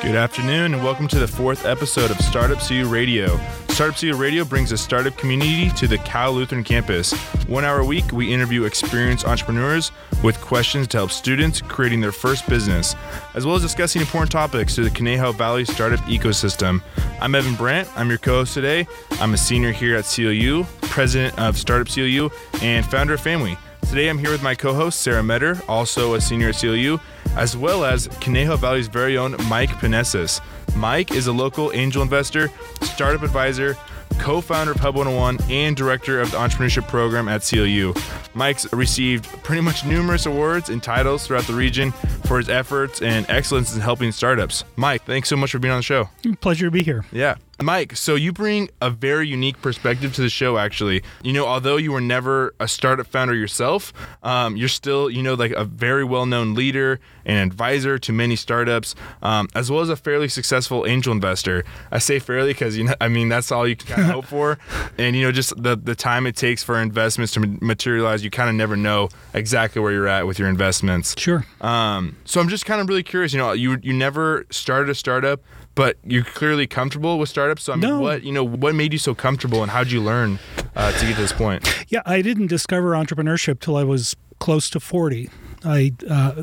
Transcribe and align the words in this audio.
Good 0.00 0.14
afternoon, 0.14 0.74
and 0.74 0.84
welcome 0.84 1.08
to 1.08 1.18
the 1.18 1.26
fourth 1.26 1.66
episode 1.66 2.12
of 2.12 2.20
Startup 2.20 2.58
CLU 2.58 2.88
Radio. 2.88 3.36
Startup 3.70 3.96
CLU 3.96 4.14
Radio 4.14 4.44
brings 4.44 4.70
a 4.70 4.78
startup 4.78 5.16
community 5.16 5.70
to 5.70 5.88
the 5.88 5.98
Cal 5.98 6.32
Lutheran 6.32 6.62
campus. 6.62 7.12
One 7.48 7.64
hour 7.64 7.80
a 7.80 7.84
week, 7.84 8.12
we 8.12 8.32
interview 8.32 8.62
experienced 8.62 9.26
entrepreneurs 9.26 9.90
with 10.22 10.40
questions 10.40 10.86
to 10.88 10.98
help 10.98 11.10
students 11.10 11.60
creating 11.60 12.00
their 12.00 12.12
first 12.12 12.48
business, 12.48 12.94
as 13.34 13.44
well 13.44 13.56
as 13.56 13.62
discussing 13.62 14.00
important 14.00 14.30
topics 14.30 14.76
to 14.76 14.84
the 14.84 14.90
Conejo 14.90 15.32
Valley 15.32 15.64
startup 15.64 16.00
ecosystem. 16.00 16.80
I'm 17.20 17.34
Evan 17.34 17.56
Brandt. 17.56 17.88
I'm 17.96 18.08
your 18.08 18.18
co 18.18 18.34
host 18.34 18.54
today. 18.54 18.86
I'm 19.20 19.34
a 19.34 19.38
senior 19.38 19.72
here 19.72 19.96
at 19.96 20.04
CLU, 20.04 20.64
president 20.82 21.36
of 21.40 21.58
Startup 21.58 21.92
CLU, 21.92 22.30
and 22.62 22.86
founder 22.86 23.14
of 23.14 23.20
Family. 23.20 23.58
Today 23.88 24.08
I'm 24.08 24.18
here 24.18 24.30
with 24.30 24.42
my 24.42 24.54
co 24.54 24.74
host, 24.74 25.00
Sarah 25.00 25.22
Meder, 25.22 25.58
also 25.66 26.12
a 26.14 26.20
senior 26.20 26.50
at 26.50 26.56
CLU, 26.56 26.98
as 27.38 27.56
well 27.56 27.84
as 27.84 28.08
Conejo 28.20 28.56
Valley's 28.56 28.88
very 28.88 29.16
own 29.16 29.36
Mike 29.48 29.70
Panesis. 29.70 30.40
Mike 30.76 31.12
is 31.12 31.28
a 31.28 31.32
local 31.32 31.72
angel 31.72 32.02
investor, 32.02 32.50
startup 32.82 33.22
advisor, 33.22 33.76
co 34.18 34.40
founder 34.40 34.72
of 34.72 34.78
Hub 34.78 34.96
101, 34.96 35.38
and 35.50 35.76
director 35.76 36.20
of 36.20 36.30
the 36.32 36.36
entrepreneurship 36.36 36.88
program 36.88 37.28
at 37.28 37.42
CLU. 37.42 37.94
Mike's 38.34 38.70
received 38.72 39.24
pretty 39.42 39.62
much 39.62 39.86
numerous 39.86 40.26
awards 40.26 40.68
and 40.68 40.82
titles 40.82 41.26
throughout 41.26 41.44
the 41.44 41.54
region 41.54 41.92
for 42.26 42.38
his 42.38 42.48
efforts 42.48 43.00
and 43.00 43.24
excellence 43.30 43.74
in 43.74 43.80
helping 43.80 44.12
startups. 44.12 44.64
Mike, 44.76 45.04
thanks 45.04 45.28
so 45.28 45.36
much 45.36 45.52
for 45.52 45.58
being 45.58 45.72
on 45.72 45.78
the 45.78 45.82
show. 45.82 46.08
Pleasure 46.40 46.66
to 46.66 46.70
be 46.70 46.82
here. 46.82 47.04
Yeah. 47.12 47.36
Mike, 47.60 47.96
so 47.96 48.14
you 48.14 48.32
bring 48.32 48.70
a 48.80 48.88
very 48.88 49.26
unique 49.26 49.60
perspective 49.60 50.14
to 50.14 50.22
the 50.22 50.28
show, 50.28 50.58
actually. 50.58 51.02
You 51.22 51.32
know, 51.32 51.44
although 51.44 51.76
you 51.76 51.90
were 51.90 52.00
never 52.00 52.54
a 52.60 52.68
startup 52.68 53.08
founder 53.08 53.34
yourself, 53.34 53.92
um, 54.22 54.56
you're 54.56 54.68
still, 54.68 55.10
you 55.10 55.22
know, 55.24 55.34
like 55.34 55.50
a 55.52 55.64
very 55.64 56.04
well 56.04 56.24
known 56.24 56.54
leader 56.54 57.00
and 57.24 57.50
advisor 57.50 57.98
to 57.98 58.12
many 58.12 58.36
startups, 58.36 58.94
um, 59.22 59.48
as 59.56 59.70
well 59.70 59.80
as 59.80 59.88
a 59.88 59.96
fairly 59.96 60.28
successful 60.28 60.86
angel 60.86 61.12
investor. 61.12 61.64
I 61.90 61.98
say 61.98 62.20
fairly 62.20 62.50
because, 62.50 62.76
you 62.76 62.84
know, 62.84 62.94
I 63.00 63.08
mean, 63.08 63.28
that's 63.28 63.50
all 63.50 63.66
you 63.66 63.74
can 63.74 63.88
kind 63.88 64.02
of 64.02 64.14
hope 64.14 64.26
for. 64.26 64.58
And, 64.98 65.14
you 65.14 65.22
know, 65.22 65.32
just 65.32 65.60
the, 65.60 65.76
the 65.76 65.94
time 65.94 66.26
it 66.26 66.34
takes 66.34 66.62
for 66.64 66.80
investments 66.80 67.32
to 67.34 67.40
materialize, 67.60 68.24
you 68.24 68.30
kind 68.30 68.48
of 68.48 68.56
never 68.56 68.76
know 68.76 69.10
exactly 69.32 69.80
where 69.80 69.92
you're 69.92 70.08
at 70.08 70.26
with 70.26 70.38
your 70.38 70.48
investments. 70.48 71.14
Sure. 71.18 71.44
Um, 71.60 72.16
so 72.24 72.40
I'm 72.40 72.48
just 72.48 72.66
kind 72.66 72.80
of 72.80 72.88
really 72.88 73.04
curious, 73.04 73.32
you 73.32 73.38
know, 73.38 73.52
you, 73.52 73.78
you 73.82 73.92
never 73.92 74.44
started 74.50 74.90
a 74.90 74.94
startup 74.94 75.40
but 75.78 75.96
you're 76.04 76.24
clearly 76.24 76.66
comfortable 76.66 77.20
with 77.20 77.28
startups. 77.28 77.62
So 77.62 77.72
I 77.72 77.76
mean, 77.76 77.88
No. 77.88 78.00
what 78.00 78.24
you 78.24 78.32
know, 78.32 78.42
what 78.42 78.74
made 78.74 78.92
you 78.92 78.98
so 78.98 79.14
comfortable, 79.14 79.62
and 79.62 79.70
how 79.70 79.78
would 79.78 79.92
you 79.92 80.02
learn 80.02 80.40
uh, 80.74 80.90
to 80.90 81.06
get 81.06 81.14
to 81.14 81.20
this 81.22 81.32
point? 81.32 81.62
Yeah, 81.88 82.02
I 82.04 82.20
didn't 82.20 82.48
discover 82.48 82.90
entrepreneurship 82.94 83.60
till 83.60 83.76
I 83.76 83.84
was 83.84 84.16
close 84.40 84.68
to 84.70 84.80
40. 84.80 85.30
I 85.64 85.92
uh, 86.10 86.42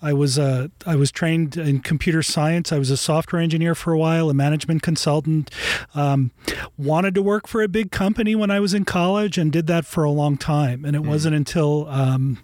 I 0.00 0.14
was 0.14 0.38
uh, 0.38 0.68
I 0.86 0.96
was 0.96 1.10
trained 1.12 1.58
in 1.58 1.80
computer 1.80 2.22
science. 2.22 2.72
I 2.72 2.78
was 2.78 2.90
a 2.90 2.96
software 2.96 3.42
engineer 3.42 3.74
for 3.74 3.92
a 3.92 3.98
while, 3.98 4.30
a 4.30 4.34
management 4.34 4.82
consultant. 4.82 5.50
Um, 5.94 6.30
wanted 6.78 7.14
to 7.16 7.22
work 7.22 7.46
for 7.46 7.60
a 7.62 7.68
big 7.68 7.90
company 7.90 8.34
when 8.34 8.50
I 8.50 8.58
was 8.58 8.72
in 8.72 8.86
college, 8.86 9.36
and 9.36 9.52
did 9.52 9.66
that 9.66 9.84
for 9.84 10.02
a 10.02 10.10
long 10.10 10.38
time. 10.38 10.86
And 10.86 10.96
it 10.96 11.02
wasn't 11.02 11.36
until 11.36 11.86
um, 11.90 12.38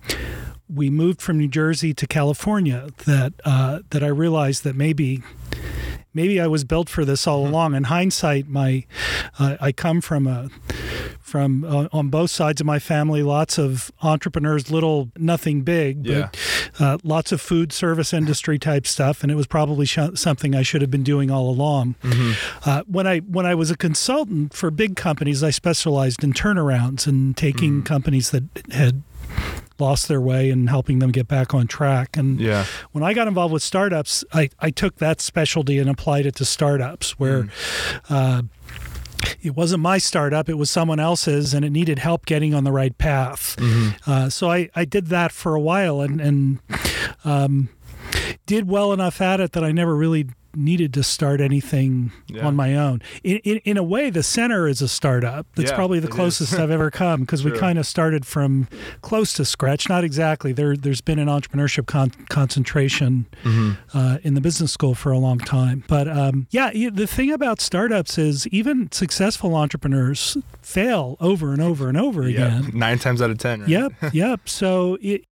we 0.69 0.91
moved 0.91 1.23
from 1.23 1.39
New 1.39 1.49
Jersey 1.49 1.95
to 1.95 2.07
California 2.07 2.89
that 3.07 3.33
uh, 3.47 3.81
that 3.91 4.03
I 4.03 4.09
realized 4.09 4.63
that 4.65 4.77
maybe 4.77 5.23
maybe 6.17 6.41
I 6.41 6.47
was 6.49 6.65
built 6.65 6.89
for 6.89 7.05
this 7.05 7.27
all 7.27 7.47
along. 7.47 7.75
In 7.75 7.85
hindsight, 7.85 8.49
my 8.49 8.85
uh, 9.39 9.57
I 9.61 9.71
come 9.73 10.01
from 10.01 10.27
a 10.27 10.49
from 11.21 11.65
uh, 11.65 11.89
on 11.93 12.09
both 12.09 12.31
sides 12.31 12.61
of 12.61 12.67
my 12.67 12.79
family, 12.79 13.23
lots 13.23 13.59
of 13.59 13.91
entrepreneurs, 14.03 14.71
little 14.71 15.11
nothing 15.17 15.63
big, 15.63 16.05
but 16.05 16.11
Yeah. 16.13 16.29
uh, 16.79 16.99
lots 17.03 17.33
of 17.33 17.41
food 17.41 17.73
service 17.73 18.13
industry 18.13 18.59
type 18.59 18.87
stuff, 18.87 19.23
and 19.23 19.31
it 19.31 19.35
was 19.35 19.47
probably 19.47 19.87
sh- 19.87 19.99
something 20.15 20.55
I 20.55 20.63
should 20.63 20.83
have 20.83 20.91
been 20.91 21.03
doing 21.03 21.31
all 21.31 21.51
along. 21.51 21.97
Uh, 22.65 22.83
when 22.87 23.07
I 23.07 23.19
when 23.21 23.45
I 23.47 23.55
was 23.55 23.71
a 23.71 23.77
consultant 23.77 24.55
for 24.55 24.71
big 24.71 24.97
companies, 24.97 25.43
I 25.43 25.51
specialized 25.51 26.25
in 26.25 26.33
turnarounds 26.33 27.07
and 27.07 27.37
taking 27.37 27.83
companies 27.83 28.31
that 28.31 28.45
had 28.73 29.03
lost 29.81 30.09
their 30.09 30.21
way 30.21 30.51
and 30.51 30.69
helping 30.69 30.99
them 30.99 31.11
get 31.13 31.29
back 31.29 31.55
on 31.55 31.67
track. 31.67 32.17
And 32.17 32.41
Yeah, 32.41 32.65
when 32.93 33.05
I 33.05 33.15
got 33.15 33.29
involved 33.29 33.53
with 33.53 33.63
startups, 33.63 34.25
I, 34.33 34.51
I 34.61 34.71
took 34.71 34.97
that 34.97 35.21
specialty 35.21 35.79
and 35.79 35.89
applied 35.91 36.27
it 36.27 36.35
to 36.37 36.45
startups 36.45 37.19
where 37.19 37.49
uh, 38.11 38.43
it 39.43 39.55
wasn't 39.57 39.83
my 39.83 39.99
startup, 39.99 40.49
it 40.49 40.55
was 40.59 40.71
someone 40.71 41.01
else's, 41.01 41.55
and 41.55 41.65
it 41.65 41.71
needed 41.71 41.99
help 41.99 42.27
getting 42.27 42.55
on 42.55 42.65
the 42.65 42.73
right 42.73 42.97
path. 42.99 43.57
Uh, 44.07 44.29
so 44.31 44.51
I, 44.51 44.69
I 44.75 44.85
did 44.85 45.07
that 45.07 45.33
for 45.33 45.55
a 45.55 45.61
while 45.61 46.01
and, 46.01 46.21
and 46.21 46.59
um, 47.25 47.69
did 48.47 48.69
well 48.69 48.93
enough 48.93 49.21
at 49.21 49.41
it 49.41 49.53
that 49.53 49.65
I 49.65 49.73
never 49.73 49.97
really 49.97 50.27
needed 50.57 50.93
to 50.95 51.03
start 51.03 51.41
anything 51.41 52.13
Yeah. 52.29 52.47
on 52.47 52.57
my 52.57 52.75
own. 52.77 53.03
In, 53.23 53.39
in, 53.39 53.59
in 53.65 53.77
a 53.77 53.83
way, 53.83 54.11
the 54.11 54.23
center 54.23 54.67
is 54.69 54.81
a 54.83 54.89
startup. 54.89 55.47
That's 55.55 55.71
Yeah, 55.71 55.77
probably 55.77 56.01
the 56.01 56.09
closest 56.09 56.55
I've 56.55 56.71
ever 56.71 56.91
come 56.91 57.21
because 57.23 57.45
we 57.45 57.53
kind 57.53 57.79
of 57.79 57.87
started 57.87 58.27
from 58.27 58.69
close 59.03 59.33
to 59.35 59.45
scratch. 59.45 59.89
Not 59.89 60.05
exactly. 60.05 60.53
There, 60.53 60.77
there's 60.77 61.01
been 61.01 61.19
an 61.19 61.29
entrepreneurship 61.29 61.87
con- 61.87 62.11
concentration 62.29 63.27
Mm-hmm. 63.45 63.97
uh, 63.97 64.19
in 64.23 64.35
the 64.35 64.41
business 64.41 64.73
school 64.73 64.95
for 64.95 65.13
a 65.13 65.19
long 65.19 65.39
time. 65.39 65.85
But 65.89 66.09
um, 66.09 66.47
yeah, 66.51 66.71
the 66.91 67.07
thing 67.07 67.31
about 67.33 67.61
startups 67.61 68.19
is 68.19 68.47
even 68.49 68.91
successful 68.93 69.55
entrepreneurs 69.55 70.37
fail 70.63 71.17
over 71.21 71.53
and 71.53 71.61
over 71.63 71.89
and 71.89 71.97
over 71.99 72.29
yeah, 72.29 72.59
again. 72.59 72.71
nine 72.75 72.99
times 72.99 73.21
out 73.23 73.31
of 73.31 73.39
ten. 73.39 73.61
Right? 73.61 73.69
Yep, 73.69 73.93
yep. 74.13 74.49
So 74.49 74.99
it, 75.01 75.25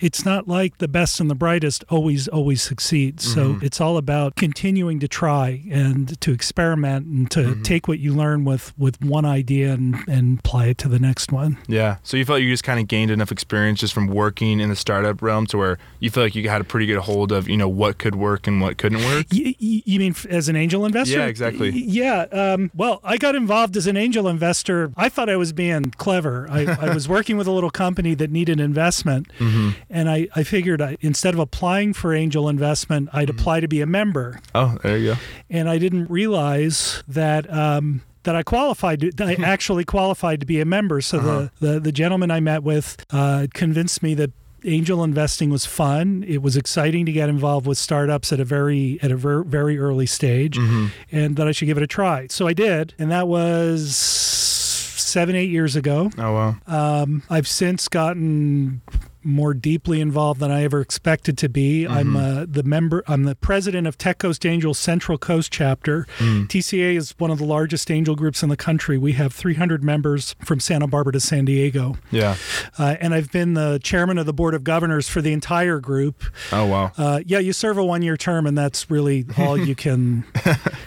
it's 0.00 0.24
not 0.24 0.46
like 0.46 0.78
the 0.78 0.86
best 0.86 1.18
and 1.18 1.28
the 1.28 1.34
brightest 1.34 1.84
always 1.90 2.28
always 2.28 2.62
succeed. 2.62 3.20
So 3.20 3.54
Mhm. 3.54 3.62
it's 3.64 3.80
all 3.80 3.96
about 3.96 4.36
continuing 4.36 5.00
to 5.00 5.08
try 5.08 5.62
and 5.70 6.18
to 6.20 6.30
experiment 6.32 7.06
and 7.06 7.28
to 7.32 7.40
Mhm. 7.40 7.64
take 7.64 7.88
what 7.88 7.98
you 7.98 8.14
learn 8.14 8.44
with 8.44 8.72
with 8.78 9.00
one 9.02 9.24
idea 9.24 9.72
and 9.72 9.96
and 10.06 10.38
apply 10.38 10.66
it 10.66 10.78
to 10.78 10.88
the 10.88 11.00
next 11.00 11.32
one. 11.32 11.56
Yeah. 11.66 11.96
So 12.04 12.16
you 12.16 12.24
felt 12.24 12.40
you 12.42 12.48
just 12.48 12.62
kind 12.62 12.78
of 12.78 12.86
gained 12.86 13.10
enough 13.10 13.32
experience 13.32 13.80
just 13.80 13.92
from 13.92 14.06
working 14.06 14.60
in 14.60 14.68
the 14.68 14.76
startup 14.76 15.20
realm 15.20 15.46
to 15.46 15.58
where 15.58 15.78
you 15.98 16.10
feel 16.10 16.22
like 16.22 16.36
you 16.36 16.48
had 16.48 16.60
a 16.60 16.64
pretty 16.64 16.86
good 16.86 16.98
hold 16.98 17.32
of 17.32 17.48
you 17.48 17.56
know 17.56 17.68
what 17.68 17.98
could 17.98 18.14
work 18.14 18.46
and 18.46 18.60
what 18.60 18.78
couldn't 18.78 19.02
work. 19.04 19.26
Y- 19.32 19.54
y- 19.60 19.82
you 19.84 19.98
mean 19.98 20.12
f- 20.12 20.26
as 20.26 20.48
an 20.48 20.54
angel 20.54 20.86
investor? 20.86 21.18
Yeah, 21.18 21.26
exactly. 21.26 21.70
Yeah. 21.70 22.26
Um, 22.30 22.70
well, 22.72 23.00
I 23.02 23.16
got 23.16 23.34
involved 23.34 23.76
as 23.76 23.88
an 23.88 23.96
angel 23.96 24.28
investor. 24.28 24.92
I 24.96 25.08
thought 25.08 25.28
I 25.28 25.36
was 25.36 25.52
being 25.52 25.92
clever. 25.96 26.46
I, 26.50 26.66
I 26.80 26.94
was 26.94 27.08
working 27.08 27.36
with 27.36 27.48
a 27.48 27.52
little 27.52 27.70
company 27.70 28.14
that 28.14 28.30
needed 28.30 28.60
investment, 28.60 29.26
Mm-hmm. 29.40 29.70
And 29.90 30.08
I, 30.10 30.28
I 30.36 30.42
figured 30.44 30.80
I, 30.82 30.96
instead 31.00 31.34
of 31.34 31.40
applying 31.40 31.92
for 31.94 32.14
angel 32.14 32.48
investment, 32.48 33.08
I'd 33.12 33.28
Mm-hmm. 33.28 33.38
apply 33.38 33.60
to 33.60 33.68
be 33.68 33.80
a 33.80 33.86
member. 33.86 34.40
Oh, 34.54 34.76
there 34.82 34.98
you 34.98 35.14
go. 35.14 35.20
And 35.50 35.68
I 35.68 35.78
didn't 35.78 36.10
realize 36.10 37.02
that. 37.08 37.52
Um, 37.52 38.02
that 38.24 38.34
I 38.36 38.42
qualified, 38.42 39.00
to, 39.00 39.24
I 39.24 39.34
actually 39.44 39.84
qualified 39.84 40.40
to 40.40 40.46
be 40.46 40.60
a 40.60 40.64
member. 40.66 41.00
So 41.00 41.18
Uh-huh. 41.18 41.48
the, 41.60 41.66
the 41.74 41.80
the 41.80 41.92
gentleman 41.92 42.30
I 42.30 42.40
met 42.40 42.62
with 42.62 43.02
uh, 43.10 43.46
convinced 43.54 44.02
me 44.02 44.12
that 44.14 44.32
angel 44.64 45.02
investing 45.04 45.48
was 45.50 45.64
fun. 45.64 46.24
It 46.28 46.42
was 46.42 46.54
exciting 46.56 47.06
to 47.06 47.12
get 47.12 47.28
involved 47.30 47.66
with 47.66 47.78
startups 47.78 48.30
at 48.32 48.40
a 48.40 48.44
very 48.44 48.98
at 49.02 49.10
a 49.12 49.16
ver- 49.16 49.44
very 49.44 49.78
early 49.78 50.04
stage, 50.04 50.58
Mm-hmm. 50.58 50.86
and 51.10 51.36
that 51.36 51.46
I 51.48 51.52
should 51.52 51.66
give 51.66 51.78
it 51.78 51.82
a 51.82 51.86
try. 51.86 52.26
So 52.28 52.46
I 52.46 52.52
did, 52.52 52.92
and 52.98 53.10
that 53.10 53.28
was 53.28 53.96
seven 53.96 55.34
eight 55.34 55.48
years 55.50 55.76
ago. 55.76 56.10
Oh 56.18 56.32
wow. 56.34 56.56
Um, 56.66 57.22
I've 57.30 57.48
since 57.48 57.88
gotten 57.88 58.82
more 59.28 59.52
deeply 59.54 60.00
involved 60.00 60.40
than 60.40 60.50
I 60.50 60.64
ever 60.64 60.80
expected 60.80 61.36
to 61.38 61.48
be. 61.48 61.86
I'm 61.86 62.16
uh, 62.16 62.46
the 62.48 62.62
member. 62.62 63.04
I'm 63.06 63.24
the 63.24 63.34
president 63.36 63.86
of 63.86 63.98
Tech 63.98 64.18
Coast 64.18 64.44
Angels 64.46 64.78
Central 64.78 65.18
Coast 65.18 65.52
chapter. 65.52 66.06
TCA 66.18 66.96
is 66.96 67.14
one 67.18 67.30
of 67.30 67.38
the 67.38 67.44
largest 67.44 67.90
angel 67.90 68.16
groups 68.16 68.42
in 68.42 68.48
the 68.48 68.56
country. 68.56 68.96
We 68.98 69.12
have 69.12 69.32
300 69.34 69.84
members 69.84 70.34
from 70.44 70.60
Santa 70.60 70.86
Barbara 70.86 71.12
to 71.12 71.20
San 71.20 71.44
Diego, 71.44 71.96
Yeah. 72.10 72.36
uh, 72.78 72.96
and 73.00 73.14
I've 73.14 73.30
been 73.30 73.54
the 73.54 73.78
chairman 73.82 74.18
of 74.18 74.26
the 74.26 74.32
board 74.32 74.54
of 74.54 74.64
governors 74.64 75.08
for 75.08 75.20
the 75.20 75.32
entire 75.32 75.78
group. 75.78 76.24
Oh 76.50 76.66
wow. 76.66 76.92
Uh, 76.96 77.20
yeah, 77.26 77.38
you 77.38 77.52
serve 77.52 77.76
a 77.78 77.84
one-year 77.84 78.16
term, 78.16 78.46
and 78.46 78.56
that's 78.56 78.90
really 78.90 79.26
all 79.36 79.56
you 79.58 79.74
can. 79.84 80.24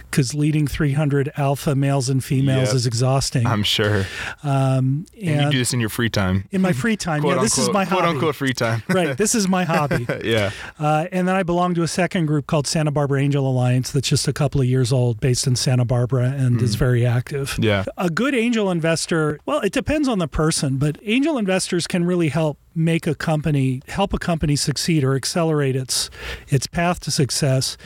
Because 0.10 0.34
leading 0.34 0.68
300 0.68 1.32
alpha 1.38 1.76
males 1.76 2.10
and 2.10 2.24
females 2.24 2.70
Yep. 2.70 2.76
is 2.76 2.86
exhausting. 2.86 3.46
I'm 3.48 3.64
sure. 3.64 4.06
um, 4.44 5.06
And 5.22 5.46
you 5.46 5.52
do 5.52 5.58
this 5.58 5.74
in 5.74 5.80
your 5.80 5.90
free 5.90 6.10
time. 6.10 6.48
in 6.52 6.62
my 6.62 6.74
free 6.74 6.98
time. 6.98 7.22
Quote 7.22 7.38
yeah, 7.38 7.42
this 7.44 7.54
is 7.58 7.68
unquote- 7.68 7.74
my 7.74 7.86
quote 7.86 8.02
hobby. 8.02 8.14
unquote 8.16 8.31
free 8.34 8.54
time. 8.54 8.84
right, 8.90 9.18
this 9.18 9.36
is 9.36 9.48
my 9.48 9.64
hobby. 9.64 10.08
yeah. 10.24 10.52
Uh, 10.80 11.08
and 11.12 11.28
then 11.28 11.36
I 11.36 11.44
belong 11.44 11.74
to 11.76 11.84
a 11.84 11.88
second 11.88 12.26
group 12.26 12.48
called 12.48 12.68
Santa 12.68 12.92
Barbara 12.92 13.22
Angel 13.22 13.48
Alliance 13.48 13.92
that's 13.92 14.08
just 14.08 14.28
a 14.28 14.34
couple 14.34 14.62
of 14.62 14.68
years 14.68 14.92
old, 14.92 15.20
based 15.20 15.48
in 15.48 15.56
Santa 15.56 15.86
Barbara, 15.86 16.30
and 16.30 16.62
is 16.62 16.76
very 16.76 17.06
active. 17.06 17.58
Yeah. 17.60 17.86
A 17.98 18.10
good 18.10 18.36
angel 18.36 18.72
investor, 18.72 19.40
well, 19.46 19.60
it 19.60 19.74
depends 19.74 20.08
on 20.08 20.20
the 20.20 20.28
person, 20.28 20.78
but 20.78 20.98
angel 21.04 21.38
investors 21.38 21.88
can 21.88 22.06
really 22.06 22.30
help 22.30 22.58
make 22.76 23.08
a 23.08 23.16
company, 23.16 23.82
help 23.88 24.14
a 24.14 24.18
company 24.18 24.56
succeed 24.56 25.04
or 25.04 25.16
accelerate 25.16 25.76
its 25.76 26.10
its 26.48 26.68
path 26.68 27.00
to 27.02 27.12
success, 27.12 27.78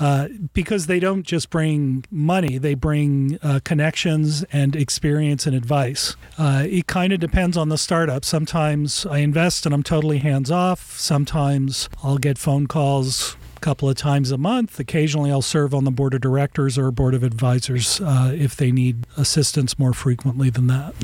uh, 0.00 0.28
because 0.52 0.86
they 0.86 1.00
don't 1.00 1.24
just 1.24 1.50
bring 1.50 2.04
money; 2.10 2.58
they 2.58 2.74
bring 2.74 3.38
uh, 3.42 3.60
connections 3.64 4.44
and 4.52 4.74
experience 4.76 5.46
and 5.46 5.54
advice. 5.56 6.16
Uh, 6.38 6.64
it 6.68 6.86
kind 6.86 7.12
of 7.12 7.20
depends 7.20 7.56
on 7.56 7.68
the 7.68 7.78
startup. 7.78 8.24
Sometimes 8.24 9.06
I 9.06 9.18
invest 9.18 9.66
and 9.66 9.74
I'm 9.74 9.82
totally 9.82 10.18
hands 10.18 10.50
off. 10.50 10.98
Sometimes 10.98 11.88
I'll 12.02 12.18
get 12.18 12.38
phone 12.38 12.66
calls 12.66 13.36
a 13.56 13.60
couple 13.60 13.88
of 13.88 13.96
times 13.96 14.30
a 14.30 14.38
month. 14.38 14.80
Occasionally, 14.80 15.30
I'll 15.30 15.42
serve 15.42 15.74
on 15.74 15.84
the 15.84 15.90
board 15.90 16.14
of 16.14 16.20
directors 16.20 16.78
or 16.78 16.90
board 16.90 17.14
of 17.14 17.22
advisors 17.22 18.00
uh, 18.00 18.32
if 18.34 18.56
they 18.56 18.72
need 18.72 19.06
assistance 19.16 19.78
more 19.78 19.92
frequently 19.92 20.50
than 20.50 20.66
that. 20.68 20.94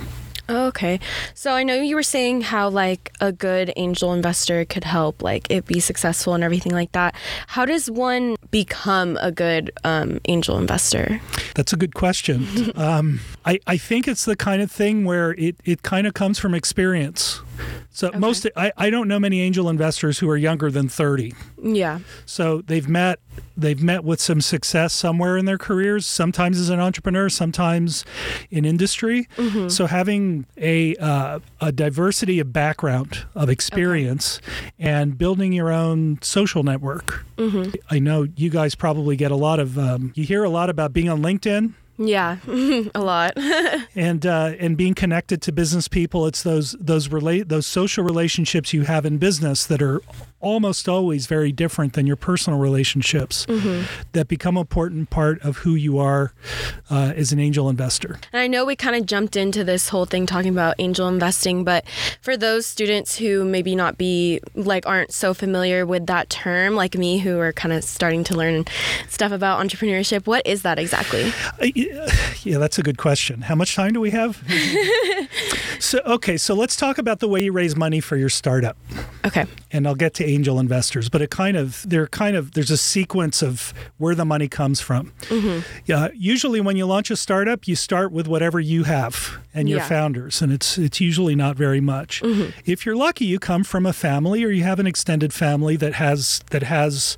Okay. 0.49 0.99
So 1.35 1.53
I 1.53 1.62
know 1.62 1.75
you 1.75 1.95
were 1.95 2.03
saying 2.03 2.41
how 2.43 2.71
like 2.71 3.12
a 3.21 3.33
good 3.33 3.73
angel 3.77 4.12
investor 4.12 4.65
could 4.65 4.85
help 4.85 5.23
like 5.23 5.50
it 5.50 5.67
be 5.67 5.79
successful 5.79 6.35
and 6.35 6.43
everything 6.43 6.73
like 6.73 6.93
that. 6.93 7.15
How 7.49 7.65
does 7.65 7.91
one 7.91 8.37
become 8.50 9.19
a 9.21 9.31
good 9.31 9.71
um, 9.85 10.21
angel 10.27 10.56
investor? 10.56 11.21
That's 11.55 11.73
a 11.73 11.77
good 11.77 11.95
question. 11.95 12.73
um, 12.77 13.21
I, 13.45 13.61
I 13.67 13.77
think 13.77 14.09
it's 14.09 14.25
the 14.25 14.37
kind 14.37 14.62
of 14.62 14.71
thing 14.71 15.05
where 15.05 15.33
it, 15.33 15.56
it 15.65 15.83
kind 15.83 16.06
of 16.06 16.15
comes 16.15 16.39
from 16.39 16.55
experience. 16.55 17.43
So 17.90 18.08
Okay. 18.08 18.19
most 18.19 18.46
I, 18.56 18.72
I 18.76 18.90
don't 18.90 19.08
know 19.08 19.19
many 19.19 19.40
angel 19.40 19.69
investors 19.69 20.19
who 20.19 20.28
are 20.31 20.37
younger 20.37 20.70
than 20.70 20.88
30. 20.88 21.34
Yeah. 21.62 21.99
So 22.26 22.62
they've 22.66 22.88
met 22.88 23.19
they've 23.56 23.82
met 23.82 24.05
with 24.05 24.20
some 24.20 24.40
success 24.40 24.93
somewhere 24.93 25.37
in 25.37 25.44
their 25.44 25.58
careers, 25.58 26.06
sometimes 26.06 26.58
as 26.60 26.69
an 26.70 26.81
entrepreneur, 26.81 27.28
sometimes 27.28 28.05
in 28.50 28.64
industry. 28.64 29.28
So 29.69 29.87
having 29.87 30.46
a 30.56 30.94
uh, 30.96 31.40
a 31.60 31.72
diversity 31.72 32.38
of 32.40 32.52
background 32.52 33.25
of 33.34 33.49
experience 33.49 34.40
and 34.78 35.16
building 35.19 35.52
your 35.52 35.72
own 35.72 36.19
social 36.22 36.62
network. 36.62 37.25
I 37.90 37.99
know 38.00 38.26
you 38.37 38.50
guys 38.50 38.75
probably 38.75 39.14
get 39.16 39.31
a 39.31 39.37
lot 39.37 39.61
of 39.61 39.78
um, 39.78 40.12
you 40.16 40.25
hear 40.25 40.43
a 40.44 40.49
lot 40.50 40.70
about 40.70 40.93
being 40.93 41.08
on 41.08 41.22
LinkedIn 41.22 41.75
Yeah. 41.99 42.37
a 42.95 43.00
lot. 43.00 43.37
and 43.97 44.25
uh, 44.25 44.55
and 44.59 44.77
being 44.77 44.95
connected 44.95 45.43
to 45.43 45.53
business 45.53 45.89
people. 45.89 46.27
It's 46.27 46.43
those 46.43 46.77
those 46.81 47.09
relate 47.09 47.49
those 47.49 47.67
social 47.67 48.05
relationships 48.05 48.73
you 48.73 48.83
have 48.83 49.05
in 49.05 49.19
business 49.19 49.67
that 49.67 49.83
are 49.83 50.00
almost 50.40 50.88
always 50.88 51.26
very 51.26 51.52
different 51.52 51.94
than 51.94 52.06
your 52.06 52.17
personal 52.17 52.58
relationships 52.58 53.46
that 54.12 54.29
become 54.29 54.56
an 54.56 54.61
important 54.61 55.11
part 55.11 55.40
of 55.43 55.58
who 55.58 55.75
you 55.75 55.99
are 55.99 56.32
uh, 56.90 57.12
as 57.17 57.32
an 57.32 57.38
angel 57.40 57.69
investor. 57.69 58.19
And 58.32 58.40
I 58.40 58.46
know 58.46 58.64
we 58.64 58.76
kind 58.76 58.96
of 58.96 59.06
jumped 59.06 59.37
into 59.37 59.64
this 59.64 59.88
whole 59.88 60.05
thing 60.06 60.26
talking 60.26 60.52
about 60.52 60.75
angel 60.79 61.08
investing, 61.08 61.64
but 61.64 61.85
for 62.20 62.37
those 62.37 62.67
students 62.67 63.19
who 63.19 63.44
maybe 63.44 63.75
not 63.75 63.99
be 63.99 64.40
like 64.55 64.87
aren't 64.87 65.12
so 65.12 65.35
familiar 65.35 65.85
with 65.85 66.06
that 66.06 66.31
term, 66.31 66.75
like 66.75 66.96
me, 66.96 67.19
who 67.19 67.38
are 67.38 67.52
kind 67.52 67.73
of 67.73 67.82
starting 67.82 68.25
to 68.25 68.37
learn 68.37 68.64
stuff 69.08 69.32
about 69.32 69.64
entrepreneurship, 69.64 70.26
what 70.26 70.46
is 70.46 70.62
that 70.62 70.79
exactly? 70.79 71.32
Uh, 71.61 71.67
Yeah, 72.44 72.58
that's 72.58 72.79
a 72.79 72.82
good 72.82 72.99
question. 72.99 73.43
How 73.43 73.55
much 73.55 73.75
time 73.75 73.93
do 73.93 74.00
we 74.00 74.11
have? 74.11 74.43
so 75.81 75.99
okay, 76.06 76.37
so 76.37 76.55
let's 76.55 76.76
talk 76.76 76.99
about 76.99 77.19
the 77.19 77.29
way 77.29 77.43
you 77.43 77.52
raise 77.52 77.76
money 77.76 78.00
for 78.00 78.17
your 78.17 78.29
startup. 78.29 78.76
Okay. 79.26 79.44
And 79.73 79.87
I'll 79.87 79.94
get 79.94 80.15
to 80.15 80.25
angel 80.25 80.59
investors, 80.59 81.09
but 81.09 81.20
it 81.23 81.31
kind 81.31 81.56
of 81.56 81.85
they're 81.88 82.06
kind 82.09 82.37
of 82.37 82.53
there's 82.53 82.70
a 82.70 82.76
sequence 82.76 83.43
of 83.43 83.75
where 83.99 84.15
the 84.15 84.25
money 84.25 84.49
comes 84.49 84.81
from. 84.81 85.12
Yeah, 85.87 86.09
usually 86.15 86.61
when 86.61 86.76
you 86.76 86.87
launch 86.87 87.11
a 87.11 87.17
startup, 87.17 87.67
you 87.69 87.76
start 87.76 88.12
with 88.12 88.26
whatever 88.29 88.61
you 88.61 88.85
have 88.85 89.38
and 89.55 89.69
your 89.69 89.79
Yeah. 89.79 89.88
founders, 89.88 90.43
and 90.43 90.53
it's 90.53 90.79
it's 90.79 91.00
usually 91.00 91.35
not 91.35 91.56
very 91.56 91.81
much. 91.81 92.23
If 92.65 92.87
you're 92.87 92.97
lucky, 92.97 93.25
you 93.25 93.38
come 93.38 93.65
from 93.65 93.87
a 93.87 93.93
family 93.93 94.44
or 94.44 94.50
you 94.50 94.62
have 94.65 94.79
an 94.79 94.87
extended 94.87 95.32
family 95.32 95.76
that 95.76 95.94
has 95.94 96.41
that 96.50 96.62
has 96.62 97.17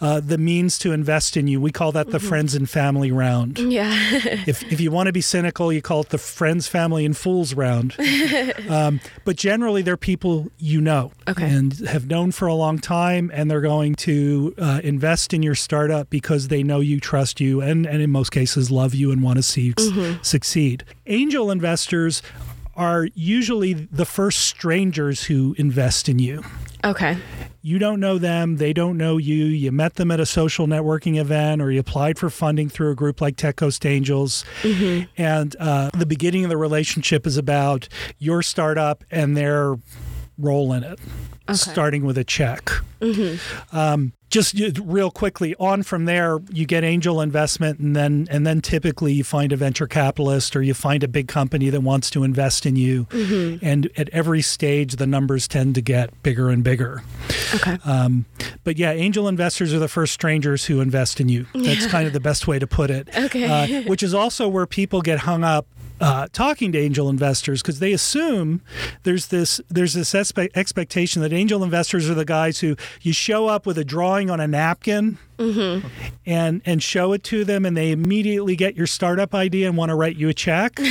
uh, 0.00 0.20
the 0.20 0.38
means 0.38 0.78
to 0.78 0.92
invest 0.92 1.36
in 1.36 1.46
you. 1.48 1.60
We 1.60 1.72
call 1.72 1.92
that 1.92 2.10
the 2.10 2.20
friends 2.20 2.54
and 2.54 2.68
family 2.68 3.10
round. 3.12 3.58
Yeah. 3.58 3.92
if, 4.46 4.62
if 4.72 4.80
you 4.80 4.90
want 4.90 5.06
to 5.06 5.12
be 5.12 5.20
cynical, 5.20 5.72
you 5.72 5.82
call 5.82 6.00
it 6.02 6.08
the 6.10 6.18
friends, 6.18 6.66
family, 6.68 7.04
and 7.04 7.16
fools 7.16 7.54
round. 7.54 7.94
um, 8.68 9.00
but 9.24 9.36
generally, 9.36 9.82
they're 9.82 9.96
people 9.96 10.50
you 10.58 10.80
know 10.80 11.12
Okay. 11.28 11.48
and 11.48 11.72
have 11.90 12.06
known 12.06 12.32
for 12.32 12.48
a 12.48 12.54
long 12.54 12.78
time, 12.78 13.30
and 13.34 13.50
they're 13.50 13.60
going 13.60 13.94
to 13.96 14.54
uh, 14.58 14.80
invest 14.82 15.34
in 15.34 15.42
your 15.42 15.54
startup 15.54 16.10
because 16.10 16.48
they 16.48 16.62
know 16.62 16.80
you, 16.80 17.00
trust 17.00 17.40
you, 17.40 17.60
and, 17.60 17.86
and 17.86 18.02
in 18.02 18.10
most 18.10 18.30
cases, 18.30 18.70
love 18.70 18.94
you 18.94 19.12
and 19.12 19.22
want 19.22 19.36
to 19.36 19.42
see 19.42 19.62
you 19.62 19.74
s- 19.78 20.18
succeed. 20.22 20.84
Angel 21.06 21.50
investors 21.50 22.22
are 22.76 23.08
usually 23.14 23.72
the 23.74 24.06
first 24.06 24.40
strangers 24.40 25.24
who 25.24 25.54
invest 25.58 26.08
in 26.08 26.18
you 26.18 26.42
okay. 26.84 27.18
you 27.62 27.78
don't 27.78 28.00
know 28.00 28.18
them, 28.18 28.56
they 28.56 28.72
don't 28.72 28.96
know 28.96 29.16
you. 29.16 29.44
You 29.44 29.72
met 29.72 29.94
them 29.94 30.10
at 30.10 30.20
a 30.20 30.26
social 30.26 30.66
networking 30.66 31.18
event 31.18 31.60
or 31.60 31.70
you 31.70 31.80
applied 31.80 32.18
for 32.18 32.30
funding 32.30 32.68
through 32.68 32.90
a 32.90 32.94
group 32.94 33.20
like 33.20 33.36
Tech 33.36 33.56
Coast 33.56 33.84
Angels. 33.84 34.44
And 35.16 35.56
uh, 35.58 35.90
the 35.96 36.06
beginning 36.06 36.44
of 36.44 36.50
the 36.50 36.56
relationship 36.56 37.26
is 37.26 37.36
about 37.36 37.88
your 38.18 38.42
startup 38.42 39.04
and 39.10 39.36
their 39.36 39.76
role 40.38 40.72
in 40.72 40.82
it, 40.84 40.98
starting 41.54 42.04
with 42.04 42.18
a 42.18 42.24
check. 42.24 42.70
Um, 43.72 44.12
just 44.28 44.54
real 44.84 45.10
quickly 45.10 45.56
on 45.58 45.82
from 45.82 46.04
there 46.04 46.38
you 46.52 46.64
get 46.64 46.84
angel 46.84 47.20
investment 47.20 47.80
and 47.80 47.96
then 47.96 48.28
and 48.30 48.46
then 48.46 48.60
typically 48.60 49.12
you 49.12 49.24
find 49.24 49.50
a 49.50 49.56
venture 49.56 49.88
capitalist 49.88 50.54
or 50.54 50.62
you 50.62 50.72
find 50.72 51.02
a 51.02 51.08
big 51.08 51.26
company 51.26 51.68
that 51.68 51.80
wants 51.80 52.10
to 52.10 52.22
invest 52.22 52.64
in 52.64 52.76
you 52.76 53.08
and 53.60 53.90
at 53.96 54.08
every 54.10 54.40
stage 54.40 54.96
the 54.96 55.06
numbers 55.06 55.48
tend 55.48 55.74
to 55.74 55.80
get 55.80 56.22
bigger 56.22 56.48
and 56.48 56.62
bigger 56.62 57.02
Okay. 57.56 57.76
um, 57.84 58.24
but 58.62 58.76
yeah, 58.76 58.92
angel 58.92 59.26
investors 59.26 59.74
are 59.74 59.80
the 59.80 59.88
first 59.88 60.12
strangers 60.12 60.64
who 60.66 60.80
invest 60.80 61.20
in 61.20 61.28
you. 61.28 61.46
That's 61.52 61.86
kind 61.88 62.06
of 62.06 62.12
the 62.12 62.20
best 62.20 62.46
way 62.46 62.60
to 62.60 62.66
put 62.68 62.90
it. 62.90 63.08
Okay. 63.30 63.44
Uh, 63.44 63.82
which 63.88 64.02
is 64.04 64.14
also 64.14 64.46
where 64.48 64.66
people 64.66 65.02
get 65.02 65.20
hung 65.20 65.42
up. 65.42 65.66
Uh, 66.00 66.26
talking 66.32 66.72
to 66.72 66.78
angel 66.78 67.10
investors 67.10 67.60
because 67.60 67.78
they 67.78 67.92
assume 67.92 68.62
there's 69.02 69.26
this 69.26 69.60
there's 69.68 69.92
this 69.92 70.14
expectation 70.14 71.20
that 71.20 71.30
angel 71.30 71.62
investors 71.62 72.08
are 72.08 72.14
the 72.14 72.24
guys 72.24 72.60
who 72.60 72.74
you 73.02 73.12
show 73.12 73.48
up 73.48 73.66
with 73.66 73.76
a 73.76 73.84
drawing 73.84 74.30
on 74.30 74.40
a 74.40 74.48
napkin 74.48 75.18
and 76.26 76.62
and 76.64 76.82
show 76.82 77.12
it 77.12 77.22
to 77.24 77.44
them 77.44 77.64
and 77.64 77.76
they 77.76 77.90
immediately 77.90 78.56
get 78.56 78.76
your 78.76 78.86
startup 78.86 79.34
idea 79.34 79.66
and 79.68 79.76
want 79.76 79.88
to 79.90 79.94
write 79.94 80.16
you 80.16 80.28
a 80.28 80.34
check. 80.34 80.78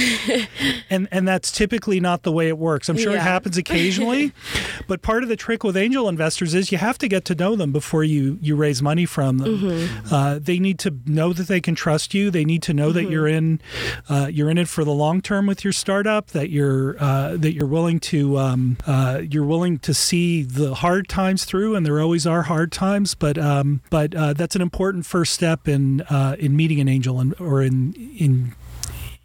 And 0.92 1.07
and 1.12 1.28
that's 1.28 1.51
typically 1.51 2.00
not 2.00 2.24
the 2.24 2.31
way 2.31 2.48
it 2.48 2.57
works. 2.57 2.90
I'm 2.90 2.98
sure 2.98 3.13
it 3.13 3.19
happens 3.22 3.57
occasionally 3.57 4.34
but 4.88 5.01
part 5.01 5.22
of 5.24 5.30
the 5.30 5.36
trick 5.36 5.63
with 5.63 5.78
angel 5.78 6.10
investors 6.10 6.54
is 6.56 6.72
you 6.72 6.78
have 6.80 6.98
to 6.98 7.07
get 7.07 7.25
to 7.25 7.36
know 7.36 7.56
them 7.56 7.72
before 7.72 8.04
you 8.04 8.40
you 8.42 8.56
raise 8.56 8.81
money 8.81 9.06
from 9.06 9.38
them. 9.38 9.88
Uh, 10.12 10.40
they 10.42 10.57
need 10.60 10.80
to 10.80 10.95
know 11.06 11.31
that 11.34 11.48
they 11.48 11.62
can 11.62 11.75
trust 11.75 12.13
you. 12.13 12.31
They 12.31 12.44
need 12.44 12.63
to 12.63 12.74
know 12.74 12.92
that 12.92 13.10
you're 13.10 13.28
in 13.28 13.62
uh, 14.10 14.30
you're 14.31 14.50
in 14.50 14.57
it 14.57 14.68
for 14.68 14.84
the 14.84 14.92
long 14.92 15.22
term 15.22 15.45
with 15.45 15.63
your 15.63 15.74
startup 15.74 16.28
that 16.28 16.50
you're 16.50 16.95
uh, 17.00 17.38
that 17.38 17.54
you're 17.54 17.68
willing 17.68 18.00
to 18.00 18.38
um, 18.40 18.78
uh, 18.88 19.22
you're 19.30 19.45
willing 19.45 19.78
to 19.80 19.94
see 19.94 20.42
the 20.44 20.74
hard 20.75 21.07
times 21.07 21.45
through 21.45 21.75
and 21.75 21.86
there 21.86 22.00
always 22.00 22.25
are 22.25 22.44
hard 22.44 22.72
times 22.72 23.13
but 23.16 23.38
um, 23.38 23.81
but 23.90 24.16
uh, 24.16 24.34
that's 24.40 24.56
an 24.56 24.62
important 24.62 25.06
first 25.06 25.34
step 25.34 25.68
in 25.68 26.02
uh, 26.02 26.36
in 26.40 26.56
meeting 26.56 26.80
an 26.80 26.88
angel 26.88 27.19
and 27.19 27.40
or 27.40 27.62
in 27.62 27.94
in 28.18 28.56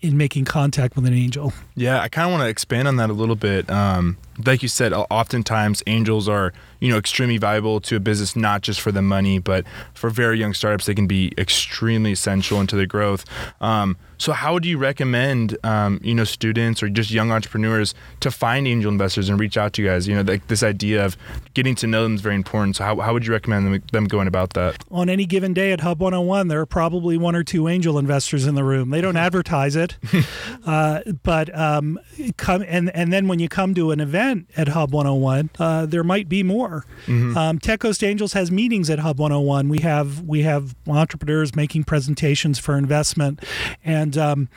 in 0.02 0.18
making 0.18 0.44
contact 0.44 0.96
with 0.96 1.06
an 1.06 1.14
angel 1.14 1.54
Yeah, 1.76 2.00
I 2.00 2.08
kind 2.08 2.26
of 2.26 2.32
want 2.32 2.42
to 2.42 2.48
expand 2.50 2.86
on 2.88 2.96
that 2.96 3.08
a 3.08 3.14
little 3.14 3.36
bit. 3.36 3.70
Um, 3.70 4.18
like 4.44 4.62
you 4.62 4.68
said, 4.68 4.92
oftentimes 4.92 5.82
angels 5.86 6.28
are, 6.28 6.52
you 6.80 6.90
know, 6.90 6.98
extremely 6.98 7.38
valuable 7.38 7.80
to 7.82 7.96
a 7.96 8.00
business, 8.00 8.34
not 8.36 8.62
just 8.62 8.80
for 8.80 8.92
the 8.92 9.02
money, 9.02 9.38
but 9.38 9.64
for 9.94 10.10
very 10.10 10.38
young 10.38 10.54
startups, 10.54 10.86
they 10.86 10.94
can 10.94 11.06
be 11.06 11.32
extremely 11.38 12.12
essential 12.12 12.60
into 12.60 12.76
their 12.76 12.86
growth. 12.86 13.24
Um, 13.60 13.96
so, 14.16 14.32
how 14.32 14.54
would 14.54 14.64
you 14.64 14.78
recommend, 14.78 15.58
um, 15.64 16.00
you 16.02 16.14
know, 16.14 16.24
students 16.24 16.82
or 16.82 16.88
just 16.88 17.10
young 17.10 17.30
entrepreneurs 17.30 17.94
to 18.20 18.30
find 18.30 18.66
angel 18.66 18.90
investors 18.90 19.28
and 19.28 19.38
reach 19.38 19.56
out 19.56 19.72
to 19.74 19.82
you 19.82 19.88
guys? 19.88 20.06
You 20.08 20.14
know, 20.14 20.22
like 20.22 20.46
this 20.46 20.62
idea 20.62 21.04
of 21.04 21.16
getting 21.54 21.74
to 21.76 21.86
know 21.86 22.04
them 22.04 22.14
is 22.14 22.20
very 22.20 22.36
important. 22.36 22.76
So, 22.76 22.84
how, 22.84 23.00
how 23.00 23.12
would 23.12 23.26
you 23.26 23.32
recommend 23.32 23.66
them, 23.66 23.82
them 23.92 24.04
going 24.06 24.28
about 24.28 24.54
that? 24.54 24.82
on 24.90 25.08
any 25.08 25.26
given 25.26 25.52
day 25.52 25.72
at 25.72 25.80
Hub 25.80 26.00
101, 26.00 26.48
there 26.48 26.60
are 26.60 26.66
probably 26.66 27.18
one 27.18 27.34
or 27.34 27.42
two 27.42 27.68
angel 27.68 27.98
investors 27.98 28.46
in 28.46 28.54
the 28.54 28.64
room. 28.64 28.90
They 28.90 29.00
don't 29.00 29.16
advertise 29.24 29.76
it, 29.76 29.96
uh, 30.66 31.00
but 31.22 31.56
um, 31.56 31.98
come 32.36 32.64
and 32.66 32.94
and 32.94 33.12
then 33.12 33.28
when 33.28 33.38
you 33.38 33.48
come 33.48 33.74
to 33.74 33.90
an 33.90 34.00
event 34.00 34.23
at 34.56 34.68
Hub 34.68 34.92
101, 34.92 35.50
uh, 35.58 35.86
there 35.86 36.04
might 36.04 36.28
be 36.28 36.42
more. 36.42 36.84
Um, 37.08 37.58
Tech 37.58 37.80
Coast 37.80 38.02
Angels 38.02 38.32
has 38.32 38.50
meetings 38.50 38.88
at 38.90 38.98
Hub 39.00 39.18
101. 39.18 39.68
We 39.68 39.80
have 39.80 40.22
we 40.22 40.42
have 40.42 40.74
entrepreneurs 40.88 41.54
making 41.54 41.84
presentations 41.84 42.58
for 42.58 42.76
investment, 42.78 43.42
and 43.84 44.16
um, 44.16 44.48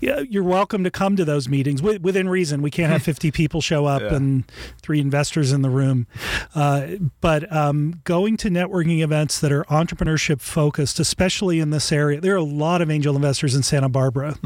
you're 0.00 0.42
welcome 0.44 0.84
to 0.84 0.90
come 0.90 1.16
to 1.16 1.24
those 1.24 1.48
meetings 1.48 1.80
wi- 1.80 1.98
within 2.02 2.28
reason. 2.28 2.62
We 2.62 2.70
can't 2.70 2.90
have 2.92 3.02
50 3.08 3.30
people 3.30 3.60
show 3.60 3.86
up 3.86 4.02
Yeah. 4.02 4.14
and 4.14 4.44
three 4.82 5.00
investors 5.00 5.52
in 5.52 5.62
the 5.62 5.70
room, 5.70 6.06
uh, 6.54 6.86
but 7.20 7.50
um, 7.54 8.00
going 8.04 8.36
to 8.38 8.48
networking 8.48 9.02
events 9.02 9.40
that 9.40 9.50
are 9.52 9.64
entrepreneurship 9.64 10.40
focused, 10.40 11.00
especially 11.00 11.58
in 11.60 11.70
this 11.70 11.90
area, 11.92 12.20
there 12.20 12.34
are 12.34 12.36
a 12.36 12.42
lot 12.42 12.80
of 12.82 12.90
angel 12.90 13.16
investors 13.16 13.54
in 13.54 13.62
Santa 13.62 13.88
Barbara. 13.88 14.36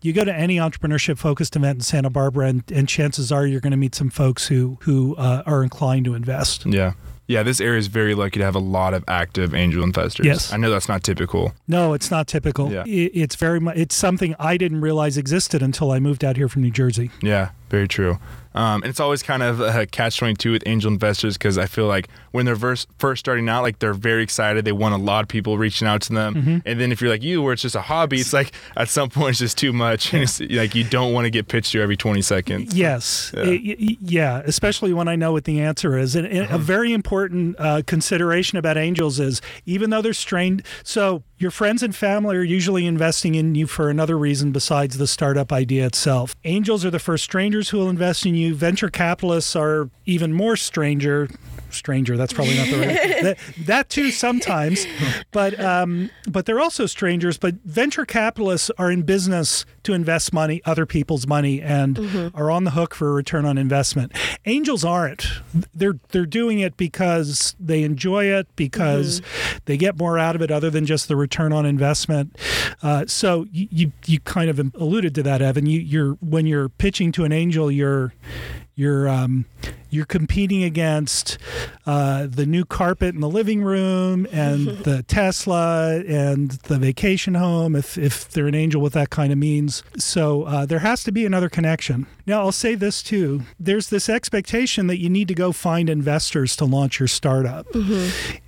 You 0.00 0.12
go 0.12 0.24
to 0.24 0.34
any 0.34 0.56
entrepreneurship 0.56 1.18
focused 1.18 1.56
event 1.56 1.76
in 1.76 1.80
Santa 1.82 2.10
Barbara, 2.10 2.46
and, 2.48 2.62
and 2.72 2.88
chances 2.88 3.30
are 3.32 3.46
you're 3.46 3.60
going 3.60 3.70
to 3.72 3.76
meet 3.76 3.94
some 3.94 4.10
folks 4.12 4.46
who 4.46 4.78
who 4.82 5.16
uh, 5.16 5.42
are 5.46 5.62
inclined 5.62 6.04
to 6.04 6.14
invest. 6.14 6.66
Yeah. 6.66 6.92
Yeah, 7.28 7.44
this 7.44 7.60
area 7.60 7.78
is 7.78 7.86
very 7.86 8.14
lucky 8.14 8.40
to 8.40 8.44
have 8.44 8.56
a 8.56 8.60
lot 8.60 8.92
of 8.92 9.04
active 9.08 9.54
angel 9.54 9.82
investors. 9.84 10.26
Yes. 10.26 10.52
I 10.52 10.56
know 10.56 10.70
that's 10.70 10.88
not 10.88 11.02
typical. 11.02 11.54
No, 11.66 11.94
it's 11.94 12.10
not 12.10 12.26
typical. 12.26 12.70
Yeah. 12.70 12.84
It, 12.84 13.12
it's 13.14 13.36
very 13.36 13.60
much. 13.60 13.76
It's 13.76 13.94
something 13.94 14.34
I 14.38 14.56
didn't 14.56 14.82
realize 14.82 15.16
existed 15.16 15.62
until 15.62 15.92
I 15.92 15.98
moved 16.00 16.24
out 16.24 16.36
here 16.36 16.48
from 16.48 16.62
New 16.62 16.70
Jersey. 16.72 17.10
Yeah. 17.22 17.50
Very 17.72 17.88
true. 17.88 18.18
Um, 18.54 18.82
and 18.82 18.90
it's 18.90 19.00
always 19.00 19.22
kind 19.22 19.42
of 19.42 19.60
a 19.60 19.86
catch 19.86 20.18
22 20.18 20.52
with 20.52 20.62
angel 20.66 20.92
investors 20.92 21.38
because 21.38 21.56
I 21.56 21.64
feel 21.64 21.86
like 21.86 22.08
when 22.32 22.44
they're 22.44 22.54
first, 22.54 22.86
first 22.98 23.20
starting 23.20 23.48
out, 23.48 23.62
like 23.62 23.78
they're 23.78 23.94
very 23.94 24.22
excited. 24.22 24.66
They 24.66 24.72
want 24.72 24.94
a 24.94 24.98
lot 24.98 25.22
of 25.22 25.28
people 25.28 25.56
reaching 25.56 25.88
out 25.88 26.02
to 26.02 26.12
them. 26.12 26.34
Mm-hmm. 26.34 26.58
And 26.66 26.78
then 26.78 26.92
if 26.92 27.00
you're 27.00 27.08
like 27.08 27.22
you, 27.22 27.40
where 27.40 27.54
it's 27.54 27.62
just 27.62 27.74
a 27.74 27.80
hobby, 27.80 28.20
it's 28.20 28.34
like 28.34 28.52
at 28.76 28.90
some 28.90 29.08
point 29.08 29.30
it's 29.30 29.38
just 29.38 29.56
too 29.56 29.72
much. 29.72 30.12
And 30.12 30.22
it's 30.22 30.38
like 30.38 30.74
you 30.74 30.84
don't 30.84 31.14
want 31.14 31.24
to 31.24 31.30
get 31.30 31.48
pitched 31.48 31.72
to 31.72 31.80
every 31.80 31.96
20 31.96 32.20
seconds. 32.20 32.74
Yes. 32.74 33.32
Yeah. 33.34 33.44
Yeah, 34.02 34.42
especially 34.44 34.92
when 34.92 35.08
I 35.08 35.16
know 35.16 35.32
what 35.32 35.44
the 35.44 35.62
answer 35.62 35.96
is. 35.96 36.14
And, 36.14 36.26
and 36.26 36.50
a 36.50 36.58
very 36.58 36.92
important 36.92 37.56
uh, 37.58 37.80
consideration 37.86 38.58
about 38.58 38.76
angels 38.76 39.18
is 39.18 39.40
even 39.64 39.88
though 39.88 40.02
they're 40.02 40.12
strained, 40.12 40.62
so 40.84 41.22
your 41.42 41.50
friends 41.50 41.82
and 41.82 41.94
family 41.94 42.36
are 42.36 42.42
usually 42.42 42.86
investing 42.86 43.34
in 43.34 43.56
you 43.56 43.66
for 43.66 43.90
another 43.90 44.16
reason 44.16 44.52
besides 44.52 44.96
the 44.96 45.08
startup 45.08 45.52
idea 45.52 45.84
itself. 45.84 46.36
Angels 46.44 46.84
are 46.84 46.90
the 46.90 47.00
first 47.00 47.24
strangers 47.24 47.70
who 47.70 47.78
will 47.78 47.90
invest 47.90 48.24
in 48.24 48.36
you. 48.36 48.54
Venture 48.54 48.88
capitalists 48.88 49.56
are 49.56 49.90
even 50.06 50.32
more 50.32 50.54
stranger. 50.54 51.28
Stranger, 51.74 52.16
that's 52.16 52.32
probably 52.32 52.56
not 52.56 52.68
the 52.68 52.78
right. 52.78 52.88
that, 53.22 53.38
that 53.66 53.88
too 53.88 54.10
sometimes, 54.10 54.86
but 55.30 55.58
um, 55.60 56.10
but 56.28 56.46
they're 56.46 56.60
also 56.60 56.86
strangers. 56.86 57.38
But 57.38 57.54
venture 57.64 58.04
capitalists 58.04 58.70
are 58.78 58.90
in 58.90 59.02
business 59.02 59.64
to 59.84 59.92
invest 59.92 60.32
money, 60.32 60.62
other 60.64 60.86
people's 60.86 61.26
money, 61.26 61.60
and 61.60 62.32
are 62.34 62.50
on 62.50 62.64
the 62.64 62.72
hook 62.72 62.94
for 62.94 63.08
a 63.08 63.12
return 63.12 63.44
on 63.44 63.58
investment. 63.58 64.12
Angels 64.46 64.84
aren't. 64.84 65.26
They're 65.74 65.98
they're 66.10 66.26
doing 66.26 66.60
it 66.60 66.76
because 66.76 67.56
they 67.58 67.82
enjoy 67.82 68.26
it, 68.26 68.46
because 68.56 69.20
they 69.64 69.76
get 69.76 69.98
more 69.98 70.18
out 70.18 70.36
of 70.36 70.42
it 70.42 70.50
other 70.50 70.70
than 70.70 70.86
just 70.86 71.08
the 71.08 71.16
return 71.16 71.52
on 71.52 71.66
investment. 71.66 72.36
Uh, 72.82 73.06
so 73.06 73.46
you, 73.52 73.68
you 73.70 73.92
you 74.06 74.20
kind 74.20 74.50
of 74.50 74.58
alluded 74.74 75.14
to 75.14 75.22
that, 75.22 75.42
Evan. 75.42 75.66
You, 75.66 75.80
you're 75.80 76.12
when 76.14 76.46
you're 76.46 76.68
pitching 76.68 77.12
to 77.12 77.24
an 77.24 77.32
angel, 77.32 77.70
you're 77.70 78.12
you're 78.82 79.08
um, 79.08 79.46
you're 79.92 80.06
competing 80.06 80.64
against 80.64 81.36
uh, 81.84 82.26
the 82.26 82.46
new 82.46 82.64
carpet 82.64 83.14
in 83.14 83.20
the 83.20 83.28
living 83.28 83.62
room 83.62 84.26
and 84.32 84.66
the 84.84 85.02
Tesla 85.02 86.00
and 86.00 86.52
the 86.62 86.78
vacation 86.78 87.34
home, 87.34 87.76
if, 87.76 87.98
if 87.98 88.26
they're 88.30 88.46
an 88.46 88.54
angel 88.54 88.80
with 88.80 88.94
that 88.94 89.10
kind 89.10 89.30
of 89.30 89.38
means. 89.38 89.82
So 89.98 90.44
uh, 90.44 90.64
there 90.64 90.78
has 90.78 91.04
to 91.04 91.12
be 91.12 91.26
another 91.26 91.50
connection. 91.50 92.06
Now, 92.26 92.40
I'll 92.40 92.52
say 92.52 92.74
this 92.74 93.02
too 93.02 93.42
there's 93.60 93.90
this 93.90 94.08
expectation 94.08 94.86
that 94.86 94.98
you 94.98 95.10
need 95.10 95.28
to 95.28 95.34
go 95.34 95.52
find 95.52 95.90
investors 95.90 96.56
to 96.56 96.64
launch 96.64 96.98
your 96.98 97.08
startup. 97.08 97.66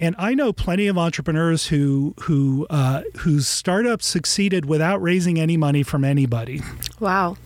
And 0.00 0.14
I 0.18 0.34
know 0.34 0.52
plenty 0.52 0.86
of 0.86 0.96
entrepreneurs 0.96 1.66
who, 1.66 2.14
who, 2.22 2.66
uh, 2.70 3.02
whose 3.18 3.46
startups 3.46 4.06
succeeded 4.06 4.64
without 4.64 5.02
raising 5.02 5.38
any 5.38 5.58
money 5.58 5.82
from 5.82 6.04
anybody. 6.04 6.62
Wow. 7.00 7.36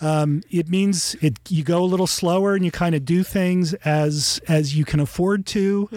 Um, 0.00 0.42
it 0.50 0.68
means 0.68 1.14
it 1.20 1.38
you 1.48 1.62
go 1.62 1.82
a 1.82 1.86
little 1.86 2.01
slower 2.06 2.54
and 2.54 2.64
you 2.64 2.70
kind 2.70 2.94
of 2.94 3.04
do 3.04 3.22
things 3.22 3.74
as 3.74 4.40
as 4.48 4.76
you 4.76 4.84
can 4.84 5.00
afford 5.00 5.46
to, 5.46 5.88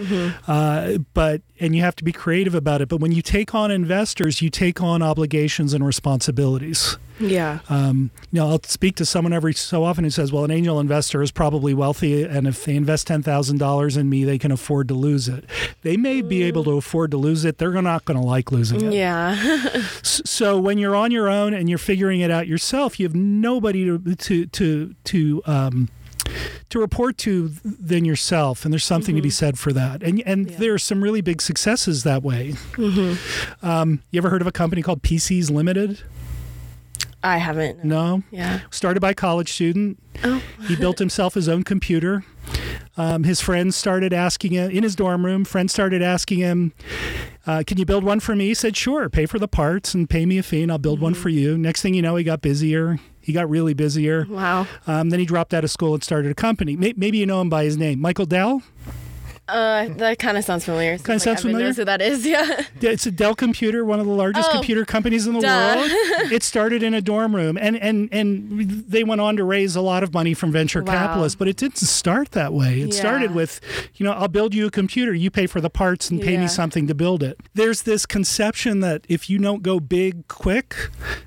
uh, 0.46 0.98
but 1.14 1.42
and 1.58 1.74
you 1.74 1.82
have 1.82 1.96
to 1.96 2.04
be 2.04 2.12
creative 2.12 2.54
about 2.54 2.80
it. 2.80 2.88
But 2.88 3.00
when 3.00 3.12
you 3.12 3.22
take 3.22 3.54
on 3.54 3.70
investors, 3.70 4.42
you 4.42 4.50
take 4.50 4.80
on 4.80 5.02
obligations 5.02 5.72
and 5.72 5.84
responsibilities. 5.84 6.96
Yeah. 7.18 7.60
Um, 7.70 8.10
you 8.30 8.40
know, 8.40 8.48
I'll 8.48 8.62
speak 8.64 8.96
to 8.96 9.06
someone 9.06 9.32
every 9.32 9.54
so 9.54 9.84
often 9.84 10.04
who 10.04 10.10
says, 10.10 10.32
"Well, 10.32 10.44
an 10.44 10.50
angel 10.50 10.78
investor 10.78 11.22
is 11.22 11.30
probably 11.30 11.72
wealthy, 11.72 12.22
and 12.24 12.46
if 12.46 12.64
they 12.64 12.76
invest 12.76 13.06
ten 13.06 13.22
thousand 13.22 13.58
dollars 13.58 13.96
in 13.96 14.10
me, 14.10 14.24
they 14.24 14.38
can 14.38 14.52
afford 14.52 14.88
to 14.88 14.94
lose 14.94 15.28
it. 15.28 15.44
They 15.82 15.96
may 15.96 16.20
be 16.20 16.42
able 16.42 16.64
to 16.64 16.72
afford 16.72 17.10
to 17.12 17.16
lose 17.16 17.44
it. 17.44 17.58
They're 17.58 17.80
not 17.80 18.04
going 18.04 18.20
to 18.20 18.26
like 18.26 18.52
losing 18.52 18.82
it. 18.82 18.92
Yeah. 18.92 19.36
So 20.02 20.58
when 20.58 20.78
you're 20.78 20.96
on 20.96 21.10
your 21.10 21.28
own 21.28 21.54
and 21.54 21.68
you're 21.68 21.78
figuring 21.78 22.20
it 22.20 22.30
out 22.30 22.46
yourself, 22.46 23.00
you 23.00 23.06
have 23.06 23.14
nobody 23.14 23.84
to 23.84 24.14
to 24.14 24.46
to 24.46 24.94
to 25.04 25.42
um, 25.46 25.88
to 26.70 26.78
report 26.78 27.16
to 27.18 27.48
than 27.64 28.04
yourself, 28.04 28.64
and 28.64 28.72
there's 28.72 28.84
something 28.84 29.14
to 29.16 29.22
be 29.22 29.30
said 29.30 29.58
for 29.58 29.72
that. 29.72 30.02
And 30.02 30.22
and 30.26 30.50
Yeah. 30.50 30.56
there 30.58 30.74
are 30.74 30.78
some 30.78 31.02
really 31.02 31.20
big 31.20 31.40
successes 31.42 32.02
that 32.04 32.22
way. 32.22 32.54
Um, 33.62 34.00
you 34.10 34.18
ever 34.18 34.30
heard 34.30 34.40
of 34.40 34.46
a 34.46 34.52
company 34.52 34.82
called 34.82 35.02
PCs 35.02 35.50
Limited? 35.50 36.00
I 37.22 37.38
haven't. 37.38 37.84
No. 37.84 38.22
Yeah. 38.30 38.60
Started 38.70 39.00
by 39.00 39.10
a 39.10 39.14
college 39.14 39.52
student. 39.52 39.98
Oh. 40.22 40.40
He 40.68 40.76
built 40.76 40.98
himself 40.98 41.34
his 41.34 41.48
own 41.48 41.64
computer. 41.64 42.24
Um, 42.96 43.24
his 43.24 43.40
friends 43.40 43.74
started 43.74 44.12
asking 44.12 44.52
him 44.52 44.70
in 44.70 44.82
his 44.82 44.94
dorm 44.94 45.24
room. 45.26 45.44
Friends 45.44 45.72
started 45.72 46.02
asking 46.02 46.38
him, 46.38 46.72
uh, 47.46 47.62
"Can 47.66 47.78
you 47.78 47.84
build 47.84 48.04
one 48.04 48.20
for 48.20 48.36
me?" 48.36 48.46
He 48.48 48.54
said, 48.54 48.76
"Sure. 48.76 49.08
Pay 49.08 49.26
for 49.26 49.38
the 49.38 49.48
parts 49.48 49.92
and 49.92 50.08
pay 50.08 50.24
me 50.24 50.38
a 50.38 50.42
fee, 50.42 50.62
and 50.62 50.70
I'll 50.70 50.78
build 50.78 51.00
one 51.00 51.14
for 51.14 51.28
you." 51.28 51.58
Next 51.58 51.82
thing 51.82 51.94
you 51.94 52.02
know, 52.02 52.16
he 52.16 52.24
got 52.24 52.40
busier. 52.40 52.98
He 53.26 53.32
got 53.32 53.50
really 53.50 53.74
busier. 53.74 54.24
Wow. 54.30 54.68
Um, 54.86 55.10
then 55.10 55.18
he 55.18 55.26
dropped 55.26 55.52
out 55.52 55.64
of 55.64 55.70
school 55.72 55.94
and 55.94 56.04
started 56.04 56.30
a 56.30 56.34
company. 56.34 56.76
Maybe 56.76 57.18
you 57.18 57.26
know 57.26 57.40
him 57.40 57.50
by 57.50 57.64
his 57.64 57.76
name, 57.76 58.00
Michael 58.00 58.24
Dell. 58.24 58.62
Uh, 59.48 59.88
that 59.98 60.18
kind 60.18 60.36
of 60.36 60.44
sounds 60.44 60.64
familiar. 60.64 60.96
Kinda 60.98 61.06
Seems 61.12 61.22
sounds 61.22 61.42
familiar? 61.42 61.66
knows 61.66 61.76
who 61.76 61.84
that 61.84 62.02
is. 62.02 62.26
Yeah. 62.36 62.64
It's 62.80 63.06
a 63.06 63.10
Dell 63.12 63.34
computer, 63.36 63.84
one 63.84 64.00
of 64.00 64.06
the 64.06 64.12
largest 64.12 64.48
Oh, 64.50 64.54
computer 64.54 64.84
companies 64.84 65.26
in 65.28 65.34
the 65.34 65.40
duh. 65.40 65.74
world. 65.76 65.90
It 66.32 66.42
started 66.42 66.82
in 66.82 66.94
a 66.94 67.00
dorm 67.00 67.36
room, 67.36 67.56
and 67.56 67.76
and 67.76 68.08
and 68.10 68.60
they 68.88 69.04
went 69.04 69.20
on 69.20 69.36
to 69.36 69.44
raise 69.44 69.76
a 69.76 69.80
lot 69.80 70.02
of 70.02 70.12
money 70.12 70.34
from 70.34 70.50
venture 70.50 70.82
Wow. 70.82 70.92
capitalists. 70.92 71.36
But 71.36 71.46
it 71.46 71.56
didn't 71.56 71.76
start 71.78 72.32
that 72.32 72.52
way. 72.52 72.80
It 72.80 72.88
Yeah. 72.94 72.98
started 72.98 73.34
with, 73.34 73.60
you 73.94 74.04
know, 74.04 74.12
I'll 74.12 74.26
build 74.28 74.52
you 74.54 74.66
a 74.66 74.70
computer, 74.70 75.14
you 75.14 75.30
pay 75.30 75.46
for 75.46 75.60
the 75.60 75.70
parts, 75.70 76.10
and 76.10 76.20
pay 76.20 76.32
Yeah. 76.32 76.40
me 76.42 76.48
something 76.48 76.88
to 76.88 76.94
build 76.94 77.22
it. 77.22 77.38
There's 77.54 77.82
this 77.82 78.04
conception 78.06 78.80
that 78.80 79.04
if 79.08 79.30
you 79.30 79.38
don't 79.38 79.62
go 79.62 79.78
big 79.78 80.26
quick, 80.26 80.74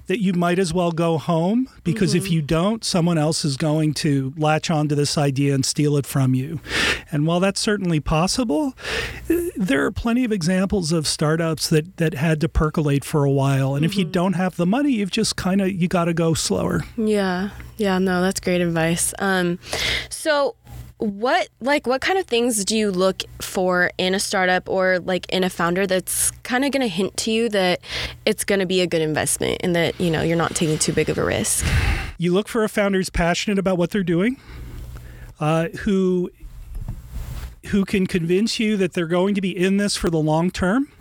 that 0.08 0.20
you 0.22 0.34
might 0.34 0.60
as 0.60 0.74
well 0.74 0.92
go 0.92 1.18
home 1.18 1.70
because 1.86 2.10
Mm-hmm. 2.14 2.26
if 2.26 2.32
you 2.32 2.42
don't, 2.42 2.84
someone 2.84 3.18
else 3.18 3.46
is 3.46 3.56
going 3.56 3.94
to 3.96 4.34
latch 4.38 4.70
onto 4.70 4.96
this 4.96 5.18
idea 5.18 5.54
and 5.56 5.66
steal 5.66 5.96
it 5.96 6.06
from 6.06 6.34
you. 6.36 6.60
And 7.12 7.26
while 7.26 7.40
that's 7.40 7.60
certainly 7.62 8.00
possible, 8.10 8.74
there 9.56 9.86
are 9.86 9.92
plenty 9.92 10.24
of 10.26 10.32
examples 10.32 10.92
of 10.92 11.06
startups 11.06 11.70
that 11.70 11.98
that 11.98 12.16
had 12.16 12.42
to 12.42 12.50
percolate 12.50 13.06
for 13.06 13.24
a 13.24 13.30
while 13.32 13.76
and 13.76 13.86
if 13.86 13.92
Mm-hmm. 13.92 14.00
you 14.00 14.06
don't 14.06 14.34
have 14.34 14.56
the 14.56 14.66
money 14.66 14.92
you've 14.94 15.12
just 15.12 15.36
kind 15.36 15.62
of 15.62 15.70
you 15.70 15.88
got 15.88 16.06
to 16.06 16.14
go 16.14 16.34
slower 16.34 16.82
Yeah. 16.98 17.50
Yeah. 17.78 18.00
No, 18.00 18.22
that's 18.22 18.40
great 18.40 18.62
advice. 18.62 19.14
Um, 19.20 19.60
so 20.10 20.56
what 20.98 21.48
like 21.62 21.86
what 21.88 22.02
kind 22.02 22.18
of 22.20 22.26
things 22.26 22.66
do 22.66 22.76
you 22.76 22.92
look 22.92 23.24
for 23.42 23.90
in 23.98 24.14
a 24.16 24.20
startup 24.20 24.68
or 24.68 25.00
like 25.00 25.26
in 25.30 25.44
a 25.46 25.50
founder 25.50 25.86
that's 25.88 26.32
kind 26.44 26.66
of 26.66 26.72
going 26.72 26.82
to 26.82 26.88
hint 26.90 27.16
to 27.16 27.32
you 27.32 27.48
that 27.48 27.80
it's 28.26 28.44
going 28.44 28.60
to 28.60 28.66
be 28.66 28.82
a 28.82 28.88
good 28.88 29.02
investment 29.02 29.58
and 29.64 29.74
that 29.76 29.98
you 30.02 30.10
know 30.12 30.22
you're 30.24 30.36
not 30.46 30.56
taking 30.56 30.78
too 30.78 30.92
big 30.92 31.08
of 31.10 31.18
a 31.18 31.24
risk 31.24 31.66
you 32.18 32.34
look 32.34 32.50
for 32.50 32.66
a 32.66 32.70
founder 32.70 32.98
who's 33.00 33.10
passionate 33.10 33.58
about 33.58 33.78
what 33.78 33.92
they're 33.92 34.04
doing 34.04 34.36
uh, 35.40 35.70
who 35.84 36.30
who 37.72 37.86
can 37.86 38.08
convince 38.08 38.60
you 38.60 38.78
that 38.78 38.94
they're 38.94 39.08
going 39.08 39.36
to 39.36 39.42
be 39.42 39.56
in 39.56 39.78
this 39.78 39.96
for 39.96 40.10
the 40.10 40.20
long 40.20 40.52
term 40.52 40.92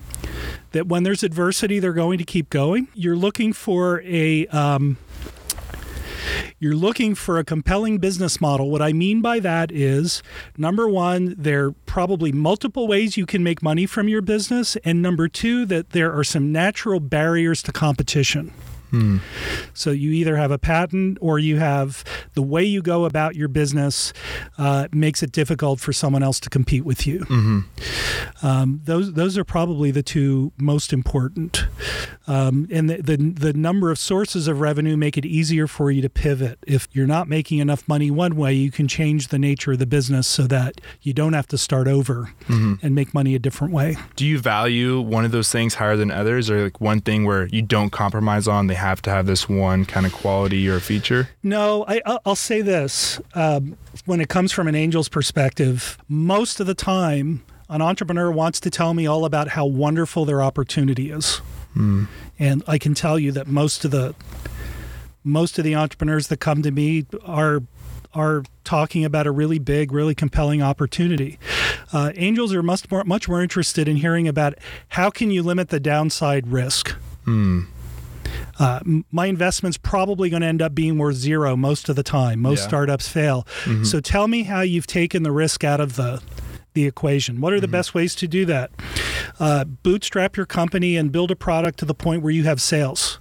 that 0.72 0.86
when 0.86 1.02
there's 1.02 1.22
adversity 1.22 1.78
they're 1.78 1.92
going 1.92 2.18
to 2.18 2.24
keep 2.24 2.50
going 2.50 2.88
you're 2.94 3.16
looking 3.16 3.52
for 3.52 4.00
a 4.02 4.46
um, 4.48 4.96
you're 6.58 6.74
looking 6.74 7.14
for 7.14 7.38
a 7.38 7.44
compelling 7.44 7.98
business 7.98 8.40
model. 8.40 8.70
What 8.70 8.82
I 8.82 8.92
mean 8.92 9.20
by 9.20 9.38
that 9.40 9.70
is 9.70 10.22
number 10.56 10.88
one, 10.88 11.34
there 11.38 11.66
are 11.66 11.72
probably 11.86 12.32
multiple 12.32 12.88
ways 12.88 13.16
you 13.16 13.26
can 13.26 13.42
make 13.42 13.62
money 13.62 13.86
from 13.86 14.08
your 14.08 14.22
business. 14.22 14.76
And 14.84 15.00
number 15.00 15.28
two, 15.28 15.64
that 15.66 15.90
there 15.90 16.12
are 16.16 16.24
some 16.24 16.52
natural 16.52 17.00
barriers 17.00 17.62
to 17.64 17.72
competition. 17.72 18.52
So 19.74 19.90
you 19.90 20.10
either 20.12 20.36
have 20.36 20.50
a 20.50 20.58
patent 20.58 21.18
or 21.20 21.38
you 21.38 21.58
have 21.58 22.04
the 22.34 22.42
way 22.42 22.64
you 22.64 22.82
go 22.82 23.04
about 23.04 23.36
your 23.36 23.48
business 23.48 24.12
uh, 24.56 24.88
makes 24.92 25.22
it 25.22 25.32
difficult 25.32 25.80
for 25.80 25.92
someone 25.92 26.22
else 26.22 26.40
to 26.40 26.50
compete 26.50 26.84
with 26.84 27.06
you. 27.06 27.24
Um, 28.42 28.80
those 28.84 29.12
those 29.14 29.36
are 29.36 29.44
probably 29.44 29.90
the 29.90 30.02
two 30.02 30.52
most 30.58 30.92
important, 30.92 31.66
um, 32.26 32.68
and 32.70 32.88
the, 32.88 33.02
the 33.02 33.16
the 33.16 33.52
number 33.52 33.90
of 33.90 33.98
sources 33.98 34.46
of 34.48 34.60
revenue 34.60 34.96
make 34.96 35.16
it 35.18 35.24
easier 35.26 35.66
for 35.66 35.90
you 35.90 36.02
to 36.02 36.08
pivot. 36.08 36.58
If 36.66 36.88
you're 36.92 37.06
not 37.06 37.28
making 37.28 37.58
enough 37.58 37.86
money 37.88 38.10
one 38.10 38.36
way, 38.36 38.54
you 38.54 38.70
can 38.70 38.86
change 38.88 39.28
the 39.28 39.38
nature 39.38 39.72
of 39.72 39.78
the 39.78 39.86
business 39.86 40.26
so 40.26 40.44
that 40.44 40.80
you 41.02 41.12
don't 41.12 41.32
have 41.32 41.46
to 41.48 41.58
start 41.58 41.88
over 41.88 42.30
and 42.48 42.94
make 42.94 43.12
money 43.12 43.34
a 43.34 43.38
different 43.38 43.72
way. 43.72 43.96
Do 44.16 44.24
you 44.24 44.38
value 44.38 45.00
one 45.00 45.24
of 45.24 45.32
those 45.32 45.50
things 45.50 45.74
higher 45.74 45.96
than 45.96 46.10
others, 46.10 46.48
or 46.50 46.64
like 46.64 46.80
one 46.80 47.00
thing 47.00 47.24
where 47.24 47.46
you 47.46 47.62
don't 47.62 47.90
compromise 47.90 48.46
on? 48.48 48.68
Have 48.78 49.02
to 49.02 49.10
have 49.10 49.26
this 49.26 49.48
one 49.48 49.84
kind 49.84 50.06
of 50.06 50.12
quality 50.12 50.68
or 50.68 50.80
feature. 50.80 51.28
No, 51.42 51.84
I, 51.86 52.00
I'll- 52.06 52.20
I'll 52.26 52.34
say 52.36 52.62
this. 52.62 53.20
Um, 53.34 53.76
when 54.06 54.20
it 54.20 54.28
comes 54.28 54.50
from 54.52 54.66
an 54.68 54.74
angel's 54.74 55.08
perspective, 55.08 55.98
most 56.08 56.60
of 56.60 56.66
the 56.66 56.74
time, 56.74 57.44
an 57.68 57.82
entrepreneur 57.82 58.30
wants 58.30 58.60
to 58.60 58.70
tell 58.70 58.94
me 58.94 59.06
all 59.06 59.24
about 59.26 59.48
how 59.48 59.66
wonderful 59.66 60.24
their 60.24 60.40
opportunity 60.42 61.10
is. 61.10 61.40
And 61.76 62.62
I 62.66 62.78
can 62.78 62.94
tell 62.94 63.18
you 63.20 63.30
that 63.32 63.46
most 63.46 63.84
of 63.84 63.90
the 63.92 64.14
most 65.22 65.58
of 65.58 65.64
the 65.64 65.74
entrepreneurs 65.76 66.26
that 66.28 66.38
come 66.40 66.62
to 66.62 66.70
me 66.72 67.06
are 67.24 67.62
are 68.14 68.42
talking 68.64 69.04
about 69.04 69.26
a 69.26 69.30
really 69.30 69.58
big, 69.60 69.92
really 69.92 70.14
compelling 70.14 70.60
opportunity. 70.62 71.38
Uh, 71.92 72.10
angels 72.16 72.52
are 72.54 72.62
much 72.64 72.90
more 72.90 73.04
much 73.04 73.28
more 73.28 73.42
interested 73.42 73.86
in 73.86 73.96
hearing 73.96 74.26
about 74.26 74.54
how 74.88 75.08
can 75.10 75.30
you 75.30 75.42
limit 75.42 75.68
the 75.68 75.78
downside 75.78 76.48
risk. 76.48 76.96
Uh, 78.58 78.80
my 79.10 79.26
investment's 79.26 79.78
probably 79.78 80.30
going 80.30 80.42
to 80.42 80.48
end 80.48 80.62
up 80.62 80.74
being 80.74 80.98
worth 80.98 81.16
zero 81.16 81.56
most 81.56 81.88
of 81.88 81.96
the 81.96 82.02
time. 82.02 82.40
Most 82.40 82.60
Yeah. 82.62 82.68
startups 82.68 83.08
fail. 83.08 83.46
So 83.84 84.00
tell 84.00 84.28
me 84.28 84.42
how 84.44 84.60
you've 84.62 84.86
taken 84.86 85.22
the 85.22 85.32
risk 85.32 85.64
out 85.64 85.80
of 85.80 85.96
the 85.96 86.20
the 86.74 86.86
equation. 86.86 87.40
What 87.40 87.52
are 87.54 87.60
the 87.60 87.66
best 87.66 87.92
ways 87.94 88.14
to 88.16 88.28
do 88.28 88.44
that? 88.46 88.70
Uh, 89.40 89.64
bootstrap 89.64 90.36
your 90.36 90.46
company 90.46 90.96
and 90.96 91.10
build 91.10 91.30
a 91.32 91.36
product 91.36 91.78
to 91.80 91.84
the 91.84 91.94
point 91.94 92.22
where 92.22 92.30
you 92.32 92.44
have 92.44 92.60
sales. 92.60 93.18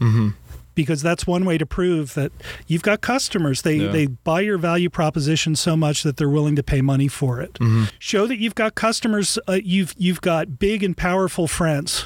Because 0.76 1.02
that's 1.02 1.26
one 1.26 1.44
way 1.44 1.58
to 1.58 1.66
prove 1.66 2.14
that 2.14 2.32
you've 2.68 2.84
got 2.84 3.02
customers. 3.02 3.64
They 3.64 3.78
Yeah. 3.78 3.92
they 3.92 4.06
buy 4.06 4.42
your 4.42 4.60
value 4.60 4.92
proposition 4.92 5.56
so 5.56 5.76
much 5.76 6.04
that 6.04 6.18
they're 6.18 6.30
willing 6.30 6.56
to 6.56 6.62
pay 6.62 6.82
money 6.82 7.08
for 7.08 7.42
it. 7.42 7.58
Show 7.98 8.28
that 8.28 8.38
you've 8.38 8.54
got 8.54 8.76
customers. 8.76 9.40
Uh, 9.50 9.54
you've 9.64 9.96
you've 9.98 10.22
got 10.22 10.60
big 10.60 10.84
and 10.84 10.96
powerful 10.96 11.48
friends. 11.48 12.06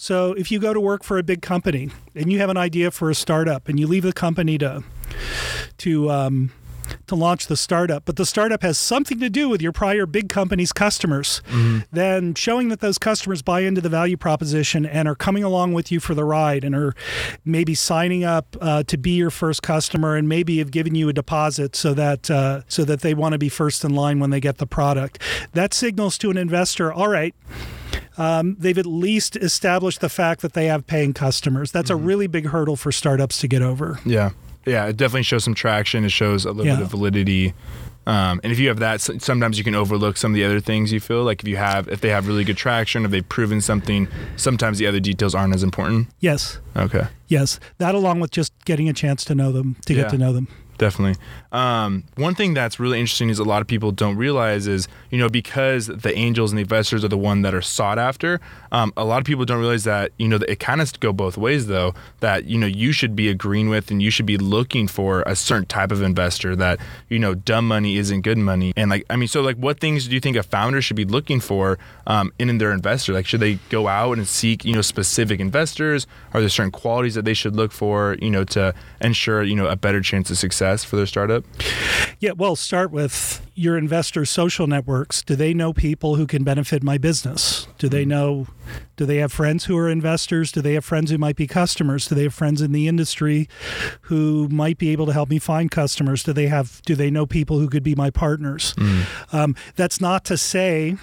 So 0.00 0.32
if 0.32 0.50
you 0.50 0.58
go 0.60 0.72
to 0.72 0.80
work 0.80 1.04
for 1.04 1.18
a 1.18 1.22
big 1.22 1.42
company 1.42 1.90
and 2.14 2.32
you 2.32 2.38
have 2.38 2.48
an 2.48 2.56
idea 2.56 2.90
for 2.90 3.10
a 3.10 3.14
startup 3.14 3.68
and 3.68 3.78
you 3.78 3.86
leave 3.86 4.02
the 4.02 4.14
company 4.14 4.56
to 4.56 4.82
to 5.76 6.10
um, 6.10 6.52
to 7.06 7.14
launch 7.14 7.46
the 7.46 7.56
startup, 7.56 8.04
but 8.04 8.16
the 8.16 8.26
startup 8.26 8.62
has 8.62 8.78
something 8.78 9.18
to 9.20 9.30
do 9.30 9.48
with 9.48 9.62
your 9.62 9.72
prior 9.72 10.06
big 10.06 10.28
company's 10.28 10.72
customers, 10.72 11.42
then 11.92 12.34
showing 12.34 12.68
that 12.68 12.80
those 12.80 12.98
customers 12.98 13.42
buy 13.42 13.60
into 13.60 13.80
the 13.80 13.88
value 13.88 14.16
proposition 14.16 14.86
and 14.86 15.08
are 15.08 15.14
coming 15.14 15.44
along 15.44 15.72
with 15.72 15.90
you 15.92 16.00
for 16.00 16.14
the 16.14 16.24
ride 16.24 16.64
and 16.64 16.74
are 16.74 16.94
maybe 17.44 17.74
signing 17.74 18.24
up 18.24 18.56
uh, 18.60 18.82
to 18.84 18.96
be 18.96 19.10
your 19.12 19.30
first 19.30 19.62
customer 19.62 20.16
and 20.16 20.28
maybe 20.28 20.58
have 20.58 20.70
given 20.70 20.94
you 20.94 21.08
a 21.08 21.12
deposit 21.12 21.76
so 21.76 21.94
that 21.94 22.30
uh, 22.30 22.62
so 22.68 22.84
that 22.84 23.00
they 23.00 23.14
want 23.14 23.32
to 23.32 23.38
be 23.38 23.48
first 23.48 23.84
in 23.84 23.94
line 23.94 24.20
when 24.20 24.30
they 24.30 24.40
get 24.40 24.58
the 24.58 24.66
product. 24.66 25.20
That 25.52 25.74
signals 25.74 26.18
to 26.18 26.30
an 26.30 26.36
investor, 26.36 26.92
all 26.92 27.08
right, 27.08 27.34
um, 28.18 28.56
they've 28.58 28.78
at 28.78 28.86
least 28.86 29.36
established 29.36 30.00
the 30.00 30.08
fact 30.08 30.42
that 30.42 30.52
they 30.52 30.66
have 30.66 30.86
paying 30.86 31.12
customers. 31.12 31.72
That's 31.72 31.90
a 31.90 31.96
really 31.96 32.26
big 32.26 32.46
hurdle 32.46 32.76
for 32.76 32.92
startups 32.92 33.38
to 33.40 33.48
get 33.48 33.62
over. 33.62 33.98
Yeah. 34.04 34.30
Yeah. 34.66 34.86
It 34.86 34.96
definitely 34.96 35.22
shows 35.24 35.44
some 35.44 35.54
traction. 35.54 36.04
It 36.04 36.12
shows 36.12 36.44
a 36.44 36.50
little 36.52 36.66
Yeah. 36.66 36.76
bit 36.76 36.84
of 36.84 36.90
validity. 36.90 37.54
Um, 38.06 38.40
and 38.42 38.50
if 38.50 38.58
you 38.58 38.68
have 38.68 38.78
that, 38.78 39.00
sometimes 39.00 39.58
you 39.58 39.62
can 39.62 39.74
overlook 39.74 40.16
some 40.16 40.32
of 40.32 40.34
the 40.34 40.44
other 40.44 40.58
things 40.58 40.90
you 40.90 41.00
feel 41.00 41.22
like 41.22 41.42
if 41.42 41.48
you 41.48 41.56
have, 41.58 41.86
if 41.88 42.00
they 42.00 42.08
have 42.08 42.26
really 42.26 42.44
good 42.44 42.56
traction, 42.56 43.04
if 43.04 43.10
they've 43.10 43.28
proven 43.28 43.60
something, 43.60 44.08
sometimes 44.36 44.78
the 44.78 44.86
other 44.86 45.00
details 45.00 45.34
aren't 45.34 45.54
as 45.54 45.62
important. 45.62 46.08
Yes, 46.18 46.58
Okay. 46.76 47.06
yes. 47.28 47.60
That 47.78 47.94
along 47.94 48.20
with 48.20 48.30
just 48.30 48.52
getting 48.64 48.88
a 48.88 48.94
chance 48.94 49.22
to 49.26 49.34
know 49.34 49.52
them, 49.52 49.76
to 49.86 49.94
Yeah. 49.94 50.02
get 50.02 50.10
to 50.12 50.18
know 50.18 50.32
them. 50.32 50.48
Definitely. 50.80 51.22
Um, 51.52 52.04
one 52.14 52.34
thing 52.34 52.54
that's 52.54 52.80
really 52.80 52.98
interesting 52.98 53.28
is 53.28 53.38
a 53.38 53.44
lot 53.44 53.60
of 53.60 53.68
people 53.68 53.92
don't 53.92 54.16
realize 54.16 54.66
is, 54.66 54.88
you 55.10 55.18
know, 55.18 55.28
because 55.28 55.88
the 55.88 56.16
angels 56.16 56.52
and 56.52 56.56
the 56.56 56.62
investors 56.62 57.04
are 57.04 57.08
the 57.08 57.18
one 57.18 57.42
that 57.42 57.54
are 57.54 57.60
sought 57.60 57.98
after, 57.98 58.40
um, 58.72 58.90
a 58.96 59.04
lot 59.04 59.18
of 59.18 59.26
people 59.26 59.44
don't 59.44 59.58
realize 59.58 59.84
that, 59.84 60.12
you 60.16 60.26
know, 60.26 60.38
it 60.48 60.58
kind 60.58 60.80
of 60.80 60.98
go 60.98 61.12
both 61.12 61.36
ways 61.36 61.66
though, 61.66 61.92
that, 62.20 62.46
you 62.46 62.56
know, 62.56 62.66
you 62.66 62.92
should 62.92 63.14
be 63.14 63.28
agreeing 63.28 63.68
with 63.68 63.90
and 63.90 64.00
you 64.00 64.10
should 64.10 64.24
be 64.24 64.38
looking 64.38 64.88
for 64.88 65.22
a 65.26 65.36
certain 65.36 65.66
type 65.66 65.92
of 65.92 66.00
investor 66.00 66.56
that, 66.56 66.80
you 67.10 67.18
know, 67.18 67.34
dumb 67.34 67.68
money 67.68 67.98
isn't 67.98 68.22
good 68.22 68.38
money. 68.38 68.72
And 68.74 68.90
like, 68.90 69.04
I 69.10 69.16
mean, 69.16 69.28
so 69.28 69.42
like 69.42 69.56
what 69.56 69.80
things 69.80 70.08
do 70.08 70.14
you 70.14 70.20
think 70.20 70.38
a 70.38 70.42
founder 70.42 70.80
should 70.80 70.96
be 70.96 71.04
looking 71.04 71.40
for 71.40 71.78
um, 72.06 72.32
in 72.38 72.56
their 72.56 72.72
investor? 72.72 73.12
Like, 73.12 73.26
should 73.26 73.40
they 73.40 73.58
go 73.68 73.86
out 73.86 74.16
and 74.16 74.26
seek, 74.26 74.64
you 74.64 74.72
know, 74.72 74.80
specific 74.80 75.40
investors? 75.40 76.06
Are 76.32 76.40
there 76.40 76.48
certain 76.48 76.72
qualities 76.72 77.16
that 77.16 77.26
they 77.26 77.34
should 77.34 77.54
look 77.54 77.70
for, 77.70 78.16
you 78.22 78.30
know, 78.30 78.44
to 78.44 78.72
ensure, 79.02 79.42
you 79.42 79.54
know, 79.54 79.66
a 79.66 79.76
better 79.76 80.00
chance 80.00 80.30
of 80.30 80.38
success 80.38 80.69
for 80.78 80.96
their 80.96 81.06
startup? 81.06 81.44
Yeah, 82.18 82.32
well, 82.32 82.54
start 82.56 82.90
with 82.90 83.46
your 83.54 83.76
investor 83.78 84.24
social 84.24 84.66
networks. 84.66 85.22
Do 85.22 85.34
they 85.36 85.54
know 85.54 85.72
people 85.72 86.16
who 86.16 86.26
can 86.26 86.44
benefit 86.44 86.82
my 86.82 86.98
business? 86.98 87.66
Do 87.78 87.88
they 87.88 88.04
know 88.04 88.46
do 88.96 89.06
they 89.06 89.16
have 89.16 89.32
friends 89.32 89.64
who 89.64 89.76
are 89.78 89.88
investors? 89.88 90.52
Do 90.52 90.60
they 90.60 90.74
have 90.74 90.84
friends 90.84 91.10
who 91.10 91.18
might 91.18 91.36
be 91.36 91.46
customers? 91.46 92.06
Do 92.06 92.14
they 92.14 92.24
have 92.24 92.34
friends 92.34 92.60
in 92.60 92.72
the 92.72 92.86
industry 92.88 93.48
who 94.02 94.48
might 94.48 94.78
be 94.78 94.90
able 94.90 95.06
to 95.06 95.12
help 95.12 95.30
me 95.30 95.38
find 95.38 95.70
customers? 95.70 96.22
Do 96.22 96.32
they 96.32 96.46
have 96.46 96.82
do 96.82 96.94
they 96.94 97.10
know 97.10 97.26
people 97.26 97.58
who 97.58 97.68
could 97.68 97.82
be 97.82 97.94
my 97.94 98.10
partners? 98.10 98.74
Um, 99.32 99.56
that's 99.76 100.00
not 100.00 100.24
to 100.26 100.36
say 100.36 100.96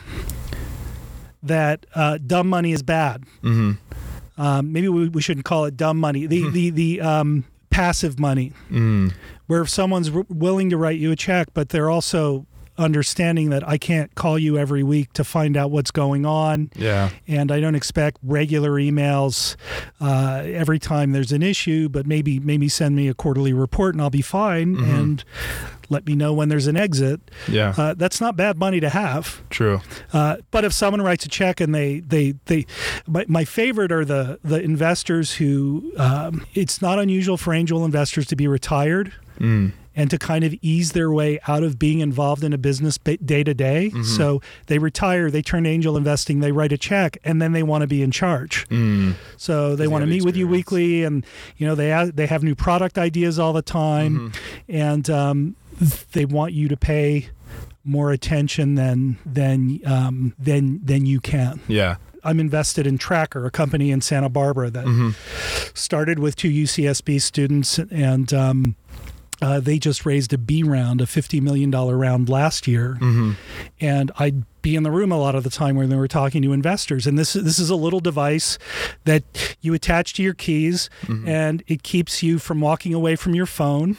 that 1.44 1.86
uh, 1.96 2.20
dumb 2.26 2.48
money 2.48 2.72
is 2.72 2.84
bad. 2.84 3.24
Mm-hmm. 3.44 4.42
Um, 4.42 4.72
maybe 4.72 4.88
we, 4.88 5.10
we 5.10 5.22
shouldn't 5.22 5.46
call 5.46 5.66
it 5.66 5.76
dumb 5.76 5.98
money. 5.98 6.28
The 6.28 6.50
the 6.50 6.70
the 6.70 7.02
um, 7.02 7.46
passive 7.70 8.20
money 8.20 8.54
Mm. 8.72 9.14
Where 9.48 9.62
if 9.62 9.70
someone's 9.70 10.12
willing 10.12 10.70
to 10.70 10.78
write 10.78 11.00
you 11.00 11.12
a 11.12 11.16
check, 11.16 11.48
but 11.54 11.70
they're 11.70 11.90
also 11.90 12.46
understanding 12.80 13.50
that 13.50 13.68
I 13.68 13.80
can't 13.80 14.14
call 14.14 14.38
you 14.38 14.56
every 14.56 14.84
week 14.84 15.12
to 15.14 15.24
find 15.24 15.58
out 15.58 15.72
what's 15.72 15.90
going 15.90 16.28
on, 16.28 16.70
Yeah. 16.76 17.10
and 17.28 17.52
I 17.52 17.60
don't 17.60 17.74
expect 17.74 18.18
regular 18.22 18.74
emails 18.74 19.56
uh, 20.00 20.44
every 20.46 20.78
time 20.78 21.12
there's 21.12 21.32
an 21.32 21.42
issue, 21.42 21.90
but 21.90 22.06
maybe 22.06 22.40
maybe 22.40 22.70
send 22.70 22.96
me 22.96 23.08
a 23.08 23.16
quarterly 23.16 23.52
report 23.52 23.96
and 23.96 24.02
I'll 24.02 24.12
be 24.12 24.22
fine, 24.22 24.76
and 24.78 25.24
let 25.90 26.06
me 26.06 26.14
know 26.16 26.34
when 26.34 26.50
there's 26.50 26.68
an 26.68 26.78
exit. 26.78 27.20
Yeah. 27.48 27.74
Uh, 27.76 27.96
that's 27.96 28.22
not 28.22 28.36
bad 28.36 28.58
money 28.60 28.80
to 28.80 28.90
have. 28.90 29.42
True. 29.50 29.82
Uh, 30.14 30.38
but 30.52 30.64
if 30.64 30.72
someone 30.72 31.02
writes 31.02 31.26
a 31.26 31.30
check 31.30 31.60
and 31.60 31.74
they 31.74 32.02
they 32.02 32.36
they, 32.46 32.68
my, 33.08 33.26
my 33.28 33.44
favorite 33.44 33.92
are 33.92 34.06
the 34.06 34.38
the 34.44 34.62
investors 34.62 35.34
who 35.34 35.92
um, 35.98 36.46
it's 36.54 36.80
not 36.80 37.00
unusual 37.00 37.38
for 37.38 37.56
angel 37.56 37.84
investors 37.86 38.28
to 38.28 38.36
be 38.36 38.48
retired 38.48 39.14
Mm. 39.40 39.72
and 39.96 40.10
to 40.12 40.18
kind 40.20 40.44
of 40.44 40.54
ease 40.62 40.92
their 40.92 41.12
way 41.12 41.40
out 41.48 41.64
of 41.64 41.80
being 41.80 42.02
involved 42.02 42.44
in 42.44 42.54
a 42.54 42.58
business 42.58 42.98
day 43.00 43.44
to 43.44 43.54
day. 43.54 43.90
So 44.04 44.42
they 44.68 44.78
retire, 44.78 45.32
they 45.32 45.42
turn 45.42 45.64
to 45.64 45.70
angel 45.70 45.98
investing, 45.98 46.40
they 46.40 46.52
write 46.52 46.72
a 46.72 46.78
check, 46.78 47.18
and 47.24 47.42
then 47.42 47.52
they 47.54 47.64
want 47.64 47.82
to 47.82 47.88
be 47.88 48.02
in 48.04 48.12
charge. 48.12 48.68
Mm. 48.70 49.16
So 49.38 49.76
they 49.76 49.88
want 49.88 50.04
to 50.04 50.06
have 50.06 50.16
meet 50.16 50.24
with 50.24 50.36
you 50.38 50.48
weekly, 50.48 51.04
and 51.04 51.26
you 51.58 51.66
know 51.66 51.76
they 51.76 51.92
ha- 51.92 52.12
they 52.14 52.28
have 52.28 52.44
new 52.44 52.56
product 52.56 52.98
ideas 52.98 53.40
all 53.40 53.54
the 53.54 53.64
time, 53.64 54.32
and 54.68 55.10
um, 55.10 55.56
they 56.12 56.26
want 56.26 56.54
you 56.54 56.68
to 56.68 56.78
pay 56.78 57.30
more 57.84 58.12
attention 58.12 58.76
than 58.76 59.18
than 59.26 59.80
um, 59.86 60.34
than 60.38 60.80
than 60.86 61.06
you 61.06 61.20
can. 61.20 61.60
Yeah. 61.68 61.96
I'm 62.24 62.42
invested 62.42 62.86
in 62.86 62.98
TrackR, 62.98 63.46
a 63.46 63.52
company 63.52 63.90
in 63.90 64.02
Santa 64.02 64.28
Barbara 64.28 64.70
that 64.72 65.16
started 65.74 66.20
with 66.20 66.36
two 66.36 66.50
UCSB 66.50 67.22
students, 67.22 67.80
and 67.80 68.34
um, 68.34 68.76
uh, 69.42 69.60
they 69.60 69.80
just 69.80 70.06
raised 70.06 70.34
a 70.34 70.38
B 70.38 70.64
round, 70.64 71.02
a 71.02 71.06
$50 71.06 71.42
million 71.42 71.72
round 71.72 72.30
last 72.30 72.68
year. 72.68 72.98
Mm-hmm. 73.00 73.32
And 73.80 74.12
I'd 74.18 74.44
be 74.68 74.76
in 74.76 74.84
the 74.84 74.92
room 74.92 75.14
a 75.14 75.18
lot 75.18 75.34
of 75.34 75.46
the 75.46 75.50
time 75.50 75.78
when 75.78 75.90
they 75.90 75.96
were 75.96 76.10
talking 76.10 76.42
to 76.42 76.52
investors. 76.52 77.08
And 77.08 77.18
this, 77.18 77.32
this 77.34 77.58
is 77.58 77.70
a 77.70 77.76
little 77.76 78.02
device 78.02 78.58
that 79.06 79.24
you 79.62 79.74
attach 79.74 80.14
to 80.16 80.24
your 80.24 80.34
keys, 80.34 80.90
mm-hmm. 81.04 81.26
and 81.26 81.64
it 81.68 81.84
keeps 81.84 82.22
you 82.22 82.38
from 82.38 82.60
walking 82.60 82.94
away 82.94 83.16
from 83.16 83.34
your 83.34 83.46
phone. 83.46 83.96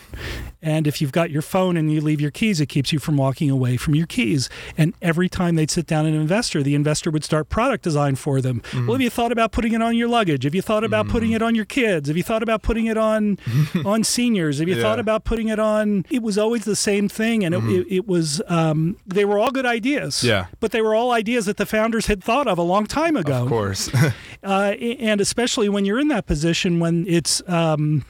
And 0.61 0.87
if 0.87 1.01
you've 1.01 1.13
got 1.13 1.31
your 1.31 1.43
phone 1.43 1.77
and 1.77 1.91
you 1.93 2.01
leave 2.01 2.21
your 2.21 2.33
keys, 2.33 2.61
it 2.61 2.67
keeps 2.67 2.93
you 2.93 2.99
from 2.99 3.17
walking 3.17 3.49
away 3.49 3.77
from 3.77 3.95
your 3.95 4.07
keys. 4.07 4.51
And 4.77 4.93
every 5.01 5.29
time 5.29 5.55
they'd 5.55 5.71
sit 5.71 5.87
down 5.87 6.05
an 6.05 6.15
investor, 6.15 6.63
the 6.63 6.75
investor 6.75 7.11
would 7.11 7.25
start 7.25 7.49
product 7.49 7.85
design 7.85 8.17
for 8.17 8.41
them. 8.41 8.61
Mm-hmm. 8.61 8.87
Well, 8.87 8.95
have 8.95 9.01
you 9.01 9.11
thought 9.11 9.31
about 9.31 9.53
putting 9.53 9.73
it 9.73 9.83
on 9.83 9.97
your 9.97 10.09
luggage? 10.09 10.45
Have 10.45 10.55
you 10.55 10.63
thought 10.63 10.83
about 10.83 11.05
mm-hmm. 11.05 11.13
putting 11.13 11.33
it 11.33 11.43
on 11.43 11.55
your 11.55 11.65
kids? 11.65 12.09
Have 12.09 12.17
you 12.17 12.23
thought 12.25 12.43
about 12.43 12.63
putting 12.63 12.87
it 12.87 12.99
on 12.99 13.39
on 13.85 14.03
seniors? 14.03 14.59
Have 14.59 14.69
you 14.69 14.77
Yeah. 14.77 14.83
thought 14.83 14.99
about 14.99 15.25
putting 15.25 15.49
it 15.49 15.61
on? 15.61 16.05
It 16.11 16.23
was 16.23 16.37
always 16.37 16.65
the 16.65 16.77
same 16.77 17.09
thing, 17.09 17.45
and 17.45 17.55
it, 17.55 17.65
it, 17.65 17.87
it 17.89 18.09
was 18.09 18.43
um, 18.49 18.97
they 19.07 19.25
were 19.25 19.39
all 19.39 19.53
good 19.53 19.67
ideas. 19.67 20.25
Yeah. 20.25 20.47
But 20.61 20.73
they 20.73 20.81
were 20.83 20.95
all 20.95 21.13
ideas 21.13 21.47
that 21.47 21.57
the 21.57 21.67
founders 21.67 22.07
had 22.07 22.23
thought 22.23 22.47
of 22.47 22.59
a 22.59 22.63
long 22.63 22.87
time 22.87 23.17
ago 23.17 23.43
Of 23.43 23.49
course. 23.49 23.91
uh, 24.43 24.75
and 24.81 25.21
especially 25.21 25.69
when 25.69 25.85
you're 25.85 26.01
in 26.01 26.09
that 26.09 26.27
position 26.27 26.81
when 26.81 27.07
it's 27.07 27.43
um, 27.49 28.05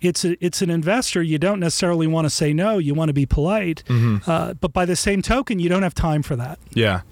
it's 0.00 0.24
a, 0.24 0.36
it's 0.44 0.62
an 0.62 0.70
investor 0.70 1.22
you 1.22 1.38
don't 1.38 1.60
necessarily 1.60 2.06
want 2.06 2.24
to 2.24 2.30
say 2.30 2.52
no 2.52 2.78
you 2.78 2.94
want 2.94 3.08
to 3.08 3.12
be 3.14 3.26
polite 3.26 3.82
uh, 4.26 4.54
but 4.54 4.72
by 4.72 4.84
the 4.84 4.96
same 4.96 5.22
token 5.22 5.58
you 5.58 5.68
don't 5.68 5.82
have 5.82 5.94
time 5.94 6.22
for 6.22 6.36
that 6.36 6.58
yeah. 6.74 7.02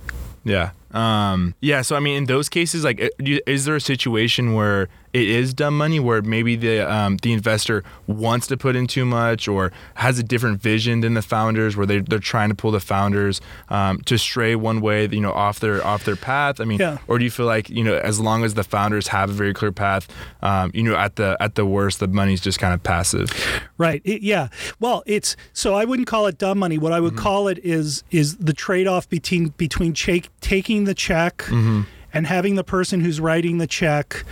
Yeah. 0.46 0.70
Um, 0.92 1.56
yeah. 1.60 1.82
So, 1.82 1.96
I 1.96 2.00
mean, 2.00 2.16
in 2.16 2.24
those 2.26 2.48
cases, 2.48 2.84
like, 2.84 3.02
uh, 3.02 3.08
is 3.18 3.64
there 3.64 3.74
a 3.74 3.80
situation 3.80 4.54
where 4.54 4.88
it 5.16 5.28
is 5.28 5.54
dumb 5.54 5.76
money, 5.78 5.98
where 6.00 6.20
maybe 6.22 6.56
the 6.56 6.80
um, 6.80 7.16
the 7.22 7.32
investor 7.32 7.82
wants 8.06 8.46
to 8.48 8.56
put 8.56 8.76
in 8.76 8.86
too 8.86 9.04
much, 9.04 9.48
or 9.48 9.72
has 9.94 10.18
a 10.18 10.22
different 10.22 10.60
vision 10.60 11.00
than 11.00 11.14
the 11.14 11.22
founders, 11.22 11.76
where 11.76 11.86
they 11.86 12.00
they're 12.00 12.18
trying 12.34 12.50
to 12.50 12.54
pull 12.54 12.70
the 12.70 12.80
founders 12.80 13.40
um, 13.68 14.00
to 14.02 14.18
stray 14.18 14.54
one 14.54 14.80
way, 14.80 15.08
you 15.08 15.20
know, 15.20 15.32
off 15.32 15.60
their 15.60 15.84
off 15.84 16.04
their 16.04 16.16
path? 16.16 16.60
I 16.60 16.64
mean, 16.64 16.78
Yeah. 16.80 16.98
or 17.08 17.18
do 17.18 17.24
you 17.24 17.30
feel 17.30 17.46
like 17.46 17.70
you 17.70 17.82
know, 17.84 17.96
as 17.96 18.20
long 18.20 18.44
as 18.44 18.54
the 18.54 18.64
founders 18.64 19.08
have 19.08 19.30
a 19.30 19.32
very 19.32 19.54
clear 19.54 19.72
path, 19.72 20.06
um, 20.42 20.70
you 20.74 20.82
know, 20.82 20.96
at 20.96 21.16
the 21.16 21.36
at 21.40 21.54
the 21.54 21.64
worst, 21.66 22.00
the 22.00 22.08
money's 22.08 22.40
just 22.40 22.58
kind 22.58 22.74
of 22.74 22.82
passive. 22.82 23.30
right 23.78 24.00
it, 24.04 24.22
yeah 24.22 24.48
well 24.80 25.02
it's 25.06 25.36
so 25.52 25.74
i 25.74 25.84
wouldn't 25.84 26.08
call 26.08 26.26
it 26.26 26.38
dumb 26.38 26.58
money 26.58 26.78
what 26.78 26.92
i 26.92 27.00
would 27.00 27.14
call 27.16 27.46
it 27.48 27.58
is 27.62 28.02
is 28.10 28.36
the 28.38 28.52
trade-off 28.54 29.06
between 29.08 29.48
between 29.58 29.92
cha- 29.92 30.28
taking 30.40 30.84
the 30.84 30.94
check 30.94 31.44
and 31.50 32.26
having 32.26 32.54
the 32.54 32.64
person 32.64 33.00
who's 33.00 33.20
writing 33.20 33.58
the 33.58 33.66
check 33.66 34.24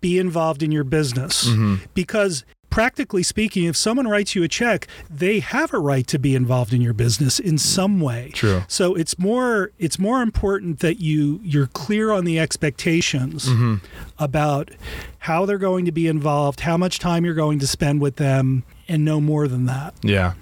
be 0.00 0.18
involved 0.18 0.62
in 0.62 0.72
your 0.72 0.84
business 0.84 1.48
because 1.94 2.44
practically 2.70 3.22
speaking, 3.22 3.64
if 3.64 3.76
someone 3.76 4.08
writes 4.08 4.34
you 4.34 4.42
a 4.42 4.48
check, 4.48 4.86
they 5.10 5.40
have 5.40 5.74
a 5.74 5.78
right 5.78 6.06
to 6.06 6.18
be 6.18 6.34
involved 6.34 6.72
in 6.72 6.80
your 6.80 6.94
business 6.94 7.38
in 7.38 7.58
some 7.58 8.00
way. 8.00 8.30
True. 8.32 8.62
So 8.66 8.94
it's 8.94 9.18
more 9.18 9.72
it's 9.78 9.98
more 9.98 10.22
important 10.22 10.78
that 10.80 10.98
you 10.98 11.38
you're 11.42 11.66
clear 11.66 12.12
on 12.12 12.24
the 12.24 12.38
expectations 12.38 13.46
Mm-hmm. 13.46 13.74
about 14.18 14.70
how 15.18 15.44
they're 15.46 15.58
going 15.58 15.84
to 15.84 15.92
be 15.92 16.06
involved, 16.08 16.60
how 16.60 16.76
much 16.76 16.98
time 16.98 17.24
you're 17.24 17.34
going 17.34 17.58
to 17.58 17.66
spend 17.66 18.00
with 18.00 18.16
them, 18.16 18.64
and 18.88 19.04
no 19.04 19.20
more 19.20 19.46
than 19.48 19.66
that. 19.66 19.94
Yeah. 20.02 20.32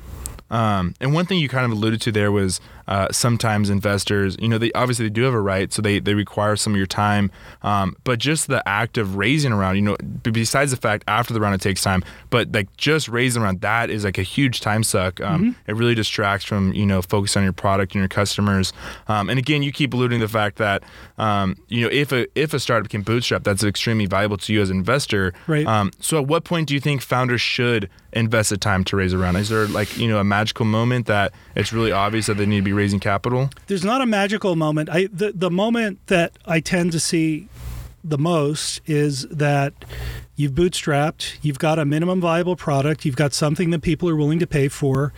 Um, 0.51 0.95
and 1.01 1.15
one 1.15 1.27
thing 1.27 1.39
you 1.39 1.49
kind 1.49 1.65
of 1.65 1.73
alluded 1.73 2.01
to 2.03 2.13
there 2.13 2.33
was 2.33 2.61
uh, 2.91 3.09
sometimes 3.13 3.71
investors, 3.71 4.37
you 4.41 4.49
know, 4.49 4.59
they 4.59 4.73
obviously 4.73 5.07
they 5.07 5.11
do 5.11 5.23
have 5.23 5.33
a 5.33 5.41
right, 5.41 5.73
so 5.73 5.81
they, 5.81 6.01
they 6.01 6.15
require 6.15 6.57
some 6.57 6.75
of 6.75 6.77
your 6.77 6.87
time. 6.87 7.31
Um, 7.63 7.97
but 8.05 8.19
just 8.19 8.49
the 8.49 8.67
act 8.69 8.99
of 8.99 9.17
raising 9.17 9.53
around, 9.53 9.77
you 9.77 9.83
know, 9.83 9.97
besides 10.23 10.73
the 10.73 10.77
fact 10.77 11.05
after 11.07 11.33
the 11.33 11.41
round 11.41 11.55
it 11.55 11.61
takes 11.61 11.83
time, 11.83 12.05
but 12.29 12.53
like 12.53 12.77
just 12.77 13.09
raising 13.09 13.43
around 13.43 13.61
that 13.63 13.91
is 13.91 14.05
like 14.05 14.19
a 14.19 14.23
huge 14.23 14.61
time 14.61 14.83
suck. 14.83 15.21
Um, 15.21 15.57
It 15.67 15.77
really 15.77 15.95
distracts 15.95 16.45
from 16.45 16.73
you 16.75 16.85
know 16.85 17.01
focus 17.01 17.37
on 17.37 17.45
your 17.45 17.53
product 17.53 17.95
and 17.95 18.01
your 18.01 18.09
customers. 18.09 18.73
Um, 19.07 19.31
and 19.31 19.39
again, 19.39 19.63
you 19.63 19.73
keep 19.73 19.95
alluding 19.95 20.21
to 20.21 20.27
the 20.27 20.33
fact 20.33 20.59
that 20.59 20.83
um, 21.17 21.57
you 21.69 21.83
know 21.83 21.89
if 21.93 22.13
a 22.13 22.27
if 22.35 22.53
a 22.53 22.59
startup 22.59 22.91
can 22.91 23.03
bootstrap, 23.03 23.45
that's 23.45 23.63
extremely 23.63 24.07
valuable 24.07 24.37
to 24.39 24.53
you 24.53 24.61
as 24.61 24.71
an 24.71 24.79
investor. 24.79 25.33
Right. 25.47 25.67
Um, 25.67 25.93
so 26.01 26.19
at 26.21 26.27
what 26.27 26.43
point 26.45 26.69
do 26.69 26.75
you 26.75 26.81
think 26.81 27.03
founders 27.03 27.41
should 27.41 27.89
invest 28.13 28.51
the 28.51 28.57
time 28.57 28.85
to 28.85 28.97
raise 28.97 29.13
a 29.13 29.19
round? 29.19 29.37
Is 29.37 29.49
there 29.49 29.67
like 29.67 29.97
you 29.97 30.09
know 30.09 30.19
a 30.19 30.25
magical 30.25 30.65
moment 30.65 31.07
that 31.07 31.33
it's 31.55 31.73
really 31.73 31.93
obvious 31.93 32.27
that 32.27 32.35
they 32.35 32.47
need 32.47 32.59
to 32.59 32.63
be 32.63 32.73
raising 32.73 33.01
capital? 33.01 33.51
There's 33.67 33.85
not 33.85 34.01
a 34.01 34.07
magical 34.07 34.57
moment. 34.57 34.89
I 34.91 35.09
the, 35.13 35.33
the 35.33 35.51
moment 35.51 36.07
that 36.09 36.33
I 36.47 36.61
tend 36.61 36.93
to 36.93 37.01
see 37.01 37.49
the 38.03 38.19
most 38.19 38.81
is 38.87 39.27
that 39.29 39.75
you've 40.37 40.53
bootstrapped, 40.53 41.37
you've 41.43 41.59
got 41.59 41.79
a 41.79 41.85
minimum 41.85 42.21
viable 42.21 42.57
product, 42.57 43.05
you've 43.05 43.17
got 43.17 43.35
something 43.35 43.71
that 43.71 43.83
people 43.83 44.09
are 44.09 44.17
willing 44.17 44.39
to 44.39 44.47
pay 44.47 44.69
for. 44.69 45.13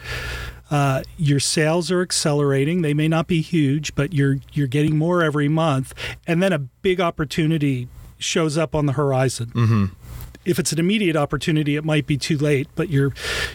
Uh, 0.71 1.03
your 1.19 1.39
sales 1.39 1.91
are 1.91 2.01
accelerating. 2.01 2.81
They 2.81 2.95
may 2.95 3.07
not 3.07 3.27
be 3.27 3.43
huge, 3.43 3.95
but 3.95 4.15
you're 4.15 4.39
you're 4.53 4.67
getting 4.67 4.97
more 4.97 5.23
every 5.23 5.49
month, 5.49 5.93
and 6.27 6.43
then 6.43 6.53
a 6.53 6.59
big 6.59 7.01
opportunity 7.01 7.89
shows 8.19 8.57
up 8.57 8.75
on 8.75 8.87
the 8.87 8.93
horizon. 8.93 9.49
Mm-hmm. 9.49 9.85
If 10.45 10.59
it's 10.59 10.73
an 10.73 10.79
immediate 10.79 11.17
opportunity, 11.17 11.77
it 11.77 11.85
might 11.85 12.07
be 12.07 12.17
too 12.17 12.37
late, 12.39 12.69
but 12.75 12.89
you're 12.89 13.13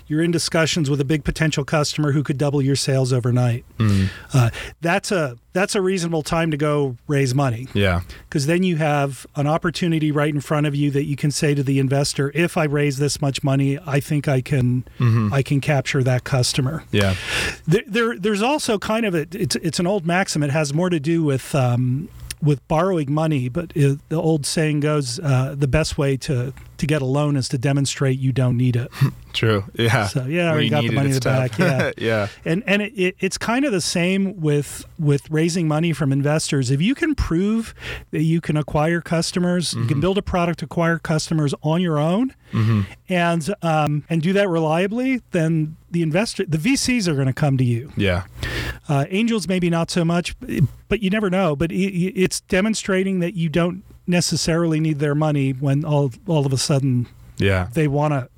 you're 0.07 0.21
in 0.23 0.31
discussions 0.31 0.89
with 0.89 1.01
a 1.01 1.05
big 1.05 1.23
potential 1.23 1.63
customer 1.65 2.11
who 2.13 2.23
could 2.23 2.37
double 2.37 2.61
your 2.61 2.75
sales 2.75 3.11
overnight. 3.11 3.65
Uh, 4.33 4.49
that's 4.81 5.11
a 5.11 5.37
that's 5.53 5.75
a 5.75 5.81
reasonable 5.81 6.21
time 6.21 6.51
to 6.51 6.57
go 6.57 6.95
raise 7.07 7.33
money 7.33 7.67
Yeah. 7.73 8.01
because 8.29 8.45
then 8.45 8.61
you 8.63 8.75
have 8.77 9.25
an 9.35 9.47
opportunity 9.47 10.11
right 10.11 10.31
in 10.33 10.39
front 10.39 10.67
of 10.67 10.75
you 10.75 10.91
that 10.91 11.05
you 11.05 11.15
can 11.15 11.31
say 11.31 11.55
to 11.55 11.63
the 11.63 11.79
investor, 11.79 12.31
"If 12.35 12.57
I 12.57 12.65
raise 12.65 12.97
this 12.97 13.19
much 13.21 13.43
money, 13.43 13.79
I 13.85 13.99
think 13.99 14.27
I 14.27 14.41
can 14.41 14.83
I 15.33 15.41
can 15.41 15.59
capture 15.61 16.03
that 16.03 16.23
customer." 16.23 16.83
Yeah. 16.91 17.15
There, 17.67 17.83
there 17.87 18.17
there's 18.17 18.41
also 18.41 18.77
kind 18.77 19.05
of 19.05 19.15
a 19.15 19.25
it's 19.31 19.55
it's 19.57 19.79
an 19.79 19.87
old 19.87 20.05
maxim. 20.05 20.43
It 20.43 20.51
has 20.51 20.73
more 20.73 20.89
to 20.89 20.99
do 20.99 21.23
with 21.23 21.53
um, 21.55 22.07
with 22.39 22.65
borrowing 22.67 23.11
money, 23.11 23.49
but 23.49 23.69
the 23.69 23.97
old 24.11 24.45
saying 24.45 24.81
goes, 24.81 25.19
uh, 25.19 25.55
"The 25.57 25.67
best 25.67 25.97
way 25.97 26.17
to 26.17 26.53
to 26.77 26.87
get 26.87 27.01
a 27.01 27.05
loan 27.05 27.35
is 27.35 27.47
to 27.49 27.57
demonstrate 27.57 28.19
you 28.19 28.31
don't 28.31 28.57
need 28.57 28.75
it." 28.75 28.91
True. 29.33 29.65
Yeah. 29.75 30.07
So, 30.07 30.25
yeah, 30.25 30.43
I 30.43 30.45
When 30.45 30.51
already 30.53 30.65
you 30.65 30.71
got 30.71 30.81
the 30.83 30.91
money 30.91 31.07
in 31.09 31.13
the 31.15 31.19
back, 31.21 31.59
yeah. 31.59 31.91
yeah. 31.97 32.27
and 32.43 32.63
and 32.65 32.81
it, 32.81 32.93
it, 32.95 33.15
it's 33.19 33.37
kind 33.37 33.65
of 33.65 33.71
the 33.71 33.81
same 33.81 34.39
with 34.41 34.83
with 34.97 35.29
raising 35.29 35.67
money 35.67 35.93
from 35.93 36.11
investors 36.11 36.71
if 36.71 36.81
you 36.81 36.95
can 36.95 37.13
prove 37.13 37.75
that 38.11 38.23
you 38.23 38.41
can 38.41 38.57
acquire 38.57 38.99
customers 39.01 39.73
you 39.75 39.85
can 39.85 39.99
build 39.99 40.17
a 40.17 40.21
product 40.23 40.63
acquire 40.63 40.97
customers 40.97 41.53
on 41.61 41.81
your 41.81 41.99
own 41.99 42.33
and 43.09 43.53
um, 43.61 44.03
and 44.09 44.21
do 44.21 44.33
that 44.33 44.49
reliably 44.49 45.21
then 45.31 45.75
the 45.91 46.01
investor 46.01 46.43
the 46.45 46.57
vcs 46.57 47.07
are 47.07 47.13
going 47.13 47.27
to 47.27 47.33
come 47.33 47.57
to 47.57 47.63
you 47.63 47.91
Yeah. 47.95 48.23
uh, 48.89 49.05
angels 49.09 49.47
maybe 49.47 49.69
not 49.69 49.91
so 49.91 50.03
much 50.03 50.35
but 50.89 51.01
you 51.01 51.09
never 51.09 51.29
know 51.29 51.55
but 51.55 51.71
it, 51.71 51.75
it's 52.19 52.41
demonstrating 52.41 53.19
that 53.19 53.35
you 53.35 53.49
don't 53.49 53.83
necessarily 54.07 54.79
need 54.79 54.99
their 54.99 55.15
money 55.15 55.51
when 55.51 55.83
all 55.85 56.11
all 56.27 56.45
of 56.45 56.53
a 56.53 56.57
sudden 56.57 57.07
Yeah. 57.37 57.67
they 57.73 57.87
want 57.87 58.13
to 58.13 58.29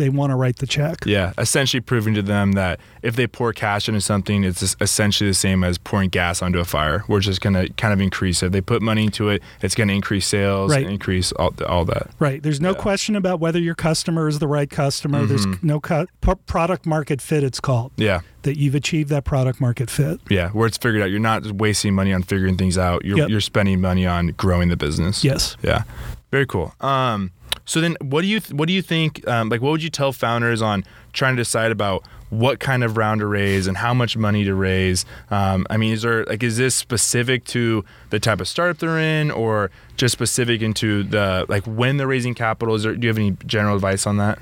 they 0.00 0.08
want 0.08 0.30
to 0.30 0.34
write 0.36 0.56
the 0.56 0.66
check 0.66 0.98
Yeah, 1.06 1.32
essentially 1.38 1.80
proving 1.80 2.14
to 2.14 2.22
them 2.22 2.52
that 2.52 2.80
if 3.02 3.14
they 3.14 3.26
pour 3.26 3.52
cash 3.52 3.88
into 3.88 4.00
something, 4.00 4.42
it's 4.42 4.74
essentially 4.80 5.30
the 5.30 5.34
same 5.34 5.62
as 5.62 5.78
pouring 5.78 6.08
gas 6.08 6.42
onto 6.42 6.58
a 6.58 6.64
fire. 6.64 7.04
We're 7.06 7.20
just 7.20 7.40
going 7.40 7.54
to 7.54 7.72
kind 7.74 7.92
of 7.92 8.00
increase 8.00 8.42
it. 8.42 8.46
If 8.46 8.52
they 8.52 8.60
put 8.60 8.82
money 8.82 9.04
into 9.04 9.28
it, 9.28 9.42
it's 9.62 9.74
going 9.74 9.88
to 9.88 9.94
increase 9.94 10.26
sales, 10.26 10.72
Right. 10.72 10.86
increase 10.86 11.30
all, 11.32 11.54
all 11.68 11.84
that. 11.84 12.10
Right. 12.18 12.42
There's 12.42 12.60
no 12.60 12.70
Yeah. 12.70 12.78
question 12.78 13.14
about 13.14 13.38
whether 13.38 13.58
your 13.60 13.74
customer 13.76 14.26
is 14.28 14.38
the 14.40 14.48
right 14.48 14.68
customer. 14.68 15.24
There's 15.26 15.46
no 15.62 15.78
p- 15.78 16.04
product 16.46 16.86
market 16.86 17.20
fit, 17.20 17.44
it's 17.44 17.60
called, 17.60 17.92
Yeah, 17.96 18.20
that 18.42 18.56
you've 18.58 18.74
achieved 18.74 19.10
that 19.10 19.24
product 19.24 19.60
market 19.60 19.90
fit. 19.90 20.20
yeah, 20.28 20.48
where 20.50 20.66
it's 20.66 20.78
figured 20.78 21.02
out. 21.02 21.10
You're 21.10 21.20
not 21.20 21.42
just 21.42 21.54
wasting 21.54 21.94
money 21.94 22.12
on 22.12 22.22
figuring 22.22 22.56
things 22.56 22.78
out. 22.78 23.04
You're, 23.04 23.18
Yep. 23.18 23.28
you're 23.28 23.40
spending 23.40 23.80
money 23.80 24.06
on 24.06 24.28
growing 24.36 24.68
the 24.70 24.76
business. 24.76 25.22
Yes. 25.22 25.56
Yeah, 25.62 25.82
very 26.30 26.46
cool. 26.46 26.74
Um, 26.80 27.30
so 27.70 27.80
then, 27.80 27.96
what 28.00 28.22
do 28.22 28.26
you 28.26 28.40
th- 28.40 28.52
what 28.52 28.66
do 28.66 28.72
you 28.72 28.82
think? 28.82 29.24
Um, 29.28 29.48
like, 29.48 29.60
what 29.60 29.70
would 29.70 29.82
you 29.82 29.90
tell 29.90 30.12
founders 30.12 30.60
on 30.60 30.84
trying 31.12 31.36
to 31.36 31.40
decide 31.40 31.70
about 31.70 32.02
what 32.28 32.58
kind 32.58 32.82
of 32.82 32.96
round 32.96 33.20
to 33.20 33.26
raise 33.26 33.68
and 33.68 33.76
how 33.76 33.94
much 33.94 34.16
money 34.16 34.42
to 34.42 34.56
raise? 34.56 35.04
Um, 35.30 35.68
I 35.70 35.76
mean, 35.76 35.92
is 35.92 36.02
there 36.02 36.24
like 36.24 36.42
is 36.42 36.56
this 36.56 36.74
specific 36.74 37.44
to 37.44 37.84
the 38.08 38.18
type 38.18 38.40
of 38.40 38.48
startup 38.48 38.78
they're 38.78 38.98
in, 38.98 39.30
or 39.30 39.70
just 39.96 40.10
specific 40.10 40.62
into 40.62 41.04
the 41.04 41.46
like 41.48 41.64
when 41.64 41.96
they're 41.96 42.08
raising 42.08 42.34
capital? 42.34 42.74
Is 42.74 42.82
there, 42.82 42.96
do 42.96 43.02
you 43.02 43.08
have 43.08 43.18
any 43.18 43.36
general 43.46 43.76
advice 43.76 44.04
on 44.04 44.16
that? 44.16 44.40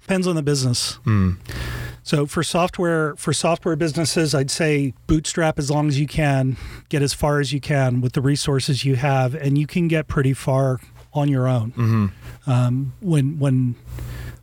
Depends 0.00 0.26
on 0.26 0.34
the 0.34 0.42
business. 0.42 0.98
Mm. 1.04 1.36
So 2.02 2.26
for 2.26 2.42
software 2.42 3.14
for 3.14 3.32
software 3.32 3.76
businesses, 3.76 4.34
I'd 4.34 4.50
say 4.50 4.92
bootstrap 5.06 5.60
as 5.60 5.70
long 5.70 5.86
as 5.86 6.00
you 6.00 6.08
can, 6.08 6.56
get 6.88 7.00
as 7.00 7.14
far 7.14 7.38
as 7.38 7.52
you 7.52 7.60
can 7.60 8.00
with 8.00 8.14
the 8.14 8.20
resources 8.20 8.84
you 8.84 8.96
have, 8.96 9.36
and 9.36 9.56
you 9.56 9.68
can 9.68 9.86
get 9.86 10.08
pretty 10.08 10.32
far 10.32 10.80
on 11.16 11.28
your 11.28 11.48
own. 11.48 11.72
Mm-hmm. 11.72 12.50
Um, 12.50 12.92
when 13.00 13.38
when 13.38 13.74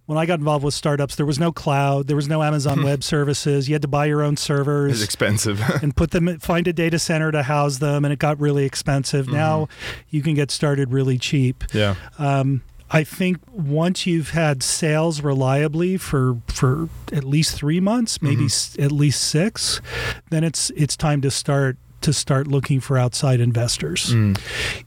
when 0.05 0.17
I 0.17 0.25
got 0.25 0.39
involved 0.39 0.65
with 0.65 0.73
startups, 0.73 1.15
there 1.15 1.25
was 1.25 1.39
no 1.39 1.51
cloud, 1.51 2.07
there 2.07 2.15
was 2.15 2.27
no 2.27 2.43
Amazon 2.43 2.83
Web 2.83 3.03
Services. 3.03 3.69
You 3.69 3.75
had 3.75 3.81
to 3.83 3.87
buy 3.87 4.05
your 4.05 4.21
own 4.21 4.35
servers. 4.35 4.93
It's 4.93 5.03
expensive. 5.03 5.61
and 5.81 5.95
put 5.95 6.11
them 6.11 6.39
find 6.39 6.67
a 6.67 6.73
data 6.73 6.99
center 6.99 7.31
to 7.31 7.43
house 7.43 7.77
them 7.77 8.03
and 8.03 8.13
it 8.13 8.19
got 8.19 8.39
really 8.39 8.65
expensive 8.65 9.27
now 9.27 9.67
you 10.09 10.21
can 10.21 10.33
get 10.33 10.51
started 10.51 10.91
really 10.91 11.17
cheap 11.17 11.63
yeah. 11.73 11.95
um, 12.17 12.61
i 12.91 13.03
think 13.03 13.37
once 13.51 14.05
you've 14.05 14.31
had 14.31 14.63
sales 14.63 15.21
reliably 15.21 15.97
for 15.97 16.37
for 16.47 16.89
at 17.11 17.23
least 17.23 17.55
three 17.55 17.79
months 17.79 18.21
maybe 18.21 18.45
s 18.45 18.75
at 18.79 18.91
least 18.91 19.23
six 19.23 19.81
then 20.29 20.43
it's 20.43 20.69
it's 20.71 20.95
time 20.97 21.21
to 21.21 21.31
start 21.31 21.77
to 22.03 22.13
start 22.13 22.47
looking 22.47 22.79
for 22.79 22.97
outside 22.97 23.39
investors 23.39 24.13
Mm. 24.13 24.37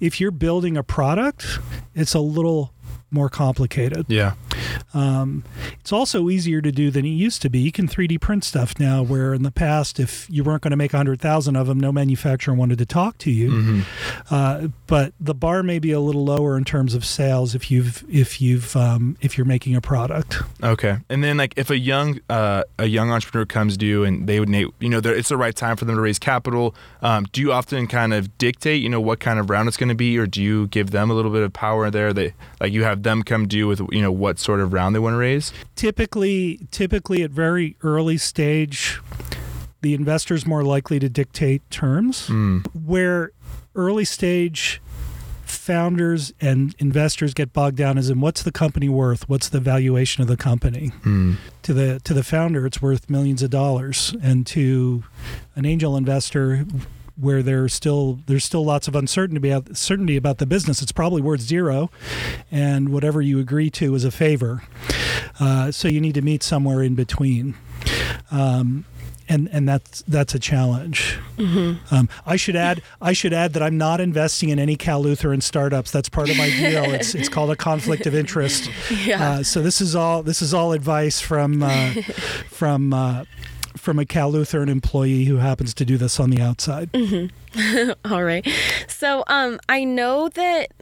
if 0.01 0.21
you're 0.21 0.31
building 0.31 0.77
a 0.77 0.83
product 0.83 1.59
it's 1.95 2.15
a 2.15 2.21
little 2.21 2.73
more 3.11 3.29
complicated 3.29 4.05
Yeah. 4.09 4.33
um, 4.95 5.45
it's 5.81 5.93
also 5.93 6.29
easier 6.29 6.61
to 6.61 6.73
do 6.73 6.91
than 6.91 7.05
it 7.05 7.11
used 7.11 7.41
to 7.43 7.49
be. 7.51 7.61
You 7.61 7.71
can 7.73 7.87
3D 7.87 8.21
print 8.21 8.43
stuff 8.45 8.75
now, 8.79 9.03
where 9.03 9.33
in 9.35 9.43
the 9.43 9.51
past, 9.51 10.01
if 10.01 10.27
you 10.29 10.43
weren't 10.43 10.63
going 10.63 10.73
to 10.73 10.77
make 10.77 10.93
100,000 10.93 11.57
of 11.57 11.67
them, 11.67 11.79
no 11.79 11.93
manufacturer 11.93 12.55
wanted 12.55 12.79
to 12.79 12.87
talk 12.87 13.19
to 13.19 13.31
you. 13.31 13.51
Mm-hmm. 13.51 13.81
Uh, 14.35 14.69
but 14.87 15.13
the 15.21 15.35
bar 15.35 15.63
may 15.63 15.79
be 15.79 15.93
a 15.93 16.01
little 16.01 16.25
lower 16.25 16.57
in 16.57 16.65
terms 16.65 16.95
of 16.95 17.05
sales 17.05 17.55
if 17.55 17.71
you've 17.71 18.05
if 18.09 18.41
you've 18.41 18.75
um, 18.77 19.17
if 19.21 19.39
you're 19.39 19.45
making 19.45 19.77
a 19.77 19.81
product. 19.81 20.39
Okay, 20.63 20.99
and 21.09 21.23
then 21.23 21.37
like 21.37 21.55
if 21.57 21.71
a 21.71 21.79
young 21.79 22.19
uh, 22.29 22.65
a 22.79 22.87
young 22.87 23.11
entrepreneur 23.11 23.47
comes 23.47 23.77
to 23.77 23.87
you 23.87 24.05
and 24.05 24.27
they 24.27 24.41
would 24.41 24.49
you 24.49 24.89
know 24.89 25.01
it's 25.05 25.29
the 25.29 25.37
right 25.37 25.55
time 25.55 25.77
for 25.77 25.85
them 25.85 25.95
to 25.97 26.01
raise 26.01 26.19
capital, 26.19 26.75
um, 27.03 27.27
do 27.33 27.41
you 27.41 27.53
often 27.53 27.87
kind 27.87 28.13
of 28.13 28.37
dictate 28.39 28.83
you 28.83 28.89
know 28.89 29.01
what 29.01 29.21
kind 29.21 29.39
of 29.39 29.51
round 29.51 29.69
it's 29.69 29.77
going 29.77 29.89
to 29.89 29.95
be, 29.95 30.19
or 30.19 30.27
do 30.27 30.43
you 30.43 30.67
give 30.69 30.91
them 30.91 31.11
a 31.11 31.15
little 31.15 31.31
bit 31.31 31.43
of 31.43 31.53
power 31.53 31.91
there? 31.91 32.13
That 32.13 32.33
like 32.61 32.73
you 32.73 32.83
have 32.85 32.96
them 33.03 33.23
come 33.23 33.49
to 33.49 33.57
you 33.57 33.67
with 33.69 33.81
you 33.93 34.03
know 34.03 34.13
what 34.13 34.39
sort 34.39 34.61
of 34.61 34.73
round 34.73 34.95
they 34.95 34.99
want 35.01 35.15
to 35.15 35.19
raise. 35.19 35.53
Typically, 35.75 36.67
typically 36.71 37.23
at 37.23 37.31
very 37.31 37.77
early 37.83 38.17
stage, 38.19 39.01
the 39.83 39.95
investor's 39.95 40.47
more 40.47 40.63
likely 40.65 40.99
to 40.99 41.09
dictate 41.09 41.69
terms. 41.71 42.29
Mm. 42.29 42.67
where 42.75 43.31
early 43.75 44.05
stage 44.05 44.81
founders 45.45 46.33
and 46.41 46.75
investors 46.79 47.33
get 47.35 47.53
bogged 47.53 47.77
down 47.77 47.97
is 47.99 48.11
in 48.11 48.21
what's 48.21 48.43
the 48.43 48.51
company 48.51 48.89
worth 48.89 49.29
what's 49.29 49.49
the 49.49 49.61
valuation 49.61 50.23
of 50.23 50.29
the 50.29 50.37
company 50.37 50.91
Mm. 51.05 51.37
to 51.63 51.73
the 51.73 52.01
to 52.05 52.13
the 52.15 52.25
founder 52.25 52.67
it's 52.67 52.83
worth 52.83 53.09
millions 53.09 53.43
of 53.43 53.51
dollars 53.51 54.15
and 54.23 54.47
to 54.49 55.05
an 55.55 55.65
angel 55.65 55.97
investor 55.97 56.67
where 57.19 57.43
there's 57.43 57.73
still 57.73 58.21
there's 58.27 58.45
still 58.45 58.65
lots 58.65 58.89
of 58.89 58.95
uncertainty 58.95 59.49
about 59.51 59.77
certainty 59.77 60.17
about 60.17 60.39
the 60.39 60.47
business 60.47 60.83
it's 60.83 60.93
probably 60.93 61.23
worth 61.23 61.41
zero 61.41 61.91
and 62.51 62.91
whatever 62.91 63.21
you 63.23 63.39
agree 63.39 63.71
to 63.71 63.95
is 63.95 64.05
a 64.05 64.11
favor 64.11 64.63
uh, 65.41 65.71
so 65.71 65.89
you 65.89 66.01
need 66.01 66.15
to 66.15 66.23
meet 66.23 66.43
somewhere 66.43 66.83
in 66.83 66.95
between 66.95 67.55
um, 68.31 68.85
and 69.29 69.49
and 69.53 69.69
that's 69.69 70.03
that's 70.03 70.35
a 70.35 70.39
challenge. 70.39 71.19
Mm-hmm. 71.37 71.95
Um, 71.95 72.09
I 72.25 72.37
should 72.37 72.57
add 72.57 72.83
I 73.01 73.13
should 73.13 73.33
add 73.33 73.53
that 73.55 73.63
I'm 73.63 73.77
not 73.77 74.01
investing 74.01 74.51
in 74.51 74.59
any 74.59 74.77
Cal 74.77 75.01
Lutheran 75.01 75.41
startups. 75.41 75.91
That's 75.91 76.09
part 76.09 76.31
of 76.31 76.37
my 76.37 76.49
deal. 76.49 76.85
It's 76.93 77.15
it's 77.15 77.29
called 77.29 77.51
a 77.51 77.57
conflict 77.57 78.07
of 78.07 78.15
interest. 78.15 78.71
Yeah. 79.07 79.31
Uh, 79.31 79.43
so 79.43 79.63
this 79.63 79.81
is 79.81 79.95
all 79.95 80.23
this 80.23 80.41
is 80.43 80.55
all 80.55 80.73
advice 80.73 81.21
from 81.21 81.63
uh, 81.63 81.91
from 82.51 82.93
uh, 82.93 83.25
from 83.87 84.01
a 84.01 84.05
Cal 84.05 84.33
Lutheran 84.33 84.69
employee 84.69 85.27
who 85.27 85.37
happens 85.37 85.73
to 85.75 85.85
do 85.85 85.97
this 85.97 86.19
on 86.19 86.29
the 86.31 86.43
outside. 86.43 86.91
All 88.05 88.25
right. 88.25 88.45
So, 88.89 89.23
um, 89.29 89.61
I 89.69 89.85
know 89.85 90.29
that 90.31 90.73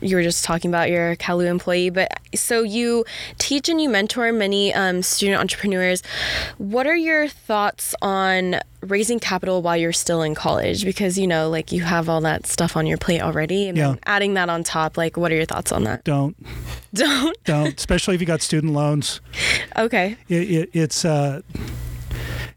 you 0.00 0.16
were 0.16 0.22
just 0.22 0.44
talking 0.44 0.70
about 0.70 0.88
your 0.88 1.14
Kalu 1.16 1.44
employee, 1.46 1.90
but 1.90 2.08
so 2.34 2.62
you 2.62 3.04
teach 3.38 3.68
and 3.68 3.80
you 3.82 3.90
mentor 3.90 4.32
many 4.32 4.72
um, 4.72 5.02
student 5.02 5.38
entrepreneurs. 5.38 6.02
What 6.56 6.86
are 6.86 6.96
your 6.96 7.28
thoughts 7.28 7.94
on 8.00 8.56
raising 8.80 9.20
capital 9.20 9.60
while 9.60 9.76
you're 9.76 9.92
still 9.92 10.22
in 10.22 10.34
college? 10.34 10.86
Because 10.86 11.18
you 11.18 11.26
know, 11.26 11.50
like 11.50 11.70
you 11.70 11.82
have 11.82 12.08
all 12.08 12.22
that 12.22 12.46
stuff 12.46 12.78
on 12.78 12.86
your 12.86 12.96
plate 12.98 13.20
already, 13.20 13.68
and 13.68 13.76
Yeah. 13.76 13.96
adding 14.06 14.32
that 14.34 14.48
on 14.48 14.64
top. 14.64 14.96
Like, 14.96 15.18
what 15.18 15.30
are 15.30 15.36
your 15.36 15.44
thoughts 15.44 15.70
on 15.70 15.84
that? 15.84 16.02
Don't 16.04 16.34
Don't. 16.94 17.36
don't, 17.44 17.78
especially 17.78 18.14
if 18.14 18.22
you 18.22 18.26
got 18.26 18.40
student 18.40 18.72
loans. 18.72 19.20
Okay. 19.76 20.16
it, 20.28 20.50
it, 20.50 20.70
it's 20.72 21.04
uh, 21.04 21.42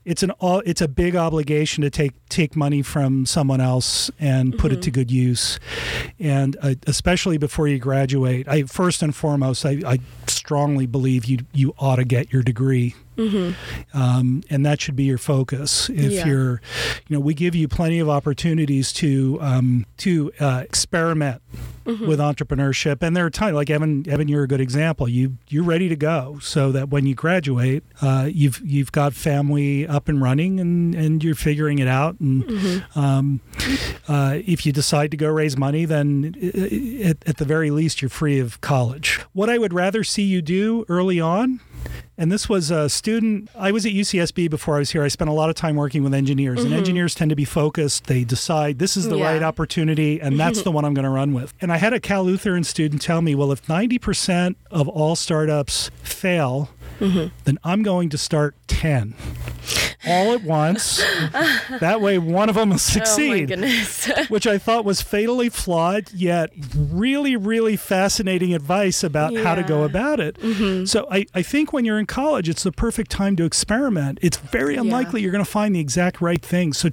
it's 0.08 0.24
an 0.24 0.32
all 0.40 0.62
it's 0.66 0.82
a 0.82 0.88
big 0.88 1.16
obligation 1.16 1.82
to 1.84 1.90
take 1.90 2.14
take 2.30 2.56
money 2.56 2.82
from 2.82 3.26
someone 3.26 3.60
else 3.62 4.10
and 4.20 4.58
put 4.58 4.72
it 4.72 4.82
to 4.84 4.92
good 4.92 5.12
use, 5.12 5.60
and 6.20 6.56
uh, 6.62 6.76
especially 6.88 7.38
before 7.38 7.68
you 7.68 7.78
graduate. 7.78 8.48
I 8.48 8.64
first 8.64 9.04
and 9.04 9.14
foremost, 9.14 9.66
I, 9.66 9.82
I 9.86 10.00
strongly 10.28 10.86
believe 10.86 11.26
you 11.26 11.40
you 11.54 11.74
ought 11.78 11.98
to 11.98 12.06
get 12.06 12.32
your 12.34 12.42
degree. 12.42 12.96
Um, 13.94 14.44
and 14.50 14.64
that 14.66 14.80
should 14.80 14.96
be 14.96 15.04
your 15.06 15.18
focus. 15.18 15.90
If 15.90 16.12
Yeah. 16.12 16.28
you're, 16.28 16.62
you 17.08 17.16
know, 17.16 17.20
we 17.20 17.34
give 17.34 17.56
you 17.56 17.68
plenty 17.68 17.98
of 18.00 18.10
opportunities 18.10 18.94
to 18.94 19.40
um, 19.42 19.86
to 19.98 20.32
uh, 20.40 20.62
experiment 20.64 21.42
with 21.88 22.20
entrepreneurship, 22.20 23.02
and 23.02 23.16
there 23.16 23.26
are 23.26 23.30
times 23.30 23.56
like 23.56 23.70
Evan. 23.70 24.08
Evan, 24.10 24.28
you're 24.28 24.44
a 24.44 24.48
good 24.48 24.62
example. 24.62 25.08
You 25.08 25.38
you're 25.48 25.64
ready 25.64 25.90
to 25.90 25.96
go, 25.96 26.40
so 26.42 26.72
that 26.72 26.90
when 26.90 27.06
you 27.06 27.16
graduate, 27.16 27.84
uh, 28.02 28.30
you've 28.32 28.60
you've 28.64 28.92
got 28.92 29.14
family 29.14 29.88
up 29.88 30.08
and 30.08 30.22
running, 30.22 30.60
and 30.60 30.94
and 30.94 31.24
you're 31.24 31.36
figuring 31.36 31.80
it 31.80 31.88
out. 31.88 32.20
And 32.20 32.86
um, 32.96 33.42
uh, 34.08 34.40
if 34.46 34.66
you 34.66 34.72
decide 34.72 35.12
to 35.12 35.18
go 35.18 35.30
raise 35.30 35.58
money, 35.58 35.86
then 35.86 36.36
at, 37.04 37.28
at 37.28 37.38
the 37.38 37.46
very 37.46 37.72
least, 37.72 38.02
you're 38.02 38.10
free 38.10 38.40
of 38.40 38.62
college. 38.62 39.20
What 39.34 39.50
I 39.50 39.58
would 39.58 39.74
rather 39.74 40.04
see 40.04 40.24
you 40.24 40.42
do 40.42 40.86
early 40.90 41.20
on 41.20 41.60
and 42.18 42.32
this 42.32 42.50
was 42.50 42.72
a 42.72 42.90
student. 42.90 43.50
I 43.56 43.72
was 43.72 43.86
at 43.86 43.92
UCSB 43.92 44.50
before 44.50 44.76
I 44.76 44.80
was 44.80 44.92
here. 44.92 45.04
I 45.04 45.08
spent 45.08 45.30
a 45.30 45.34
lot 45.34 45.50
of 45.50 45.56
time 45.56 45.76
working 45.76 46.04
with 46.04 46.14
engineers, 46.14 46.60
and 46.60 46.70
mm-hmm. 46.70 46.78
engineers 46.78 47.16
tend 47.16 47.30
to 47.30 47.36
be 47.36 47.46
focused. 47.46 48.06
They 48.06 48.24
decide 48.24 48.80
this 48.80 48.98
is 48.98 49.08
the 49.08 49.18
Yeah. 49.18 49.32
right 49.34 49.44
opportunity, 49.44 50.20
and 50.20 50.40
that's 50.40 50.62
the 50.62 50.72
one 50.72 50.86
I'm 50.86 50.94
going 50.94 51.06
to 51.06 51.10
run 51.10 51.34
with. 51.34 51.54
And 51.62 51.72
I 51.72 51.78
had 51.78 51.94
a 51.94 52.00
Cal 52.00 52.24
Lutheran 52.24 52.64
student 52.64 53.02
tell 53.02 53.22
me, 53.22 53.36
well, 53.36 53.52
if 53.52 53.66
90% 53.68 54.56
of 54.72 54.88
all 54.88 55.16
startups 55.16 55.92
fail, 56.04 56.70
mm-hmm. 57.00 57.34
then 57.44 57.60
I'm 57.64 57.84
going 57.84 58.10
to 58.10 58.18
start 58.18 58.56
10 58.68 59.14
all 60.08 60.34
at 60.34 60.44
once. 60.44 60.98
that 61.80 62.00
way, 62.02 62.18
one 62.18 62.50
of 62.50 62.56
them 62.56 62.70
will 62.70 62.76
Oh 62.78 62.78
my 62.78 62.78
succeed 62.78 63.48
goodness. 63.50 64.10
which 64.30 64.48
I 64.48 64.58
thought 64.58 64.86
was 64.86 65.02
fatally 65.02 65.50
flawed, 65.50 66.12
yet 66.14 66.52
really, 66.76 67.36
really 67.36 67.76
fascinating 67.76 68.54
advice 68.54 69.04
about 69.04 69.36
how 69.36 69.56
to 69.56 69.64
go 69.64 69.84
about 69.84 70.20
it. 70.20 70.36
Mm-hmm. 70.40 70.86
So 70.86 71.08
I, 71.12 71.26
I 71.34 71.42
think 71.42 71.74
when 71.74 71.86
you're 71.86 72.00
in 72.00 72.06
college, 72.06 72.50
it's 72.50 72.64
the 72.64 72.72
perfect 72.72 73.12
time 73.12 73.36
to 73.38 73.46
experiment. 73.46 74.20
It's 74.22 74.38
very 74.38 74.76
Yeah. 74.76 74.82
unlikely 74.82 75.22
you're 75.22 75.32
going 75.32 75.44
to 75.44 75.50
find 75.50 75.76
the 75.76 75.80
exact 75.80 76.22
right 76.22 76.42
thing. 76.42 76.74
So 76.74 76.90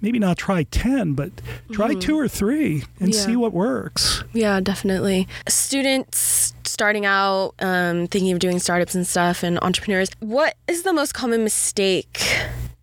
maybe 0.00 0.18
not 0.18 0.36
try 0.38 0.64
10, 0.64 1.14
but 1.14 1.30
try 1.72 1.90
mm-hmm. 1.90 2.00
two 2.00 2.18
or 2.18 2.28
three 2.28 2.84
and 3.00 3.14
Yeah. 3.14 3.20
see 3.20 3.36
what 3.36 3.52
works. 3.52 4.24
Yeah, 4.32 4.60
definitely. 4.60 5.28
Students 5.48 6.54
starting 6.82 7.06
out, 7.06 7.54
um, 7.60 8.08
thinking 8.08 8.32
of 8.32 8.40
doing 8.40 8.58
startups 8.58 8.92
and 8.96 9.06
stuff, 9.06 9.44
and 9.44 9.56
entrepreneurs. 9.62 10.10
What 10.18 10.56
is 10.66 10.82
the 10.82 10.92
most 10.92 11.14
common 11.14 11.44
mistake 11.44 12.20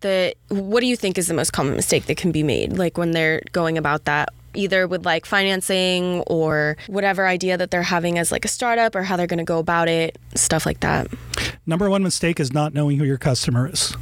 that? 0.00 0.36
What 0.48 0.80
do 0.80 0.86
you 0.86 0.96
think 0.96 1.18
is 1.18 1.26
the 1.26 1.34
most 1.34 1.52
common 1.52 1.76
mistake 1.76 2.06
that 2.06 2.16
can 2.16 2.32
be 2.32 2.42
made, 2.42 2.78
like 2.78 2.96
when 2.96 3.10
they're 3.10 3.42
going 3.52 3.76
about 3.76 4.06
that? 4.06 4.30
Either 4.54 4.88
with 4.88 5.04
like 5.04 5.26
financing 5.26 6.20
or 6.28 6.78
whatever 6.86 7.26
idea 7.26 7.58
that 7.58 7.70
they're 7.70 7.82
having 7.82 8.18
as 8.18 8.32
like 8.32 8.46
a 8.46 8.48
startup 8.48 8.94
or 8.94 9.02
how 9.02 9.18
they're 9.18 9.26
going 9.26 9.36
to 9.36 9.44
go 9.44 9.58
about 9.58 9.86
it, 9.86 10.16
stuff 10.34 10.64
like 10.64 10.80
that. 10.80 11.06
Number 11.66 11.90
one 11.90 12.02
mistake 12.02 12.40
is 12.40 12.54
not 12.54 12.72
knowing 12.72 12.96
who 12.98 13.04
your 13.04 13.18
customer 13.18 13.68
is. 13.68 13.94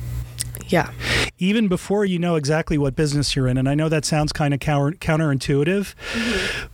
Yeah. 0.68 0.90
even 1.38 1.66
before 1.66 2.04
you 2.04 2.18
know 2.18 2.36
exactly 2.36 2.76
what 2.78 2.94
business 2.94 3.34
you're 3.34 3.48
in. 3.48 3.56
And 3.56 3.68
I 3.68 3.74
know 3.74 3.88
that 3.88 4.04
sounds 4.04 4.32
kind 4.32 4.52
of 4.52 4.60
counter, 4.60 4.96
counterintuitive, 4.98 5.94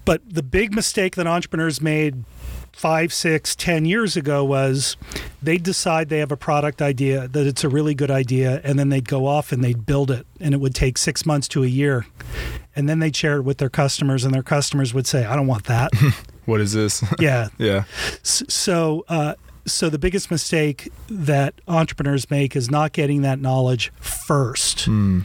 but 0.04 0.20
the 0.28 0.42
big 0.42 0.74
mistake 0.74 1.14
that 1.14 1.26
entrepreneurs 1.26 1.80
made 1.80 2.24
five, 2.74 3.12
six, 3.12 3.54
ten 3.54 3.84
years 3.84 4.16
ago 4.16 4.44
was 4.44 4.96
they'd 5.42 5.62
decide 5.62 6.08
they 6.08 6.18
have 6.18 6.32
a 6.32 6.37
product 6.37 6.82
idea, 6.82 7.28
that 7.28 7.46
it's 7.46 7.64
a 7.64 7.68
really 7.68 7.94
good 7.94 8.10
idea, 8.10 8.60
and 8.64 8.78
then 8.78 8.88
they'd 8.88 9.08
go 9.08 9.26
off 9.26 9.52
and 9.52 9.62
they'd 9.62 9.87
build 9.87 10.10
it. 10.10 10.26
And 10.40 10.54
it 10.54 10.58
would 10.58 10.74
take 10.74 10.98
six 10.98 11.24
months 11.24 11.48
to 11.48 11.62
a 11.62 11.66
year. 11.66 12.06
And 12.76 12.88
then 12.88 12.98
they'd 12.98 13.14
share 13.14 13.37
it 13.37 13.42
with 13.42 13.58
their 13.58 13.70
customers, 13.70 14.24
and 14.24 14.34
their 14.34 14.42
customers 14.42 14.92
would 14.92 15.06
say, 15.06 15.24
I 15.24 15.37
don't 15.37 15.46
want 15.46 15.64
that. 15.64 15.92
What 16.46 16.60
is 16.60 16.74
this? 16.74 17.02
yeah. 17.18 17.48
yeah. 17.58 17.84
So, 18.22 19.06
uh, 19.08 19.34
so 19.66 19.88
the 19.88 19.98
biggest 19.98 20.31
mistake 20.31 20.90
that 21.09 21.55
entrepreneurs 21.66 22.31
make 22.31 22.55
is 22.55 22.70
not 22.70 22.92
getting 22.92 23.22
that 23.22 23.38
knowledge 23.38 23.92
first, 24.00 24.85
hmm. 24.85 25.20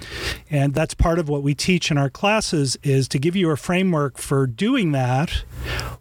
and 0.49 0.73
that's 0.73 0.93
part 0.93 1.19
of 1.19 1.30
what 1.30 1.43
we 1.43 1.54
teach 1.54 1.91
in 1.91 1.97
our 1.97 2.10
classes 2.10 2.78
is 2.84 3.08
to 3.10 3.19
give 3.19 3.36
you 3.36 3.49
a 3.52 3.58
framework 3.58 4.17
for 4.17 4.47
doing 4.47 4.91
that 4.91 5.43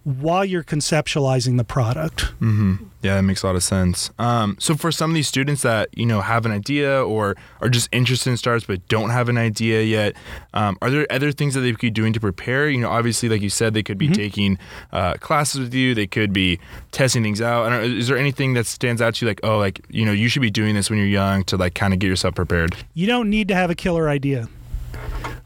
while 0.05 0.45
you're 0.45 0.65
conceptualizing 0.65 1.57
the 1.57 1.65
product. 1.65 2.33
Mm-hmm. 2.41 2.77
Yeah, 3.01 3.15
that 3.15 3.23
makes 3.23 3.45
a 3.45 3.47
lot 3.47 3.55
of 3.55 3.63
sense. 3.63 4.11
Um, 4.19 4.57
so 4.59 4.75
for 4.75 4.91
some 4.91 5.11
of 5.11 5.15
these 5.15 5.29
students 5.29 5.63
that 5.63 5.89
you 5.97 6.05
know 6.05 6.21
have 6.21 6.45
an 6.47 6.53
idea 6.53 7.05
or 7.05 7.37
are 7.61 7.69
just 7.69 7.89
interested 7.93 8.31
in 8.31 8.37
startups 8.37 8.67
but 8.67 8.87
don't 8.89 9.11
have 9.11 9.29
an 9.29 9.39
idea 9.39 9.83
yet, 9.83 10.17
um, 10.53 10.77
are 10.83 10.91
there 10.91 11.07
other 11.11 11.31
things 11.31 11.55
that 11.55 11.61
they 11.61 11.71
could 11.71 11.81
be 11.81 11.91
doing 11.91 12.13
to 12.13 12.21
prepare? 12.21 12.69
You 12.69 12.81
know, 12.81 12.91
obviously, 12.91 13.29
like 13.29 13.41
you 13.41 13.51
said, 13.51 13.73
they 13.73 13.85
could 13.85 13.99
be 13.99 14.09
taking 14.09 14.59
uh, 14.93 15.15
classes 15.15 15.61
with 15.61 15.75
you. 15.75 15.95
They 15.95 16.09
could 16.09 16.33
be 16.33 16.59
testing 16.91 17.23
things 17.23 17.41
out. 17.41 17.67
I 17.67 17.71
don't 17.71 17.93
is 17.93 18.09
there 18.09 18.19
anything 18.19 18.55
that 18.55 18.67
stands 18.67 19.01
out 19.01 19.15
to 19.17 19.25
you 19.25 19.31
like, 19.31 19.41
oh, 19.45 19.59
like 19.59 19.81
you 19.89 20.05
know, 20.05 20.13
you 20.13 20.29
should 20.29 20.43
be 20.43 20.51
doing 20.51 20.75
this 20.75 20.91
when 20.91 20.99
you're 20.99 21.09
young 21.09 21.45
to 21.45 21.57
like 21.57 21.75
kind 21.75 21.93
of 21.93 22.01
get 22.01 22.09
yourself 22.09 22.35
prepared? 22.35 22.75
You 22.95 23.07
don't 23.07 23.31
need 23.31 23.49
to 23.49 23.55
have 23.55 23.71
a 23.71 23.75
killer 23.75 24.09
idea. 24.09 24.49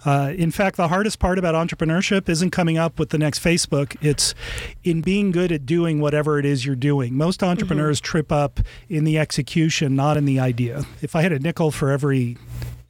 Uh, 0.04 0.32
in 0.36 0.50
fact, 0.50 0.76
the 0.76 0.88
hardest 0.88 1.18
part 1.18 1.38
about 1.38 1.54
entrepreneurship 1.54 2.28
isn't 2.28 2.50
coming 2.50 2.76
up 2.76 2.98
with 2.98 3.10
the 3.10 3.18
next 3.18 3.42
Facebook. 3.42 3.96
It's 4.02 4.34
in 4.82 5.00
being 5.00 5.30
good 5.30 5.52
at 5.52 5.64
doing 5.64 6.00
whatever 6.00 6.38
it 6.38 6.44
is 6.44 6.66
you're 6.66 6.74
doing. 6.74 7.14
Most 7.16 7.42
entrepreneurs 7.42 8.00
trip 8.00 8.32
up 8.32 8.60
in 8.88 9.04
the 9.04 9.18
execution, 9.18 9.94
not 9.94 10.16
in 10.16 10.24
the 10.24 10.40
idea. 10.40 10.84
If 11.00 11.14
I 11.14 11.22
had 11.22 11.32
a 11.32 11.38
nickel 11.38 11.70
for 11.70 11.90
every 11.90 12.36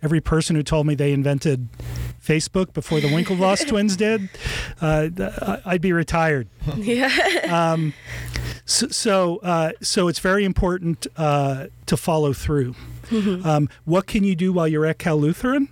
every 0.03 0.21
person 0.21 0.57
who 0.57 0.65
told 0.65 0.85
me 0.85 0.97
they 0.97 1.13
invented 1.13 1.69
Facebook 2.21 2.73
before 2.73 2.99
the 3.01 3.07
Winklevoss 3.07 3.67
twins 3.69 3.97
did, 3.97 4.29
uh, 4.81 5.59
I'd 5.65 5.81
be 5.81 5.93
retired. 5.93 6.49
Yeah. 6.77 7.77
So, 8.65 8.89
so, 8.89 9.37
uh, 9.39 9.73
so 9.81 10.09
it's 10.09 10.19
very 10.19 10.45
important 10.45 11.07
uh, 11.17 11.67
to 11.87 11.97
follow 11.97 12.33
through. 12.33 12.75
Um, 13.45 13.69
what 13.85 14.07
can 14.07 14.25
you 14.25 14.35
do 14.35 14.53
while 14.53 14.67
you're 14.69 14.87
at 14.87 14.99
Cal 14.99 15.17
Lutheran? 15.19 15.69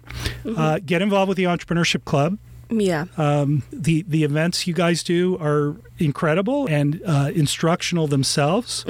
Uh, 0.47 0.79
get 0.85 1.03
involved 1.03 1.29
with 1.29 1.37
the 1.37 1.45
Entrepreneurship 1.45 2.05
Club. 2.05 2.39
yeah. 2.71 3.07
Um, 3.19 3.63
the 3.73 4.05
the 4.09 4.23
events 4.25 4.67
you 4.67 4.75
guys 4.75 5.03
do 5.03 5.37
are 5.39 5.75
incredible 5.99 6.67
and 6.69 7.01
uh, 7.05 7.31
instructional 7.35 8.07
themselves. 8.07 8.85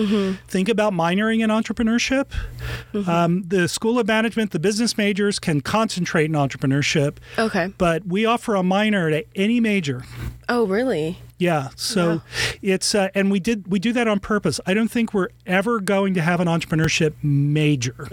Think 0.49 0.69
about 0.69 0.93
minoring 0.93 1.43
in 1.43 1.51
entrepreneurship. 1.51 2.27
Um, 3.09 3.43
the 3.49 3.69
School 3.69 3.99
of 3.99 4.07
Management, 4.07 4.51
the 4.51 4.59
business 4.59 4.97
majors 4.99 5.39
can 5.39 5.61
concentrate 5.61 6.27
in 6.27 6.33
entrepreneurship, 6.33 7.17
Okay. 7.39 7.73
but 7.79 8.05
we 8.07 8.27
offer 8.27 8.55
a 8.55 8.63
minor 8.63 9.11
to 9.11 9.25
any 9.35 9.61
major. 9.61 10.05
Oh, 10.53 10.67
really? 10.67 11.17
Yeah, 11.39 11.69
so 11.75 12.21
it's 12.61 12.95
uh, 12.95 13.09
and 13.15 13.31
we 13.31 13.41
did 13.41 13.67
we 13.69 13.79
do 13.79 13.95
that 13.95 14.07
on 14.07 14.19
purpose. 14.21 14.61
I 14.67 14.75
don't 14.75 14.89
think 14.91 15.15
we're 15.15 15.29
ever 15.47 15.81
going 15.81 16.13
to 16.15 16.21
have 16.21 16.39
an 16.39 16.49
entrepreneurship 16.49 17.15
major 17.23 18.09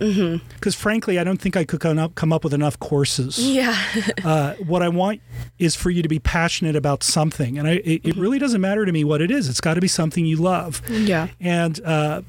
because, 0.54 0.76
frankly, 0.76 1.20
I 1.20 1.26
don't 1.26 1.42
think 1.42 1.58
I 1.58 1.66
could 1.66 1.82
come 1.82 2.00
up 2.00 2.16
come 2.16 2.32
up 2.32 2.46
with 2.46 2.54
enough 2.54 2.80
courses. 2.80 3.38
Yeah. 3.38 3.76
Uh, 4.24 4.54
what 4.66 4.82
I 4.82 4.90
want 4.90 5.22
is 5.58 5.76
for 5.76 5.90
you 5.90 6.02
to 6.02 6.10
be 6.10 6.20
passionate 6.20 6.76
about 6.76 7.02
something, 7.04 7.58
and 7.58 7.68
I, 7.68 7.72
it, 7.84 8.02
it 8.06 8.16
really 8.18 8.40
doesn't 8.40 8.60
matter 8.60 8.86
to 8.86 8.92
me 8.92 9.04
what 9.04 9.22
it 9.22 9.32
is. 9.32 9.48
It's 9.48 9.62
got 9.62 9.76
to 9.76 9.82
be 9.82 9.88
something 9.88 10.26
you 10.26 10.38
love. 10.38 10.82
yeah. 10.90 11.28
And 11.40 11.80
uh, 11.84 12.22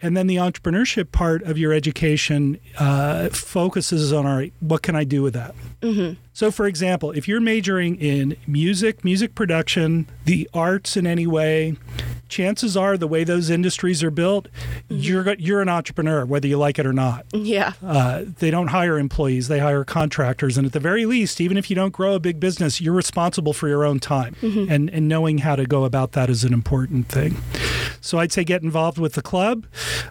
and 0.00 0.16
then 0.16 0.26
the 0.28 0.36
entrepreneurship 0.36 1.10
part 1.12 1.42
of 1.42 1.58
your 1.58 1.72
education 1.72 2.58
uh, 2.78 3.28
focuses 3.30 4.12
on 4.12 4.26
all 4.26 4.36
right, 4.36 4.52
what 4.60 4.82
can 4.82 4.94
I 4.96 5.04
do 5.04 5.22
with 5.22 5.34
that? 5.34 5.54
So, 6.32 6.50
for 6.50 6.66
example, 6.66 7.10
if 7.10 7.28
you're 7.28 7.40
majoring 7.40 7.96
in 7.96 8.36
music, 8.46 9.04
music 9.04 9.34
production, 9.34 10.06
the 10.24 10.48
arts 10.54 10.96
in 10.96 11.06
any 11.06 11.26
way, 11.26 11.76
chances 12.32 12.76
are 12.76 12.96
the 12.96 13.06
way 13.06 13.22
those 13.22 13.50
industries 13.50 14.02
are 14.02 14.10
built, 14.10 14.48
you're 14.88 15.34
you're 15.34 15.60
an 15.60 15.68
entrepreneur 15.68 16.24
whether 16.24 16.48
you 16.48 16.56
like 16.56 16.78
it 16.78 16.86
or 16.86 16.92
not. 16.92 17.26
Yeah. 17.32 17.74
Uh, 17.84 18.24
they 18.38 18.50
don't 18.50 18.68
hire 18.68 18.98
employees; 18.98 19.48
they 19.48 19.58
hire 19.58 19.84
contractors, 19.84 20.56
and 20.56 20.66
at 20.66 20.72
the 20.72 20.80
very 20.80 21.04
least, 21.04 21.40
even 21.40 21.56
if 21.58 21.68
you 21.68 21.76
don't 21.76 21.92
grow 21.92 22.14
a 22.14 22.20
big 22.20 22.40
business, 22.40 22.80
you're 22.80 22.94
responsible 22.94 23.52
for 23.52 23.68
your 23.68 23.84
own 23.84 24.00
time, 24.00 24.34
and 24.42 24.88
and 24.90 25.08
knowing 25.08 25.38
how 25.38 25.54
to 25.54 25.66
go 25.66 25.84
about 25.84 26.12
that 26.12 26.30
is 26.30 26.44
an 26.44 26.54
important 26.54 27.08
thing. 27.08 27.36
So 28.00 28.18
I'd 28.18 28.32
say 28.32 28.42
get 28.42 28.62
involved 28.62 28.98
with 28.98 29.12
the 29.12 29.22
club. 29.22 29.66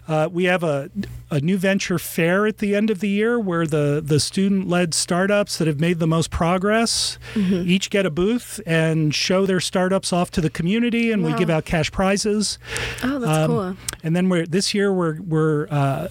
Uh, 0.07 0.29
we 0.31 0.45
have 0.45 0.63
a 0.63 0.89
a 1.29 1.39
new 1.39 1.57
venture 1.57 1.97
fair 1.97 2.45
at 2.45 2.59
the 2.59 2.75
end 2.75 2.89
of 2.89 2.99
the 2.99 3.09
year 3.09 3.39
where 3.39 3.65
the 3.65 4.01
the 4.05 4.19
student 4.19 4.67
led 4.67 4.93
startups 4.93 5.57
that 5.57 5.67
have 5.67 5.79
made 5.79 5.99
the 5.99 6.07
most 6.11 6.29
progress 6.29 7.17
each 7.35 7.89
get 7.89 8.05
a 8.05 8.09
booth 8.11 8.59
and 8.67 9.15
show 9.15 9.45
their 9.47 9.59
startups 9.59 10.13
off 10.13 10.29
to 10.31 10.41
the 10.41 10.49
community, 10.49 11.11
and 11.11 11.23
we 11.23 11.33
give 11.33 11.49
out 11.49 11.65
cash 11.65 11.89
prizes. 11.91 12.59
Oh, 13.03 13.17
that's 13.17 13.37
Um, 13.39 13.47
cool. 13.49 13.77
And 14.03 14.15
then 14.15 14.29
we're 14.29 14.45
this 14.45 14.73
year 14.75 14.93
we're 14.93 15.19
we're 15.21 15.67
uh, 15.71 16.07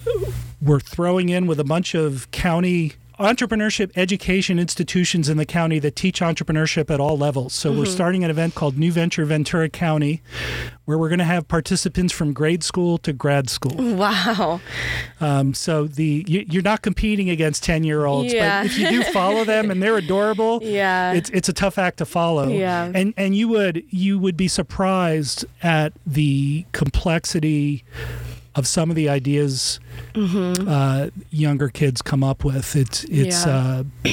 we're 0.61 0.79
throwing 0.81 1.29
in 1.29 1.47
with 1.47 1.59
a 1.59 1.63
bunch 1.63 1.95
of 1.95 2.29
county 2.31 2.93
entrepreneurship 3.21 3.91
education 3.95 4.59
institutions 4.59 5.29
in 5.29 5.37
the 5.37 5.45
county 5.45 5.79
that 5.79 5.95
teach 5.95 6.19
entrepreneurship 6.21 6.89
at 6.89 6.99
all 6.99 7.17
levels. 7.17 7.53
So 7.53 7.71
we're 7.71 7.85
starting 7.85 8.23
an 8.23 8.29
event 8.29 8.55
called 8.55 8.77
New 8.77 8.91
Venture 8.91 9.25
Ventura 9.25 9.69
County, 9.69 10.21
where 10.85 10.97
we're 10.97 11.09
going 11.09 11.19
to 11.19 11.25
have 11.25 11.47
participants 11.47 12.13
from 12.13 12.33
grade 12.33 12.63
school 12.63 12.97
to 12.99 13.13
grad 13.13 13.49
school. 13.49 13.75
Wow. 13.95 14.59
Um, 15.19 15.53
so 15.53 15.85
the 15.87 16.25
you, 16.27 16.45
you're 16.49 16.63
not 16.63 16.81
competing 16.81 17.29
against 17.29 17.63
ten 17.63 17.83
year 17.83 18.05
olds, 18.05 18.33
Yeah. 18.33 18.63
but 18.63 18.71
if 18.71 18.77
you 18.77 18.89
do 18.89 19.03
follow 19.11 19.43
them 19.43 19.69
and 19.71 19.81
they're 19.81 19.97
adorable, 19.97 20.59
Yeah. 20.63 21.13
it's 21.13 21.29
it's 21.31 21.49
a 21.49 21.53
tough 21.53 21.77
act 21.77 21.97
to 21.97 22.05
follow. 22.05 22.47
Yeah. 22.49 22.91
And 22.93 23.13
and 23.17 23.35
you 23.35 23.47
would 23.49 23.83
you 23.89 24.17
would 24.19 24.35
be 24.37 24.47
surprised 24.47 25.45
at 25.61 25.93
the 26.05 26.65
complexity 26.71 27.83
of 28.55 28.67
some 28.67 28.89
of 28.89 28.95
the 28.95 29.07
ideas 29.09 29.79
uh, 30.15 31.09
younger 31.29 31.69
kids 31.69 32.01
come 32.01 32.23
up 32.23 32.43
with. 32.43 32.75
It's 32.75 33.03
it's 33.05 33.45
Yeah. 33.45 33.83
uh, 34.05 34.11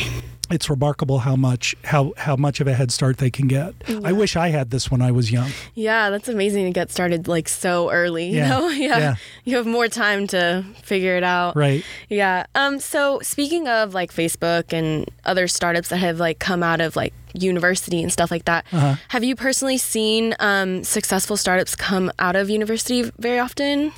it's 0.51 0.71
remarkable 0.71 1.19
how 1.19 1.37
much 1.37 1.75
how 1.85 2.15
how 2.17 2.35
much 2.35 2.61
of 2.61 2.67
a 2.67 2.73
head 2.73 2.91
start 2.91 3.19
they 3.19 3.31
can 3.31 3.49
get. 3.49 3.75
I 4.05 4.13
wish 4.13 4.35
I 4.37 4.49
had 4.49 4.71
this 4.71 4.91
when 4.91 5.03
I 5.03 5.11
was 5.11 5.31
young. 5.31 5.51
Yeah, 5.75 6.09
that's 6.09 6.29
amazing 6.29 6.65
to 6.65 6.71
get 6.71 6.91
started 6.91 7.29
like 7.29 7.49
so 7.51 7.91
early. 7.91 8.27
You 8.29 8.37
Yeah. 8.39 8.49
know? 8.49 8.69
Yeah. 8.89 8.99
Yeah. 8.99 9.15
You 9.45 9.57
have 9.57 9.67
more 9.67 9.89
time 9.89 10.27
to 10.29 10.65
figure 10.83 11.17
it 11.17 11.25
out. 11.25 11.55
Right. 11.57 11.85
Yeah. 12.09 12.47
Um. 12.55 12.81
So 12.81 13.21
speaking 13.23 13.69
of 13.69 13.93
like 13.93 14.11
Facebook 14.13 14.73
and 14.73 15.11
other 15.25 15.49
startups 15.49 15.89
that 15.91 15.99
have 15.99 16.19
like 16.19 16.39
come 16.39 16.63
out 16.63 16.81
of 16.81 16.97
like 16.97 17.13
university 17.35 18.03
and 18.03 18.11
stuff 18.11 18.31
like 18.31 18.47
that, 18.47 18.65
Uh-huh. 18.73 18.95
have 19.09 19.25
you 19.25 19.37
personally 19.37 19.77
seen 19.79 20.35
um, 20.41 20.83
successful 20.83 21.37
startups 21.37 21.77
come 21.77 22.11
out 22.19 22.37
of 22.37 22.49
university 22.49 23.11
very 23.19 23.39
often 23.39 23.93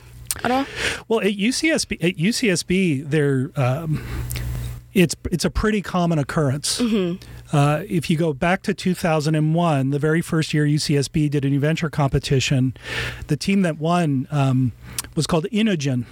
at 0.44 0.50
all? 0.50 0.66
Well, 1.08 1.20
at 1.20 1.32
UCSB, 1.32 2.02
at 2.02 2.16
UCSB, 2.16 3.08
there, 3.10 3.50
um, 3.56 4.04
it's 4.94 5.14
it's 5.30 5.44
a 5.44 5.50
pretty 5.50 5.82
common 5.82 6.18
occurrence. 6.18 6.80
Uh, 7.52 7.82
if 7.88 8.08
you 8.08 8.16
go 8.16 8.32
back 8.32 8.62
to 8.62 8.72
2001, 8.74 9.90
the 9.90 9.98
very 9.98 10.20
first 10.20 10.54
year 10.54 10.64
UCSB 10.66 11.28
did 11.30 11.44
a 11.44 11.50
new 11.50 11.58
venture 11.60 11.90
competition, 11.90 12.74
the 13.26 13.36
team 13.36 13.62
that 13.62 13.78
won 13.78 14.28
um, 14.30 14.72
was 15.16 15.26
called 15.26 15.46
Inogen, 15.52 16.04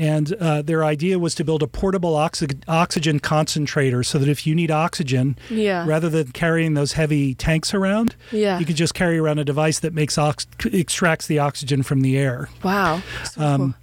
and 0.00 0.32
uh, 0.34 0.62
their 0.62 0.84
idea 0.84 1.18
was 1.18 1.34
to 1.34 1.44
build 1.44 1.62
a 1.62 1.66
portable 1.66 2.14
oxy- 2.16 2.46
oxygen 2.66 3.20
concentrator, 3.20 4.02
so 4.02 4.18
that 4.18 4.28
if 4.28 4.46
you 4.46 4.54
need 4.54 4.70
oxygen, 4.70 5.36
Yeah. 5.50 5.84
rather 5.86 6.08
than 6.08 6.32
carrying 6.32 6.74
those 6.74 6.92
heavy 6.92 7.34
tanks 7.34 7.74
around, 7.74 8.16
Yeah. 8.32 8.58
you 8.58 8.64
could 8.64 8.76
just 8.76 8.94
carry 8.94 9.18
around 9.18 9.38
a 9.38 9.44
device 9.44 9.78
that 9.80 9.92
makes 9.92 10.16
ox- 10.16 10.46
extracts 10.72 11.26
the 11.26 11.38
oxygen 11.38 11.82
from 11.82 12.00
the 12.00 12.16
air. 12.16 12.48
Wow. 12.62 13.02
So 13.32 13.42
Um, 13.42 13.74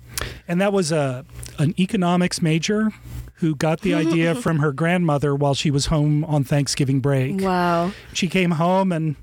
and 0.48 0.60
that 0.62 0.74
was 0.74 0.92
a 0.92 1.26
an 1.60 1.76
economics 1.80 2.42
major 2.42 2.92
who 3.44 3.56
got 3.56 3.82
the 3.82 3.94
idea 3.94 4.34
from 4.46 4.60
her 4.60 4.72
grandmother 4.72 5.36
while 5.36 5.54
she 5.54 5.70
was 5.70 5.88
home 5.88 6.24
on 6.24 6.46
Thanksgiving 6.46 7.02
break. 7.02 7.42
Wow. 7.42 7.92
She 8.14 8.30
came 8.30 8.52
home 8.52 8.94
and 8.94 9.18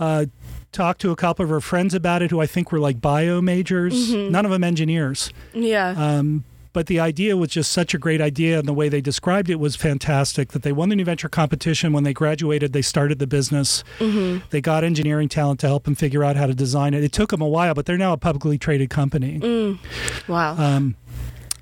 uh, 0.00 0.24
talked 0.72 1.02
to 1.02 1.10
a 1.10 1.16
couple 1.16 1.42
of 1.44 1.50
her 1.50 1.60
friends 1.60 1.92
about 1.92 2.22
it, 2.22 2.30
who 2.30 2.40
I 2.40 2.46
think 2.46 2.72
were 2.72 2.80
like 2.80 2.98
bio 2.98 3.42
majors, 3.42 4.14
none 4.14 4.46
of 4.46 4.50
them 4.50 4.64
engineers. 4.64 5.30
Yeah. 5.52 5.90
Um, 5.90 6.44
but 6.72 6.86
the 6.86 6.98
idea 6.98 7.36
was 7.36 7.50
just 7.50 7.70
such 7.70 7.92
a 7.92 7.98
great 7.98 8.22
idea, 8.22 8.58
and 8.58 8.66
the 8.66 8.72
way 8.72 8.88
they 8.88 9.02
described 9.02 9.50
it 9.50 9.60
was 9.60 9.76
fantastic. 9.76 10.52
That 10.52 10.62
they 10.62 10.72
won 10.72 10.88
the 10.88 10.96
new 10.96 11.04
venture 11.04 11.28
competition 11.28 11.92
when 11.92 12.04
they 12.04 12.14
graduated, 12.14 12.72
they 12.72 12.80
started 12.80 13.18
the 13.18 13.26
business. 13.26 13.84
They 13.98 14.62
got 14.62 14.82
engineering 14.82 15.28
talent 15.28 15.60
to 15.60 15.66
help 15.66 15.84
them 15.84 15.94
figure 15.94 16.24
out 16.24 16.36
how 16.36 16.46
to 16.46 16.54
design 16.54 16.94
it. 16.94 17.04
It 17.04 17.12
took 17.12 17.28
them 17.28 17.42
a 17.42 17.48
while, 17.48 17.74
but 17.74 17.84
they're 17.84 17.98
now 17.98 18.14
a 18.14 18.16
publicly 18.16 18.56
traded 18.56 18.88
company. 18.88 19.78
wow. 20.26 20.56
Um, 20.56 20.96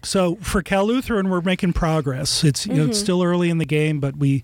so 0.03 0.37
for 0.37 0.63
Cal 0.63 0.87
Lutheran, 0.87 1.29
we're 1.29 1.41
making 1.41 1.73
progress. 1.73 2.43
It's 2.45 2.67
you 2.67 2.75
know 2.75 2.87
it's 2.87 2.99
still 2.99 3.23
early 3.23 3.51
in 3.51 3.59
the 3.59 3.65
game, 3.67 4.01
but 4.01 4.17
we, 4.17 4.43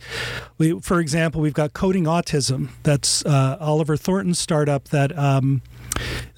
we 0.58 0.80
for 0.80 1.00
example, 1.00 1.40
we've 1.40 1.54
got 1.54 1.72
Coding 1.72 2.04
Autism. 2.04 2.68
That's 2.82 3.24
uh, 3.24 3.56
Oliver 3.60 3.96
Thornton's 3.96 4.38
startup 4.38 4.88
that 4.88 5.16
um, 5.16 5.62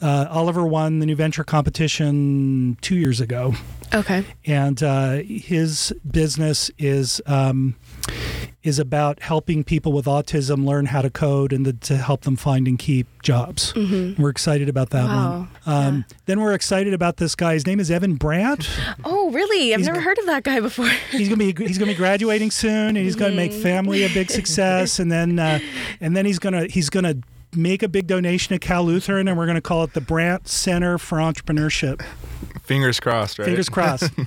uh, 0.01 0.27
Oliver 0.31 0.65
won 0.67 1.01
the 1.01 1.07
new 1.07 1.17
venture 1.17 1.45
competition 1.45 2.77
two 2.81 2.97
years 2.97 3.21
ago, 3.21 3.55
okay. 3.95 4.25
and 4.45 4.83
uh, 4.83 5.17
his 5.25 5.93
business 6.09 6.71
is. 6.79 7.21
Um, 7.27 7.77
is 8.65 8.79
about 8.79 9.21
helping 9.23 9.63
people 9.65 9.93
with 9.93 10.05
autism 10.07 10.67
learn 10.67 10.87
how 10.87 11.01
to 11.01 11.09
code 11.09 11.53
and 11.53 11.65
to, 11.65 11.73
to 11.73 11.97
help 11.97 12.23
them 12.23 12.35
find 12.37 12.67
and 12.67 12.79
keep 12.79 13.07
jobs. 13.23 13.73
We're 13.75 14.29
excited 14.31 14.69
about 14.69 14.91
that 14.91 15.07
Wow. 15.07 15.49
one. 15.65 15.75
Um, 15.87 16.05
Then 16.27 16.41
we're 16.41 16.53
excited 16.55 16.93
about 16.93 17.19
this 17.19 17.35
guy. 17.35 17.55
His 17.55 17.67
name 17.67 17.79
is 17.81 17.91
Evan 17.91 18.17
Brandt. 18.17 18.69
Oh, 19.05 19.31
really? 19.31 19.73
I've 19.73 19.79
He's 19.81 19.87
never 19.87 20.01
g- 20.01 20.05
heard 20.05 20.19
of 20.19 20.27
that 20.27 20.43
guy 20.45 20.61
before. 20.61 20.89
he's 21.11 21.29
gonna 21.29 21.37
be 21.53 21.55
he's 21.67 21.79
gonna 21.79 21.93
be 21.93 21.97
graduating 21.97 22.51
soon, 22.51 22.89
and 22.89 22.99
he's 22.99 23.17
gonna 23.17 23.37
make 23.37 23.53
family 23.53 24.05
a 24.05 24.09
big 24.13 24.31
success, 24.31 24.99
and 24.99 25.11
then 25.11 25.39
uh, 25.39 25.61
and 26.01 26.17
then 26.17 26.27
he's 26.27 26.39
gonna 26.41 26.67
he's 26.67 26.91
gonna 26.91 27.15
make 27.55 27.83
a 27.83 27.89
big 27.89 28.07
donation 28.07 28.53
to 28.55 28.59
Cal 28.59 28.85
Lutheran, 28.85 29.29
and 29.29 29.39
we're 29.39 29.47
gonna 29.47 29.61
call 29.61 29.85
it 29.85 29.95
the 29.95 30.01
Brandt 30.01 30.49
Center 30.49 30.99
for 30.99 31.19
Entrepreneurship. 31.19 32.03
Fingers 32.65 33.01
crossed, 33.01 33.39
right? 33.39 33.47
Fingers 33.47 33.69
crossed. 33.69 34.11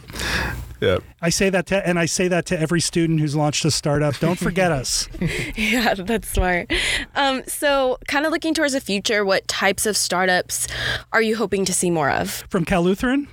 Yeah. 0.81 0.97
I 1.21 1.29
say 1.29 1.49
that 1.51 1.67
to 1.67 1.87
and 1.87 1.99
I 1.99 2.05
say 2.07 2.27
that 2.27 2.45
to 2.47 2.59
every 2.59 2.81
student 2.81 3.19
who's 3.19 3.35
launched 3.35 3.63
a 3.65 3.71
startup. 3.71 4.17
Don't 4.19 4.39
forget 4.39 4.71
us. 4.81 5.07
yeah, 5.55 5.93
that's 5.93 6.27
smart. 6.29 6.71
Um, 7.15 7.43
so, 7.45 7.99
kind 8.07 8.25
of 8.25 8.31
looking 8.31 8.53
towards 8.55 8.73
the 8.73 8.81
future, 8.81 9.23
what 9.23 9.47
types 9.47 9.85
of 9.85 9.95
startups 9.95 10.67
are 11.13 11.21
you 11.21 11.35
hoping 11.35 11.65
to 11.65 11.73
see 11.73 11.91
more 11.91 12.09
of? 12.09 12.43
From 12.49 12.65
Cal 12.65 12.81
Lutheran, 12.81 13.27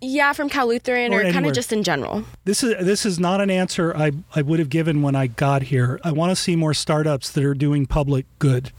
Yeah, 0.00 0.32
from 0.32 0.48
Cal 0.48 0.68
Lutheran 0.68 1.12
Or 1.12 1.20
or, 1.26 1.32
kind 1.32 1.46
of 1.46 1.52
just 1.52 1.72
in 1.72 1.82
general. 1.82 2.24
this 2.44 2.62
is 2.62 2.74
this 2.84 3.04
is 3.04 3.18
not 3.18 3.40
an 3.40 3.50
answer 3.50 3.94
I, 3.96 4.12
I 4.36 4.42
would 4.42 4.60
have 4.60 4.68
given 4.68 5.02
when 5.02 5.16
I 5.16 5.26
got 5.26 5.62
here. 5.64 5.98
I 6.04 6.12
want 6.12 6.30
to 6.30 6.36
see 6.36 6.54
more 6.54 6.74
startups 6.74 7.30
that 7.32 7.42
are 7.44 7.54
doing 7.54 7.86
public 7.86 8.26
good. 8.38 8.70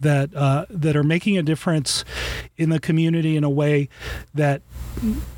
that 0.00 0.34
uh, 0.36 0.66
that 0.68 0.94
are 0.96 1.02
making 1.02 1.38
a 1.38 1.42
difference 1.42 2.04
in 2.58 2.68
the 2.70 2.78
community 2.78 3.36
in 3.36 3.44
a 3.44 3.50
way 3.50 3.88
that 4.34 4.60
m- 4.60 4.75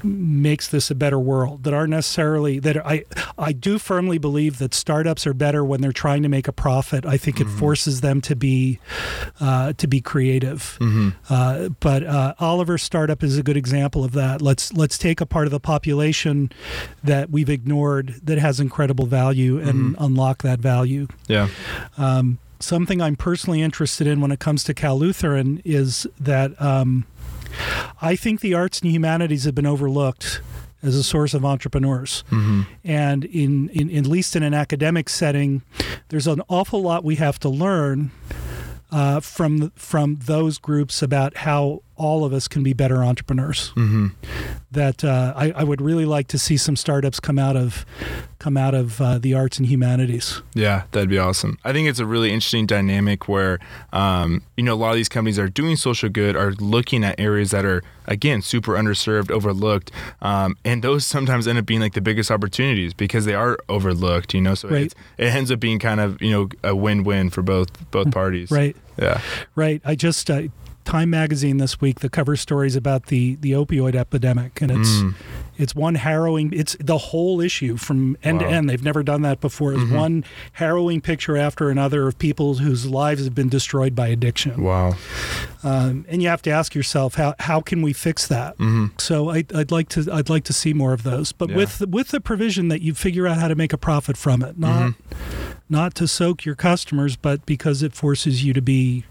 makes 0.03 0.69
this 0.69 0.91
a 0.91 0.95
better 0.95 1.19
world. 1.19 1.65
That 1.65 1.75
aren't 1.75 1.91
necessarily 1.91 2.59
that 2.61 2.85
I 2.87 3.05
I 3.37 3.53
do 3.53 3.79
firmly 3.79 4.19
believe 4.19 4.59
that 4.59 4.75
startups 4.75 5.27
are 5.27 5.35
better 5.35 5.65
when 5.65 5.81
they're 5.81 5.93
trying 5.93 6.23
to 6.23 6.29
make 6.29 6.49
a 6.49 6.53
profit. 6.53 7.05
I 7.05 7.17
think 7.17 7.41
it 7.41 7.47
forces 7.47 8.01
them 8.01 8.21
to 8.23 8.37
be 8.37 8.79
uh, 9.41 9.73
to 9.75 9.87
be 9.87 10.01
creative. 10.01 10.79
Uh, 11.29 11.69
but 11.81 12.05
uh, 12.05 12.35
Oliver's 12.39 12.83
startup 12.83 13.23
is 13.23 13.39
a 13.39 13.43
good 13.43 13.57
example 13.57 14.05
of 14.05 14.13
that. 14.13 14.41
Let's 14.43 14.73
let's 14.73 14.99
take 14.99 15.21
a 15.21 15.27
part 15.27 15.47
of 15.47 15.51
the 15.51 15.61
population 15.61 16.51
that 17.03 17.31
we've 17.31 17.51
ignored 17.51 18.15
that 18.23 18.39
has 18.39 18.61
incredible 18.61 19.07
value 19.07 19.59
and 19.59 19.97
unlock 19.99 20.43
that 20.43 20.61
value. 20.61 21.09
Yeah. 21.27 21.49
Um, 21.97 22.39
something 22.61 23.01
I'm 23.01 23.17
personally 23.17 23.63
interested 23.63 24.07
in 24.07 24.21
when 24.21 24.33
it 24.33 24.41
comes 24.41 24.65
to 24.65 24.75
Cal 24.75 24.99
Lutheran 24.99 25.63
is 25.65 26.07
that 26.19 26.61
um, 26.61 27.07
I 28.01 28.17
think 28.17 28.41
the 28.41 28.55
arts 28.55 28.81
and 28.81 28.91
humanities 28.91 29.45
have 29.45 29.55
been 29.55 29.67
overlooked 29.67 30.41
as 30.83 30.95
a 30.95 31.03
source 31.03 31.35
of 31.35 31.45
entrepreneurs. 31.45 32.23
And 32.85 33.25
in, 33.25 33.69
in 33.71 33.95
at 33.97 34.07
least 34.07 34.37
in 34.37 34.43
an 34.43 34.55
academic 34.55 35.09
setting, 35.09 35.63
there's 36.09 36.27
an 36.27 36.43
awful 36.49 36.81
lot 36.83 37.05
we 37.05 37.17
have 37.17 37.39
to 37.41 37.49
learn 37.49 38.11
uh, 38.91 39.21
from 39.21 39.71
from 39.77 40.17
those 40.17 40.59
groups 40.59 41.03
about 41.03 41.39
how 41.39 41.83
all 41.99 42.25
of 42.25 42.33
us 42.33 42.49
can 42.49 42.63
be 42.63 42.73
better 42.73 43.05
entrepreneurs. 43.05 43.73
That 44.71 45.03
uh, 45.03 45.33
I, 45.35 45.51
I 45.53 45.65
would 45.65 45.81
really 45.81 46.05
like 46.05 46.29
to 46.29 46.39
see 46.39 46.57
some 46.57 46.77
startups 46.77 47.21
come 47.21 47.39
out 47.39 47.57
of 47.57 47.85
come 48.39 48.57
out 48.57 48.75
of 48.75 49.01
uh, 49.01 49.19
the 49.19 49.35
arts 49.35 49.59
and 49.59 49.67
humanities. 49.67 50.43
Yeah, 50.55 50.85
that'd 50.93 51.09
be 51.09 51.19
awesome. 51.19 51.59
I 51.65 51.73
think 51.73 51.89
it's 51.89 51.99
a 51.99 52.07
really 52.07 52.31
interesting 52.31 52.67
dynamic 52.67 53.27
where, 53.29 53.59
um, 53.93 54.43
you 54.57 54.63
know, 54.63 54.75
a 54.75 54.77
lot 54.77 54.91
of 54.91 54.97
these 54.97 55.09
companies 55.09 55.39
are 55.39 55.49
doing 55.49 55.75
social 55.77 56.09
good, 56.09 56.37
are 56.37 56.53
looking 56.53 57.03
at 57.03 57.19
areas 57.19 57.51
that 57.51 57.65
are, 57.65 57.83
again, 58.07 58.43
super 58.43 58.75
underserved, 58.75 59.31
overlooked. 59.31 59.91
Um, 60.23 60.57
and 60.65 60.85
those 60.85 61.05
sometimes 61.17 61.49
end 61.49 61.59
up 61.59 61.67
being 61.67 61.81
like 61.81 61.95
the 61.95 62.01
biggest 62.03 62.31
opportunities 62.31 62.93
because 62.95 63.25
they 63.25 63.35
are 63.35 63.59
overlooked, 63.69 64.35
you 64.35 64.41
know? 64.43 64.55
So 64.55 64.69
Right. 64.69 64.83
it's, 64.85 64.95
it 65.17 65.35
ends 65.35 65.51
up 65.51 65.59
being 65.61 65.79
kind 65.79 65.99
of, 65.99 66.21
you 66.23 66.31
know, 66.31 66.49
a 66.63 66.77
win 66.77 67.03
win 67.05 67.31
for 67.31 67.43
both 67.43 67.69
both 67.91 68.11
parties. 68.13 68.51
Right. 68.51 68.77
Yeah. 68.99 69.21
Right. 69.57 69.81
I 69.85 69.95
just 69.95 70.31
uh, 70.31 70.43
Time 70.89 71.11
magazine 71.11 71.59
this 71.59 71.83
week. 71.83 72.01
The 72.01 72.09
cover 72.09 72.35
stories 72.35 72.75
about 72.75 73.07
the 73.07 73.37
the 73.43 73.53
opioid 73.53 73.95
epidemic, 73.95 74.63
and 74.63 74.71
it's 74.71 74.89
Mm. 74.89 75.15
it's 75.59 75.75
one 75.75 75.97
harrowing. 75.97 76.51
It's 76.55 76.79
the 76.81 76.97
whole 76.97 77.43
issue 77.43 77.77
from 77.77 78.17
end 78.25 78.41
to 78.41 78.47
end. 78.47 78.71
They've 78.71 78.83
never 78.83 79.03
done 79.03 79.21
that 79.21 79.39
before. 79.43 79.75
It's 79.75 79.91
one 79.91 80.25
harrowing 80.53 81.03
picture 81.03 81.37
after 81.37 81.69
another 81.69 82.09
of 82.09 82.19
people 82.19 82.55
whose 82.55 82.87
lives 82.87 83.25
have 83.25 83.35
been 83.35 83.51
destroyed 83.51 83.95
by 83.95 84.07
addiction. 84.09 84.63
Wow. 84.63 84.95
Um, 85.63 86.07
and 86.09 86.23
you 86.23 86.29
have 86.29 86.41
to 86.43 86.51
ask 86.51 86.75
yourself 86.75 87.17
how 87.17 87.35
how 87.39 87.61
can 87.61 87.83
we 87.83 87.93
fix 87.93 88.27
that? 88.29 88.57
hmm 88.57 88.87
So 88.97 89.29
I, 89.31 89.45
I'd 89.55 89.71
like 89.71 89.91
to 89.91 90.11
I'd 90.11 90.31
like 90.31 90.45
to 90.45 90.55
see 90.55 90.73
more 90.73 90.95
of 90.95 91.03
those, 91.03 91.33
but 91.33 91.51
Yeah. 91.51 91.57
with 91.57 91.83
with 91.87 92.09
the 92.09 92.21
provision 92.23 92.69
that 92.69 92.81
you 92.81 92.95
figure 92.95 93.27
out 93.27 93.37
how 93.37 93.49
to 93.49 93.55
make 93.55 93.75
a 93.75 93.79
profit 93.79 94.17
from 94.17 94.43
it, 94.43 94.59
not 94.59 94.95
not 95.69 95.95
to 95.97 96.09
soak 96.09 96.47
your 96.47 96.55
customers, 96.55 97.15
but 97.17 97.45
because 97.45 97.83
it 97.83 97.93
forces 97.93 98.43
you 98.43 98.55
to 98.55 98.63
be 98.63 99.05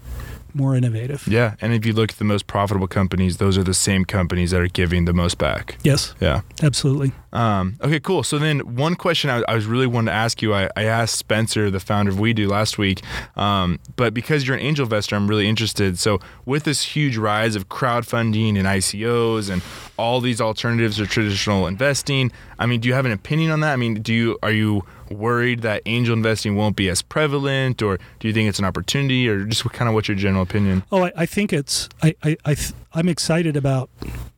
more 0.58 0.74
innovative. 0.74 1.26
Yeah, 1.26 1.54
and 1.60 1.72
if 1.72 1.86
you 1.86 1.92
look 1.94 2.10
at 2.12 2.18
the 2.18 2.24
most 2.24 2.46
profitable 2.46 2.88
companies, 2.88 3.38
those 3.38 3.56
are 3.56 3.62
the 3.64 3.72
same 3.74 4.04
companies 4.04 4.50
that 4.50 4.60
are 4.60 4.66
giving 4.68 5.06
the 5.06 5.12
most 5.14 5.38
back. 5.38 5.78
Yes, 5.82 6.14
Yeah. 6.20 6.42
absolutely. 6.62 7.12
Um, 7.32 7.76
okay, 7.82 8.00
cool. 8.00 8.22
So 8.22 8.38
then, 8.38 8.60
one 8.60 8.94
question 8.94 9.28
I, 9.30 9.42
I 9.48 9.54
was 9.54 9.66
really 9.66 9.86
wanting 9.86 10.06
to 10.06 10.12
ask 10.12 10.40
you, 10.42 10.54
I, 10.54 10.68
I 10.76 10.84
asked 10.84 11.16
Spencer, 11.16 11.70
the 11.70 11.78
founder 11.80 12.10
of 12.10 12.16
WeDo, 12.18 12.48
last 12.48 12.78
week. 12.78 13.02
Um, 13.36 13.78
but 13.96 14.14
because 14.14 14.46
you're 14.46 14.56
an 14.56 14.62
angel 14.62 14.84
investor, 14.84 15.14
I'm 15.14 15.28
really 15.28 15.46
interested. 15.48 15.98
So 15.98 16.20
with 16.46 16.64
this 16.64 16.82
huge 16.82 17.16
rise 17.18 17.54
of 17.54 17.68
crowdfunding 17.68 18.56
and 18.58 18.66
ICOs 18.66 19.50
and 19.50 19.62
all 19.98 20.20
these 20.20 20.40
alternatives 20.40 20.96
to 20.96 21.06
traditional 21.06 21.66
investing, 21.66 22.32
I 22.58 22.66
mean, 22.66 22.80
do 22.80 22.88
you 22.88 22.94
have 22.94 23.04
an 23.06 23.12
opinion 23.12 23.50
on 23.50 23.60
that? 23.60 23.72
I 23.72 23.76
mean, 23.76 24.00
do 24.02 24.12
you 24.14 24.38
are 24.42 24.50
you 24.52 24.84
worried 25.10 25.62
that 25.62 25.82
angel 25.86 26.14
investing 26.14 26.56
won't 26.56 26.76
be 26.76 26.88
as 26.88 27.02
prevalent, 27.02 27.82
or 27.82 27.98
do 28.18 28.28
you 28.28 28.34
think 28.34 28.48
it's 28.48 28.58
an 28.58 28.64
opportunity, 28.64 29.28
or 29.28 29.44
just 29.44 29.64
what, 29.64 29.74
kind 29.74 29.88
of 29.88 29.94
what's 29.94 30.08
your 30.08 30.16
general 30.16 30.42
opinion? 30.42 30.82
Oh, 30.90 31.04
I, 31.04 31.12
I 31.16 31.26
think 31.26 31.52
it's 31.52 31.88
I 32.02 32.14
I, 32.22 32.36
I 32.44 32.56
i'm 32.94 33.08
excited 33.08 33.56
about 33.56 33.90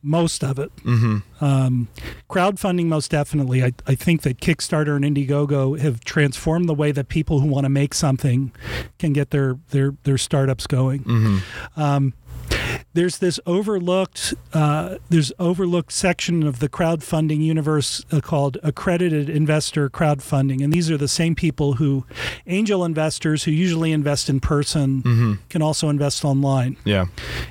most 0.03 0.43
of 0.43 0.59
it. 0.59 0.75
Mm-hmm. 0.77 1.43
Um, 1.43 1.87
crowdfunding, 2.29 2.85
most 2.85 3.11
definitely. 3.11 3.63
I, 3.63 3.71
I 3.87 3.95
think 3.95 4.23
that 4.23 4.39
Kickstarter 4.39 4.95
and 4.95 5.05
Indiegogo 5.05 5.79
have 5.79 6.03
transformed 6.03 6.67
the 6.67 6.73
way 6.73 6.91
that 6.91 7.07
people 7.07 7.39
who 7.39 7.47
want 7.47 7.65
to 7.65 7.69
make 7.69 7.93
something 7.93 8.51
can 8.99 9.13
get 9.13 9.31
their 9.31 9.57
their 9.69 9.93
their 10.03 10.17
startups 10.17 10.67
going. 10.67 11.03
Mm-hmm. 11.03 11.79
Um, 11.79 12.13
there's 12.93 13.19
this 13.19 13.39
overlooked 13.45 14.33
uh, 14.53 14.95
there's 15.09 15.31
overlooked 15.39 15.91
section 15.91 16.43
of 16.43 16.59
the 16.59 16.67
crowdfunding 16.69 17.41
universe 17.41 18.03
uh, 18.11 18.19
called 18.19 18.57
accredited 18.63 19.29
investor 19.29 19.89
crowdfunding, 19.89 20.63
and 20.63 20.73
these 20.73 20.89
are 20.91 20.97
the 20.97 21.07
same 21.07 21.35
people 21.35 21.73
who 21.73 22.05
angel 22.47 22.83
investors 22.83 23.43
who 23.43 23.51
usually 23.51 23.91
invest 23.91 24.29
in 24.29 24.39
person 24.39 25.01
Mm-hmm. 25.01 25.33
can 25.49 25.61
also 25.61 25.89
invest 25.89 26.25
online 26.25 26.77
Yeah. 26.83 27.05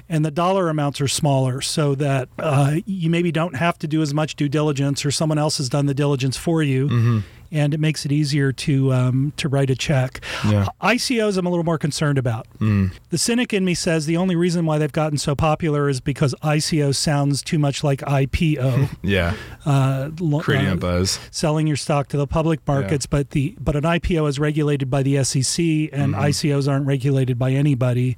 and 0.09 0.25
the 0.25 0.31
dollar 0.31 0.69
amounts 0.69 1.01
are 1.01 1.09
smaller 1.09 1.61
so 1.61 1.95
that 1.97 2.29
uh, 2.39 2.77
you 2.87 3.09
maybe 3.11 3.33
don't 3.33 3.57
have 3.57 3.79
to 3.79 3.89
do 3.89 4.03
as 4.03 4.13
much 4.15 4.37
due 4.37 4.49
diligence 4.49 5.05
or 5.05 5.11
someone 5.11 5.39
else 5.39 5.59
has 5.59 5.69
done 5.69 5.87
the 5.87 5.95
diligence 5.95 6.37
for 6.37 6.63
you 6.63 6.89
Mm-hmm. 6.89 7.19
And 7.53 7.75
it 7.75 7.81
makes 7.81 8.05
it 8.05 8.13
easier 8.13 8.53
to 8.53 8.93
um, 8.93 9.33
to 9.37 9.49
write 9.49 9.71
a 9.71 9.75
check 9.75 10.21
Yeah. 10.45 10.67
icos 10.83 11.37
i'm 11.37 11.47
a 11.47 11.51
little 11.51 11.65
more 11.65 11.79
concerned 11.79 12.19
about 12.19 12.47
Mm. 12.61 12.93
the 13.11 13.19
cynic 13.19 13.53
in 13.53 13.65
me 13.65 13.75
says 13.75 14.07
the 14.07 14.17
only 14.17 14.37
reason 14.37 14.67
why 14.67 14.79
they've 14.79 14.93
gotten 14.93 15.19
so 15.19 15.35
popular 15.35 15.89
is 15.89 16.01
because 16.01 16.35
ico 16.43 16.95
sounds 16.95 17.43
too 17.43 17.59
much 17.59 17.83
like 17.85 18.01
ipo 18.01 18.89
Yeah. 19.03 19.35
uh, 19.67 20.11
Creating 20.41 20.69
uh, 20.71 20.75
a 20.75 20.77
buzz. 20.77 21.19
selling 21.31 21.67
your 21.67 21.77
stock 21.77 22.09
to 22.09 22.17
the 22.17 22.27
public 22.27 22.61
markets, 22.67 23.07
but 23.07 23.31
the 23.31 23.55
but 23.61 23.77
an 23.77 23.83
IPO 23.85 24.29
is 24.29 24.39
regulated 24.39 24.91
by 24.91 25.03
the 25.03 25.23
SEC, 25.25 25.59
and 25.93 26.11
Mm-hmm. 26.15 26.21
ICOs 26.21 26.69
aren't 26.69 26.87
regulated 26.87 27.39
by 27.39 27.53
anybody, 27.53 28.17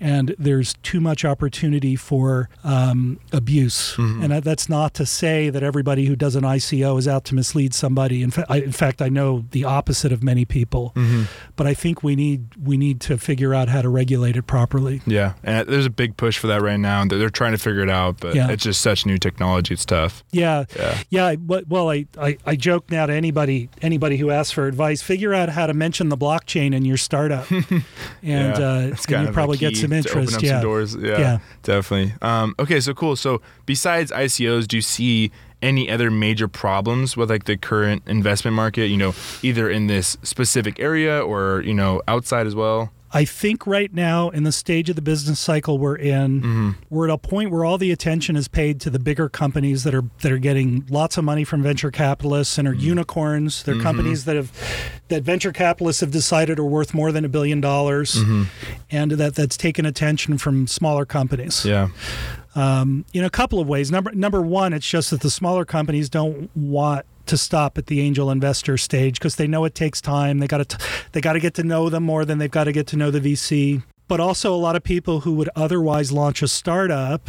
and 0.00 0.34
there's 0.38 0.74
too 0.82 1.00
much 1.00 1.24
opportunity 1.24 1.96
for 1.96 2.48
um, 2.64 3.18
abuse. 3.32 3.94
Mm-hmm. 3.96 4.22
And 4.32 4.42
that's 4.44 4.68
not 4.68 4.94
to 4.94 5.06
say 5.06 5.50
that 5.50 5.62
everybody 5.62 6.06
who 6.06 6.16
does 6.16 6.34
an 6.36 6.44
ICO 6.44 6.98
is 6.98 7.06
out 7.08 7.24
to 7.26 7.34
mislead 7.34 7.74
somebody. 7.74 8.22
In, 8.22 8.30
fa- 8.30 8.46
I, 8.48 8.60
in 8.66 8.72
fact, 8.72 9.00
I 9.00 9.08
know 9.08 9.44
the 9.52 9.64
opposite 9.64 10.12
of 10.12 10.22
many 10.22 10.44
people, 10.44 10.92
Mm-hmm. 10.96 11.22
but 11.56 11.66
I 11.66 11.74
think 11.74 12.02
we 12.02 12.16
need 12.16 12.48
we 12.62 12.76
need 12.76 13.00
to 13.02 13.16
figure 13.16 13.54
out 13.54 13.68
how 13.68 13.80
to 13.80 13.88
regulate 13.88 14.36
it 14.36 14.42
properly. 14.46 15.00
Yeah, 15.06 15.34
and 15.42 15.66
there's 15.68 15.86
a 15.86 15.90
big 15.90 16.16
push 16.16 16.36
for 16.38 16.48
that 16.48 16.60
right 16.60 16.78
now, 16.80 17.02
and 17.02 17.10
they're 17.10 17.30
trying 17.30 17.52
to 17.52 17.58
figure 17.58 17.82
it 17.82 17.90
out. 17.90 18.20
But 18.20 18.34
Yeah. 18.34 18.50
it's 18.50 18.64
just 18.64 18.80
such 18.80 19.06
new 19.06 19.18
technology; 19.18 19.72
it's 19.74 19.84
tough. 19.84 20.24
Yeah, 20.32 20.64
Yeah. 20.76 20.98
Yeah, 21.10 21.34
well, 21.68 21.90
I, 21.90 22.06
I, 22.20 22.36
I 22.44 22.56
joke 22.56 22.90
now 22.90 23.06
to 23.06 23.12
anybody 23.12 23.68
anybody 23.82 24.16
who 24.16 24.30
asks 24.30 24.52
for 24.52 24.66
advice. 24.66 25.00
Figure 25.02 25.32
out 25.32 25.48
how 25.48 25.66
to 25.66 25.74
mention 25.74 26.08
the 26.08 26.16
blockchain 26.18 26.74
in 26.74 26.84
your 26.84 26.96
startup, 26.98 27.48
and 27.50 27.84
yeah. 28.22 28.52
uh, 28.58 28.94
and 29.08 29.26
you 29.26 29.32
probably 29.32 29.58
get 29.58 29.76
some 29.76 29.92
interest. 29.92 30.42
Yeah. 30.42 30.52
some 30.54 30.62
doors. 30.62 30.94
Yeah, 30.96 31.18
Yeah. 31.18 31.38
definitely. 31.62 32.14
Um, 32.22 32.54
okay, 32.58 32.80
so 32.80 32.94
cool. 32.94 33.16
So 33.16 33.40
besides 33.66 34.10
ICOs, 34.10 34.66
do 34.66 34.76
you 34.76 34.82
see 34.82 35.30
any 35.66 35.90
other 35.90 36.10
major 36.10 36.48
problems 36.48 37.16
with 37.16 37.28
like 37.28 37.44
the 37.44 37.56
current 37.56 38.02
investment 38.06 38.54
market? 38.54 38.86
You 38.86 38.96
know, 38.96 39.14
either 39.42 39.68
in 39.68 39.88
this 39.88 40.16
specific 40.22 40.78
area 40.78 41.20
or 41.20 41.62
you 41.62 41.74
know 41.74 42.00
outside 42.06 42.46
as 42.46 42.54
well. 42.54 42.92
I 43.12 43.24
think 43.24 43.66
right 43.66 43.92
now 43.94 44.30
in 44.30 44.42
the 44.42 44.52
stage 44.52 44.90
of 44.90 44.96
the 44.96 45.02
business 45.02 45.38
cycle 45.40 45.78
we're 45.78 45.96
in, 45.96 46.40
Mm-hmm. 46.40 46.70
we're 46.90 47.08
at 47.08 47.14
a 47.14 47.18
point 47.18 47.50
where 47.50 47.64
all 47.64 47.78
the 47.78 47.92
attention 47.92 48.36
is 48.36 48.48
paid 48.48 48.80
to 48.82 48.90
the 48.90 48.98
bigger 48.98 49.28
companies 49.28 49.84
that 49.84 49.94
are 49.94 50.04
that 50.22 50.32
are 50.32 50.38
getting 50.38 50.84
lots 50.90 51.16
of 51.16 51.24
money 51.24 51.44
from 51.44 51.62
venture 51.62 51.90
capitalists 51.90 52.58
and 52.58 52.66
are 52.68 52.72
Mm-hmm. 52.72 52.80
unicorns. 52.80 53.62
They're 53.62 53.80
companies 53.80 54.24
that 54.24 54.36
have 54.36 54.50
that 55.08 55.22
venture 55.22 55.52
capitalists 55.52 56.00
have 56.00 56.10
decided 56.10 56.58
are 56.58 56.64
worth 56.64 56.92
more 56.94 57.12
than 57.12 57.24
a 57.24 57.28
billion 57.28 57.60
dollars, 57.60 58.16
Mm-hmm. 58.16 58.42
and 58.90 59.10
that 59.12 59.34
that's 59.36 59.56
taken 59.56 59.86
attention 59.86 60.36
from 60.38 60.66
smaller 60.66 61.06
companies. 61.06 61.64
Yeah. 61.64 61.88
um, 62.54 63.04
in 63.12 63.22
a 63.24 63.30
couple 63.30 63.60
of 63.60 63.68
ways. 63.68 63.90
Number 63.90 64.10
number 64.12 64.42
one, 64.42 64.72
it's 64.72 64.88
just 64.88 65.10
that 65.10 65.20
the 65.20 65.30
smaller 65.30 65.64
companies 65.64 66.08
don't 66.10 66.50
want 66.56 67.06
to 67.26 67.36
stop 67.36 67.78
at 67.78 67.86
the 67.86 68.00
angel 68.00 68.30
investor 68.30 68.76
stage 68.76 69.18
because 69.18 69.36
they 69.36 69.46
know 69.46 69.64
it 69.64 69.74
takes 69.74 70.00
time. 70.00 70.38
They 70.38 70.46
got 70.46 70.68
to 70.68 70.78
they 71.12 71.20
got 71.20 71.34
to 71.34 71.40
get 71.40 71.54
to 71.54 71.62
know 71.62 71.88
them 71.88 72.04
more 72.04 72.24
than 72.24 72.38
they've 72.38 72.50
got 72.50 72.64
to 72.64 72.72
get 72.72 72.86
to 72.88 72.96
know 72.96 73.10
the 73.10 73.20
VC. 73.20 73.82
But 74.08 74.20
also, 74.20 74.54
a 74.54 74.56
lot 74.56 74.76
of 74.76 74.84
people 74.84 75.20
who 75.20 75.32
would 75.32 75.50
otherwise 75.56 76.12
launch 76.12 76.40
a 76.40 76.48
startup 76.48 77.28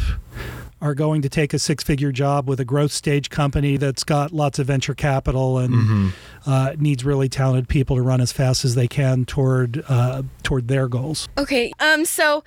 are 0.80 0.94
going 0.94 1.22
to 1.22 1.28
take 1.28 1.52
a 1.52 1.58
six 1.58 1.82
figure 1.82 2.12
job 2.12 2.48
with 2.48 2.60
a 2.60 2.64
growth 2.64 2.92
stage 2.92 3.30
company 3.30 3.76
that's 3.76 4.04
got 4.04 4.32
lots 4.32 4.58
of 4.58 4.66
venture 4.66 4.94
capital 4.94 5.58
and 5.58 6.12
uh, 6.46 6.74
needs 6.78 7.04
really 7.04 7.28
talented 7.28 7.68
people 7.68 7.96
to 7.96 8.02
run 8.02 8.20
as 8.20 8.32
fast 8.32 8.64
as 8.64 8.74
they 8.74 8.88
can 8.88 9.24
toward 9.24 9.84
uh, 9.88 10.22
toward 10.42 10.68
their 10.68 10.88
goals. 10.88 11.28
Okay. 11.36 11.72
Um. 11.80 12.04
So, 12.04 12.44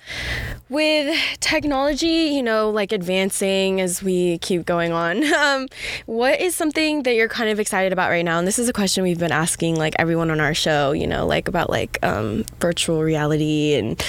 with 0.68 1.16
technology, 1.40 2.06
you 2.06 2.42
know, 2.42 2.70
like 2.70 2.92
advancing 2.92 3.80
as 3.80 4.02
we 4.02 4.38
keep 4.38 4.64
going 4.64 4.92
on, 4.92 5.24
um, 5.34 5.68
what 6.06 6.40
is 6.40 6.54
something 6.54 7.02
that 7.04 7.14
you're 7.14 7.28
kind 7.28 7.50
of 7.50 7.60
excited 7.60 7.92
about 7.92 8.10
right 8.10 8.24
now? 8.24 8.38
And 8.38 8.46
this 8.46 8.58
is 8.58 8.68
a 8.68 8.72
question 8.72 9.04
we've 9.04 9.18
been 9.18 9.32
asking 9.32 9.76
like 9.76 9.94
everyone 9.98 10.30
on 10.30 10.40
our 10.40 10.54
show. 10.54 10.92
You 10.92 11.06
know, 11.06 11.26
like 11.26 11.48
about 11.48 11.70
like 11.70 11.98
um, 12.02 12.44
virtual 12.60 13.02
reality 13.02 13.74
and 13.74 14.02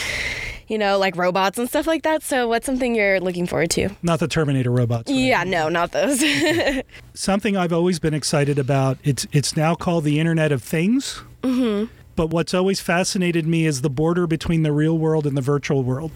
you 0.68 0.78
know, 0.78 0.98
like 0.98 1.16
robots 1.16 1.58
and 1.58 1.68
stuff 1.68 1.88
like 1.88 2.04
that. 2.04 2.24
So, 2.24 2.48
what's 2.48 2.66
something 2.66 2.96
you're 2.96 3.20
looking 3.20 3.48
forward 3.48 3.70
to? 3.72 3.90
Not 4.02 4.20
the 4.20 4.28
Terminator 4.28 4.72
robots. 4.72 5.10
right? 5.12 5.20
Yeah. 5.20 5.44
No, 5.44 5.70
not 5.70 5.92
those. 5.92 6.24
something 7.14 7.58
I've 7.58 7.74
always 7.74 8.00
been 8.00 8.14
excited 8.14 8.58
about. 8.60 8.98
It's 9.04 9.28
it's 9.32 9.56
now 9.58 9.76
called 9.76 10.04
the 10.04 10.20
Internet 10.20 10.52
of 10.52 10.64
Things. 10.64 11.22
Mm-hmm. 11.42 11.92
But 12.16 12.28
what's 12.28 12.54
always 12.54 12.80
fascinated 12.80 13.48
me 13.48 13.66
is 13.66 13.82
the 13.82 13.90
border 13.90 14.28
between 14.28 14.64
the 14.64 14.72
real 14.72 14.98
world 14.98 15.26
and 15.26 15.36
the 15.36 15.42
virtual 15.42 15.84
world. 15.84 16.12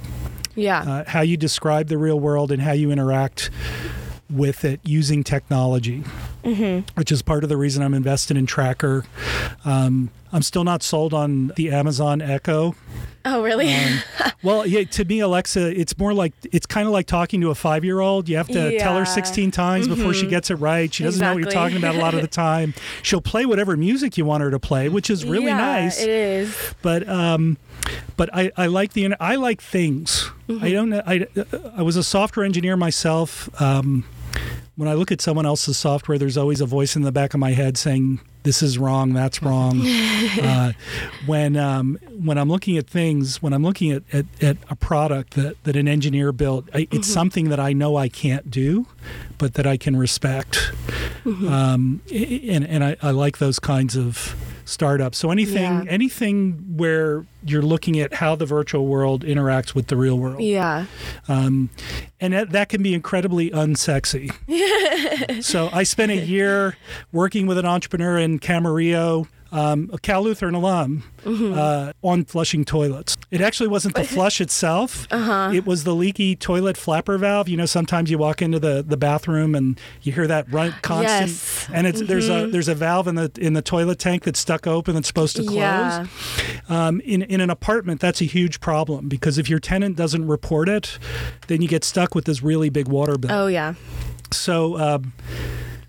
yeah. 0.56 0.82
Uh, 0.82 1.04
how 1.08 1.22
you 1.22 1.38
describe 1.38 1.88
the 1.88 1.98
real 1.98 2.20
world 2.20 2.52
and 2.52 2.62
how 2.62 2.72
you 2.72 2.91
interact 2.91 3.50
with 4.30 4.64
it 4.66 4.80
using 4.84 5.24
technology, 5.24 6.04
mm-hmm. 6.48 7.00
which 7.00 7.12
is 7.12 7.22
part 7.22 7.43
of 7.43 7.50
the 7.50 7.58
reason 7.58 7.84
I'm 7.84 7.93
invested 7.93 8.38
in 8.38 8.45
TrackR. 8.45 9.06
Um, 9.66 10.10
I'm 10.32 10.41
still 10.41 10.64
not 10.64 10.84
sold 10.84 11.14
on 11.14 11.54
the 11.56 11.72
Amazon 11.72 12.22
Echo. 12.22 12.76
oh, 13.24 13.41
really? 13.43 13.74
Um, 13.74 14.00
well, 14.43 14.66
yeah, 14.68 14.84
to 14.84 15.06
me, 15.06 15.20
Alexa, 15.22 15.80
it's 15.80 15.98
more 15.98 16.14
like 16.14 16.34
it's 16.52 16.66
kind 16.66 16.86
of 16.86 16.93
like 16.93 17.08
talking 17.08 17.39
to 17.41 17.50
a 17.50 17.56
five 17.56 17.86
year 17.86 18.00
old. 18.02 18.28
You 18.28 18.38
have 18.38 18.48
to 18.48 18.54
tell 18.54 18.72
Yeah. 18.72 18.88
Mm-hmm. 18.88 18.98
her 19.00 19.06
16 19.06 19.52
times 19.52 19.88
before 19.88 20.14
she 20.14 20.28
gets 20.28 20.50
it 20.50 20.56
right. 20.56 20.93
She 20.93 21.04
doesn't 21.04 21.22
know 21.22 21.34
what 21.34 21.41
you're 21.41 21.52
talking 21.52 21.78
about 21.78 21.95
a 21.95 22.00
lot 22.00 22.14
of 22.14 22.22
the 22.22 22.28
time. 22.48 22.74
She'll 23.04 23.22
play 23.22 23.45
whatever 23.45 23.78
music 23.78 24.18
you 24.18 24.26
want 24.26 24.43
her 24.43 24.52
to 24.52 24.60
play, 24.60 24.89
which 24.89 25.10
is 25.10 25.24
really 25.24 25.45
yeah, 25.48 25.58
nice. 25.58 26.02
It 26.02 26.10
is. 26.10 26.74
But 26.82 27.08
um, 27.08 27.58
but 28.18 28.30
I, 28.34 28.52
I 28.58 28.66
like 28.68 28.93
the 28.93 29.14
I 29.20 29.36
like 29.36 29.62
things. 29.62 30.30
Mm-hmm. 30.50 30.64
I 30.64 30.72
don't 30.72 30.89
know. 30.89 31.02
I 31.06 31.28
I 31.76 31.82
was 31.84 31.95
a 31.95 32.04
software 32.04 32.45
engineer 32.45 32.76
myself. 32.76 33.50
Um, 33.62 34.04
when 34.78 34.88
I 34.88 34.94
look 34.94 35.12
at 35.12 35.22
someone 35.22 35.46
else's 35.46 35.76
software, 35.76 36.18
there's 36.20 36.38
always 36.38 36.62
a 36.62 36.66
voice 36.66 36.96
in 36.96 37.02
the 37.02 37.12
back 37.12 37.34
of 37.34 37.40
my 37.40 37.52
head 37.52 37.78
saying, 37.78 38.22
"This 38.44 38.62
is 38.62 38.78
wrong. 38.78 39.14
That's 39.14 39.42
wrong." 39.42 39.82
uh, 40.42 40.74
when 41.26 41.58
um, 41.58 41.98
when 42.24 42.38
I'm 42.38 42.48
looking 42.48 42.78
at 42.78 42.88
things, 42.88 43.42
when 43.42 43.54
I'm 43.54 43.64
looking 43.64 43.92
at, 43.92 44.04
at, 44.14 44.26
at 44.42 44.58
a 44.70 44.76
product 44.76 45.34
that, 45.34 45.62
that 45.64 45.76
an 45.76 45.88
engineer 45.88 46.32
built, 46.32 46.70
I, 46.74 46.88
it's 46.92 47.08
something 47.08 47.50
that 47.50 47.60
I 47.60 47.74
know 47.74 47.98
I 47.98 48.08
can't 48.08 48.50
do, 48.52 48.86
but 49.40 49.56
that 49.56 49.66
I 49.66 49.78
can 49.78 49.98
respect. 49.98 50.72
Um, 51.26 52.02
and 52.14 52.66
and 52.66 52.84
I, 52.84 52.96
I 53.02 53.12
like 53.12 53.40
those 53.40 53.60
kinds 53.60 53.98
of 53.98 54.36
startup. 54.68 55.15
So 55.15 55.32
anything 55.32 55.63
Yeah. 55.63 55.84
anything 55.88 56.63
where 56.78 57.26
you're 57.43 57.61
looking 57.61 57.99
at 57.99 58.13
how 58.15 58.36
the 58.36 58.45
virtual 58.45 58.86
world 58.88 59.24
interacts 59.24 59.74
with 59.74 59.88
the 59.88 59.95
real 59.97 60.18
world. 60.20 60.41
Yeah. 60.41 60.86
Um, 61.28 61.70
and 62.20 62.34
that, 62.34 62.51
that 62.51 62.70
can 62.70 62.84
be 62.84 62.93
incredibly 62.93 63.49
unsexy. 63.51 64.32
so 65.43 65.70
I 65.74 65.84
spent 65.84 66.11
a 66.11 66.18
year 66.18 66.78
working 67.11 67.47
with 67.47 67.57
an 67.57 67.65
entrepreneur 67.65 68.18
in 68.18 68.39
Camarillo, 68.39 69.28
um, 69.51 69.89
a 69.93 69.97
Cal 69.97 70.22
Lutheran 70.24 70.53
alum, 70.55 71.03
uh, 71.26 71.91
on 72.03 72.26
flushing 72.26 72.63
toilets. 72.65 73.16
It 73.30 73.42
actually 73.42 73.68
wasn't 73.68 73.96
the 73.96 74.04
flush 74.16 74.40
itself. 74.40 75.06
It 75.12 75.66
was 75.66 75.84
the 75.84 75.94
leaky 75.94 76.36
toilet 76.36 76.78
flapper 76.78 77.18
valve. 77.18 77.50
You 77.50 77.58
know, 77.58 77.66
sometimes 77.66 78.10
you 78.10 78.18
walk 78.18 78.42
into 78.42 78.58
the, 78.60 78.82
the 78.88 78.96
bathroom 78.96 79.54
and 79.54 79.78
you 80.02 80.14
hear 80.14 80.28
that 80.28 80.50
run 80.52 80.74
constant, 80.82 81.28
Yes. 81.30 81.68
and 81.74 81.86
it's 81.86 82.02
there's 82.02 82.30
a 82.30 82.48
there's 82.48 82.70
a 82.70 82.76
valve 82.76 83.08
in 83.08 83.16
the 83.16 83.30
in 83.38 83.54
the 83.54 83.62
toilet 83.62 84.00
tank 84.00 84.24
that's 84.24 84.40
stuck 84.40 84.66
open 84.66 84.96
that's 84.96 85.08
supposed 85.10 85.36
to 85.36 85.44
close. 85.44 85.56
Yeah. 85.56 86.06
Um, 86.70 87.02
in 87.02 87.22
in 87.24 87.42
an 87.42 87.50
apartment, 87.50 88.00
that's 88.00 88.22
a 88.22 88.26
huge 88.26 88.62
problem 88.62 89.10
because 89.10 89.38
if 89.38 89.50
your 89.50 89.60
tenant 89.60 89.98
doesn't 89.98 90.26
report 90.26 90.70
it, 90.70 90.98
then 91.48 91.62
you 91.62 91.68
get 91.68 91.84
stuck 91.84 92.16
with 92.16 92.24
this 92.26 92.42
really 92.42 92.70
big 92.70 92.88
water 92.88 93.18
bill. 93.18 93.32
Oh 93.32 93.48
yeah. 93.48 93.74
So. 94.32 94.78
Um, 94.80 95.14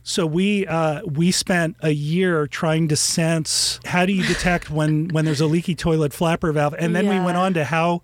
so 0.08 0.24
we 0.24 0.66
uh, 0.66 1.02
we 1.04 1.30
spent 1.30 1.76
a 1.80 1.90
year 1.90 2.46
trying 2.46 2.88
to 2.88 2.96
sense 2.96 3.78
how 3.84 4.06
do 4.06 4.12
you 4.14 4.24
detect 4.26 4.70
when 4.70 5.08
when 5.08 5.26
there's 5.26 5.42
a 5.42 5.46
leaky 5.46 5.74
toilet 5.74 6.14
flapper 6.14 6.50
valve, 6.50 6.74
and 6.78 6.96
then 6.96 7.06
we 7.08 7.20
went 7.20 7.36
on 7.36 7.52
to 7.54 7.64
how 7.64 8.00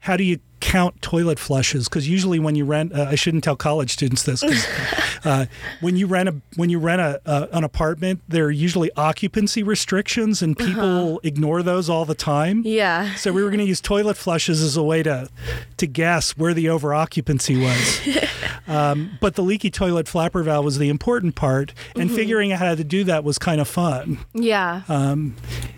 how 0.00 0.16
do 0.16 0.24
you 0.24 0.38
count 0.60 1.00
toilet 1.02 1.38
flushes? 1.38 1.86
Because 1.88 2.08
usually 2.08 2.38
when 2.38 2.54
you 2.56 2.64
rent, 2.64 2.92
uh, 2.94 3.06
I 3.10 3.14
shouldn't 3.14 3.44
tell 3.44 3.56
college 3.56 3.92
students 3.92 4.22
this. 4.22 4.40
'cause, 4.40 4.66
uh, 5.24 5.46
when 5.80 5.96
you 5.96 6.06
rent 6.06 6.30
a 6.30 6.34
when 6.56 6.70
you 6.70 6.78
rent 6.78 7.02
a, 7.02 7.20
uh, 7.26 7.46
an 7.52 7.62
apartment, 7.62 8.22
there 8.26 8.46
are 8.46 8.50
usually 8.50 8.90
occupancy 8.96 9.62
restrictions, 9.62 10.40
and 10.40 10.56
people 10.56 11.20
ignore 11.22 11.62
those 11.62 11.90
all 11.90 12.06
the 12.06 12.14
time. 12.14 12.62
Yeah. 12.64 13.14
So 13.16 13.32
we 13.32 13.42
were 13.42 13.50
going 13.50 13.60
to 13.60 13.66
use 13.66 13.82
toilet 13.82 14.16
flushes 14.16 14.62
as 14.62 14.78
a 14.78 14.82
way 14.82 15.02
to 15.02 15.28
to 15.76 15.86
guess 15.86 16.38
where 16.38 16.54
the 16.54 16.70
over 16.70 16.94
occupancy 16.94 17.56
was. 17.62 18.00
um, 18.68 19.18
but 19.20 19.34
the 19.34 19.42
leaky 19.42 19.70
toilet 19.70 20.06
flapper 20.06 20.42
valve 20.42 20.64
was 20.64 20.78
the 20.78 20.88
important 20.88 21.34
part, 21.34 21.72
and 21.96 22.10
figuring 22.10 22.52
out 22.52 22.58
how 22.60 22.74
to 22.74 22.84
do 22.84 23.04
that 23.04 23.24
was 23.24 23.38
kind 23.38 23.60
of 23.60 23.68
fun. 23.68 24.18
Yeah. 24.34 24.82
Um, 24.88 25.34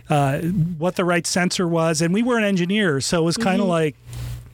uh, 0.09 0.41
what 0.41 0.97
the 0.97 1.05
right 1.05 1.26
sensor 1.26 1.66
was, 1.68 2.03
and 2.03 2.12
we 2.12 2.22
weren't 2.22 2.45
engineers, 2.45 3.07
so 3.07 3.22
it 3.22 3.24
was 3.24 3.36
kind 3.36 3.61
of 3.62 3.68
like 3.68 3.97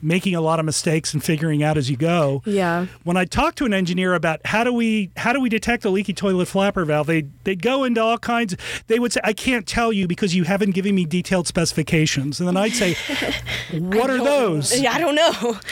making 0.01 0.35
a 0.35 0.41
lot 0.41 0.59
of 0.59 0.65
mistakes 0.65 1.13
and 1.13 1.23
figuring 1.23 1.63
out 1.63 1.77
as 1.77 1.89
you 1.89 1.97
go. 1.97 2.41
yeah. 2.45 2.85
When 3.03 3.17
I 3.17 3.25
talked 3.25 3.57
to 3.59 3.65
an 3.65 3.73
engineer 3.73 4.13
about 4.13 4.39
how 4.45 4.63
do 4.63 4.73
we 4.73 5.11
how 5.17 5.33
do 5.33 5.39
we 5.39 5.49
detect 5.49 5.85
a 5.85 5.89
leaky 5.89 6.13
toilet 6.13 6.47
flapper 6.47 6.85
valve, 6.85 7.07
they 7.07 7.25
they'd 7.43 7.61
go 7.61 7.83
into 7.83 8.01
all 8.01 8.17
kinds. 8.17 8.55
They 8.87 8.99
would 8.99 9.13
say, 9.13 9.21
"I 9.23 9.33
can't 9.33 9.65
tell 9.67 9.91
you 9.93 10.07
because 10.07 10.35
you 10.35 10.43
haven't 10.43 10.71
given 10.71 10.95
me 10.95 11.05
detailed 11.05 11.47
specifications." 11.47 12.39
And 12.39 12.47
then 12.47 12.57
I'd 12.57 12.73
say, 12.73 12.95
"What 13.73 14.09
are 14.09 14.23
those?" 14.23 14.77
Yeah, 14.79 14.93
I 14.93 14.99
don't 14.99 15.15
know. 15.15 15.59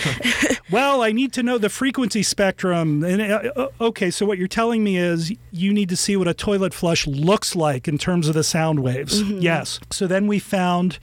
Well, 0.72 1.04
I 1.04 1.12
need 1.12 1.32
to 1.34 1.44
know 1.44 1.60
the 1.60 1.70
frequency 1.70 2.24
spectrum. 2.24 3.04
And 3.04 3.22
uh, 3.22 3.52
uh, 3.56 3.68
okay, 3.80 4.10
so 4.10 4.26
what 4.26 4.40
you're 4.40 4.48
telling 4.48 4.84
me 4.84 4.98
is 4.98 5.32
you 5.52 5.72
need 5.72 5.90
to 5.90 5.96
see 5.96 6.18
what 6.18 6.28
a 6.28 6.34
toilet 6.34 6.74
flush 6.74 7.06
looks 7.06 7.56
like 7.56 7.88
in 7.88 8.00
terms 8.00 8.28
of 8.28 8.34
the 8.34 8.44
sound 8.44 8.80
waves. 8.80 9.22
Yes. 9.22 9.80
So 9.92 10.08
then 10.08 10.26
we 10.26 10.40
found 10.40 10.98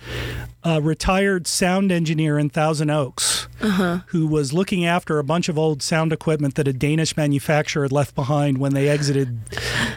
a 0.65 0.81
retired 0.81 1.47
sound 1.47 1.91
engineer 1.91 2.39
in 2.39 2.49
Thousand 2.51 2.91
Oaks 2.91 3.49
who 4.09 4.27
was 4.27 4.53
looking 4.53 4.85
after 4.85 5.19
a 5.19 5.25
bunch 5.25 5.49
of 5.49 5.59
old 5.59 5.83
sound 5.83 6.13
equipment 6.13 6.57
that 6.57 6.67
a 6.67 6.73
Danish 6.73 7.17
manufacturer 7.17 7.85
had 7.85 7.93
left 7.93 8.15
behind 8.15 8.59
when 8.59 8.75
they 8.75 8.89
exited 8.89 9.39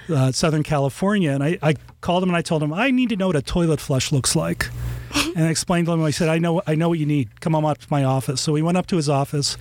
uh, 0.09 0.31
Southern 0.31 0.63
California. 0.63 1.31
And 1.31 1.43
I, 1.43 1.57
I 1.61 1.75
called 2.01 2.23
him 2.23 2.29
and 2.29 2.37
I 2.37 2.41
told 2.41 2.61
him, 2.61 2.73
I 2.73 2.91
need 2.91 3.09
to 3.09 3.15
know 3.15 3.27
what 3.27 3.35
a 3.35 3.41
toilet 3.41 3.79
flush 3.79 4.11
looks 4.11 4.35
like. 4.35 4.69
and 5.35 5.45
I 5.45 5.49
explained 5.49 5.87
to 5.87 5.93
him, 5.93 6.03
I 6.03 6.11
said, 6.11 6.29
I 6.29 6.37
know, 6.37 6.61
I 6.67 6.75
know 6.75 6.89
what 6.89 6.99
you 6.99 7.05
need. 7.05 7.41
Come 7.41 7.55
on 7.55 7.65
up 7.65 7.79
to 7.79 7.87
my 7.89 8.03
office. 8.03 8.41
So 8.41 8.53
we 8.53 8.61
went 8.61 8.77
up 8.77 8.87
to 8.87 8.97
his 8.97 9.09
office, 9.09 9.57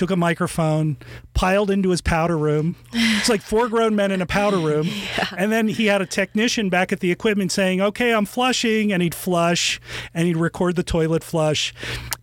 took 0.00 0.10
a 0.10 0.16
microphone, 0.16 0.96
piled 1.34 1.70
into 1.70 1.90
his 1.90 2.00
powder 2.00 2.38
room. 2.38 2.74
It's 2.94 3.28
like 3.28 3.42
four 3.42 3.68
grown 3.68 3.94
men 3.94 4.10
in 4.10 4.22
a 4.22 4.26
powder 4.26 4.56
room. 4.56 4.88
And 5.36 5.52
then 5.52 5.68
he 5.68 5.86
had 5.86 6.02
a 6.02 6.06
technician 6.06 6.68
back 6.68 6.92
at 6.92 7.00
the 7.00 7.10
equipment 7.10 7.52
saying, 7.52 7.80
okay, 7.80 8.12
I'm 8.12 8.26
flushing. 8.26 8.92
And 8.92 9.02
he'd 9.02 9.14
flush 9.14 9.80
and 10.12 10.26
he'd 10.26 10.36
record 10.36 10.76
the 10.76 10.82
toilet 10.82 11.22
flush. 11.22 11.72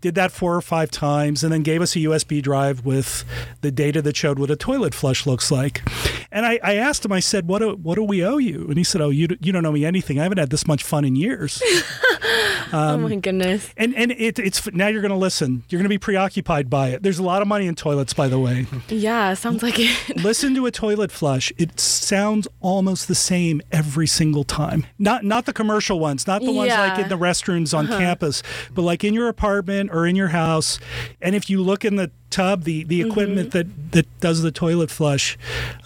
Did 0.01 0.13
that 0.15 0.31
four 0.31 0.55
or 0.55 0.61
five 0.61 0.91
times 0.91 1.43
and 1.43 1.51
then 1.51 1.63
gave 1.63 1.81
us 1.81 1.95
a 1.95 1.99
USB 1.99 2.43
drive 2.43 2.85
with 2.85 3.23
the 3.61 3.71
data 3.71 4.01
that 4.01 4.15
showed 4.15 4.39
what 4.39 4.51
a 4.51 4.55
toilet 4.55 4.93
flush 4.93 5.25
looks 5.25 5.49
like. 5.49 5.81
And 6.31 6.45
I, 6.45 6.59
I 6.61 6.75
asked 6.75 7.05
him, 7.05 7.11
I 7.11 7.21
said, 7.21 7.47
what 7.47 7.59
do, 7.59 7.75
what 7.75 7.95
do 7.95 8.03
we 8.03 8.23
owe 8.23 8.37
you? 8.37 8.65
And 8.67 8.77
he 8.77 8.83
said, 8.83 9.01
oh, 9.01 9.09
you, 9.09 9.27
you 9.39 9.51
don't 9.51 9.65
owe 9.65 9.71
me 9.71 9.85
anything. 9.85 10.19
I 10.19 10.23
haven't 10.23 10.39
had 10.39 10.49
this 10.49 10.67
much 10.67 10.83
fun 10.83 11.05
in 11.05 11.15
years. 11.15 11.61
oh 12.73 12.79
um, 12.79 13.03
my 13.03 13.15
goodness. 13.15 13.69
And 13.77 13.95
and 13.95 14.11
it, 14.11 14.39
it's 14.39 14.71
now 14.73 14.87
you're 14.87 15.01
going 15.01 15.11
to 15.11 15.17
listen. 15.17 15.63
You're 15.69 15.79
going 15.79 15.85
to 15.85 15.89
be 15.89 15.97
preoccupied 15.97 16.69
by 16.69 16.89
it. 16.89 17.03
There's 17.03 17.19
a 17.19 17.23
lot 17.23 17.41
of 17.41 17.47
money 17.47 17.66
in 17.67 17.75
toilets, 17.75 18.13
by 18.13 18.27
the 18.27 18.39
way. 18.39 18.65
Yeah, 18.89 19.33
sounds 19.35 19.61
like 19.61 19.75
it. 19.77 20.17
listen 20.23 20.55
to 20.55 20.65
a 20.65 20.71
toilet 20.71 21.11
flush. 21.11 21.51
It 21.57 21.79
sounds 21.79 22.47
almost 22.61 23.07
the 23.07 23.15
same 23.15 23.61
every 23.71 24.07
single 24.07 24.43
time. 24.43 24.85
Not 24.97 25.23
not 25.23 25.45
the 25.45 25.53
commercial 25.53 25.99
ones, 25.99 26.25
not 26.25 26.41
the 26.41 26.51
ones 26.51 26.69
like 26.69 26.77
Yeah. 26.77 26.93
Uh-huh. 26.93 27.01
in 27.03 27.09
the 27.09 27.17
restrooms 27.17 27.77
on 27.77 27.87
campus, 27.87 28.41
but 28.73 28.81
like 28.81 29.03
in 29.03 29.13
your 29.13 29.27
apartment 29.27 29.91
or 29.93 30.07
in 30.07 30.15
your 30.15 30.29
house. 30.29 30.79
And 31.21 31.35
if 31.35 31.49
you 31.49 31.61
look 31.61 31.85
in 31.85 31.97
the 31.97 32.11
tub, 32.37 32.63
the 32.63 32.83
the 32.83 32.99
Mm-hmm. 33.01 33.09
equipment 33.11 33.51
that 33.51 33.67
that 33.91 34.07
does 34.19 34.41
the 34.41 34.51
toilet 34.51 34.89
flush, 34.91 35.37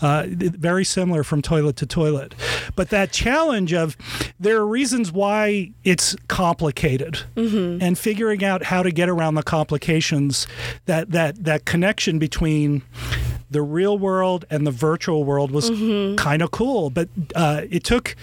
uh, 0.01 0.25
very 0.27 0.83
similar 0.85 1.23
from 1.23 1.41
toilet 1.41 1.75
to 1.77 1.85
toilet. 1.85 2.33
But 2.75 2.89
that 2.89 3.11
challenge 3.11 3.73
of 3.73 3.95
there 4.39 4.57
are 4.57 4.65
reasons 4.79 5.11
why 5.11 5.71
it's 5.83 6.15
complicated, 6.27 7.13
Mm-hmm. 7.35 7.81
and 7.85 7.97
figuring 7.97 8.43
out 8.43 8.63
how 8.71 8.83
to 8.83 8.91
get 8.91 9.07
around 9.09 9.35
the 9.35 9.43
complications, 9.43 10.47
that 10.85 11.11
that 11.11 11.43
that 11.45 11.65
connection 11.65 12.19
between 12.19 12.81
the 13.51 13.61
real 13.61 13.97
world 13.97 14.45
and 14.49 14.65
the 14.65 14.71
virtual 14.71 15.23
world 15.23 15.51
was 15.51 15.69
kind 16.17 16.41
of 16.41 16.51
cool. 16.51 16.89
But 16.89 17.09
uh, 17.35 17.61
it 17.69 17.83
took. 17.83 18.15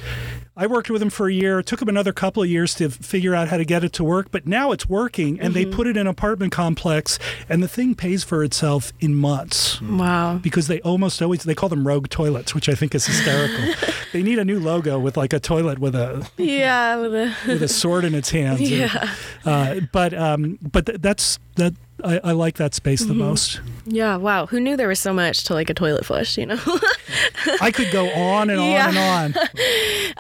I 0.61 0.67
worked 0.67 0.91
with 0.91 1.01
him 1.01 1.09
for 1.11 1.29
a 1.29 1.33
year. 1.33 1.61
It 1.61 1.67
took 1.67 1.81
him 1.81 1.89
another 1.89 2.13
couple 2.13 2.43
of 2.43 2.49
years 2.49 2.75
to 2.75 2.91
figure 2.91 3.33
out 3.33 3.47
how 3.47 3.59
to 3.59 3.65
get 3.65 3.85
it 3.85 3.93
to 3.93 4.03
work, 4.03 4.33
but 4.33 4.45
now 4.45 4.73
it's 4.73 4.89
working, 4.89 5.39
and 5.39 5.55
they 5.55 5.65
put 5.65 5.87
it 5.87 5.91
in 5.97 5.99
an 6.01 6.07
apartment 6.09 6.51
complex, 6.51 7.17
and 7.49 7.63
the 7.63 7.69
thing 7.69 7.95
pays 7.95 8.25
for 8.25 8.43
itself 8.43 8.93
in 8.99 9.15
months 9.15 9.81
Wow. 9.81 10.39
because 10.43 10.67
they 10.67 10.81
almost 10.81 11.23
always 11.23 11.45
they 11.45 11.55
call 11.55 11.69
them 11.69 11.87
rogue 11.87 12.09
toilets, 12.09 12.57
which 12.57 12.69
I 12.69 12.75
think 12.75 12.93
is 12.97 13.07
hysterical. 13.07 13.73
they 14.13 14.21
need 14.21 14.41
a 14.41 14.45
new 14.45 14.59
logo 14.59 14.99
with 14.99 15.17
like 15.17 15.33
a 15.33 15.39
toilet 15.39 15.79
with 15.79 15.95
a 15.95 16.29
Yeah. 16.37 16.97
With 16.97 17.15
a, 17.15 17.35
with 17.47 17.63
a 17.63 17.69
sword 17.69 18.05
in 18.05 18.17
its 18.17 18.31
hands. 18.31 18.59
And, 18.59 18.69
yeah. 18.69 19.15
uh, 19.45 19.81
but 19.93 20.13
um, 20.13 20.59
but 20.61 20.87
th- 20.87 21.01
that's 21.01 21.39
that. 21.55 21.75
I, 22.05 22.21
I 22.23 22.33
like 22.33 22.57
that 22.57 22.75
space 22.75 23.05
the 23.05 23.15
most. 23.15 23.61
Yeah. 23.85 24.17
Wow. 24.17 24.47
Who 24.47 24.61
knew 24.61 24.77
there 24.77 24.87
was 24.89 25.01
so 25.01 25.13
much 25.13 25.45
to 25.45 25.55
like 25.55 25.69
a 25.71 25.75
toilet 25.75 26.05
flush? 26.05 26.39
You 26.39 26.47
know. 26.47 26.59
I 27.61 27.71
could 27.73 27.91
go 27.91 28.09
on 28.11 28.51
and 28.51 28.61
on 28.61 28.71
Yeah. 28.71 28.89
and 28.89 29.35
on. 29.37 29.49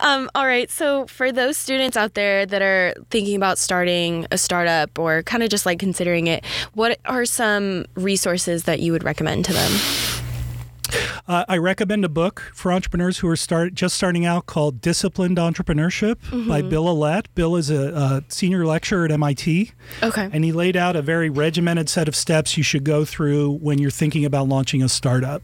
Um, 0.00 0.30
all 0.34 0.46
right. 0.46 0.70
So, 0.70 1.06
for 1.06 1.32
those 1.32 1.56
students 1.56 1.96
out 1.96 2.14
there 2.14 2.46
that 2.46 2.62
are 2.62 2.94
thinking 3.10 3.34
about 3.34 3.58
starting 3.58 4.26
a 4.30 4.38
startup 4.38 4.96
or 4.98 5.22
kind 5.24 5.42
of 5.42 5.50
just 5.50 5.66
like 5.66 5.78
considering 5.80 6.28
it, 6.28 6.44
what 6.74 6.98
are 7.04 7.24
some 7.24 7.84
resources 7.96 8.62
that 8.64 8.78
you 8.80 8.92
would 8.92 9.02
recommend 9.02 9.44
to 9.46 9.52
them? 9.52 9.70
Uh, 11.26 11.44
I 11.48 11.58
recommend 11.58 12.04
a 12.04 12.08
book 12.08 12.50
for 12.54 12.72
entrepreneurs 12.72 13.18
who 13.18 13.28
are 13.28 13.36
start 13.36 13.74
just 13.74 13.94
starting 13.96 14.24
out 14.24 14.46
called 14.46 14.80
Disciplined 14.80 15.36
Entrepreneurship 15.36 16.16
by 16.48 16.62
Bill 16.62 16.84
Aulet. 16.86 17.26
Bill 17.34 17.56
is 17.56 17.70
a, 17.70 17.92
a 17.94 18.24
senior 18.28 18.64
lecturer 18.64 19.04
at 19.04 19.10
MIT, 19.12 19.72
Okay. 20.02 20.28
and 20.32 20.44
he 20.44 20.52
laid 20.52 20.76
out 20.76 20.96
a 20.96 21.02
very 21.02 21.28
regimented 21.28 21.88
set 21.88 22.08
of 22.08 22.16
steps 22.16 22.56
you 22.56 22.62
should 22.62 22.84
go 22.84 23.04
through 23.04 23.52
when 23.58 23.78
you're 23.78 23.90
thinking 23.90 24.24
about 24.24 24.48
launching 24.48 24.82
a 24.82 24.88
startup. 24.88 25.42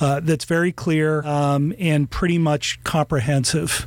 Uh, 0.00 0.20
that's 0.20 0.44
very 0.44 0.72
clear 0.72 1.22
um, 1.26 1.72
and 1.78 2.10
pretty 2.10 2.38
much 2.38 2.82
comprehensive. 2.84 3.86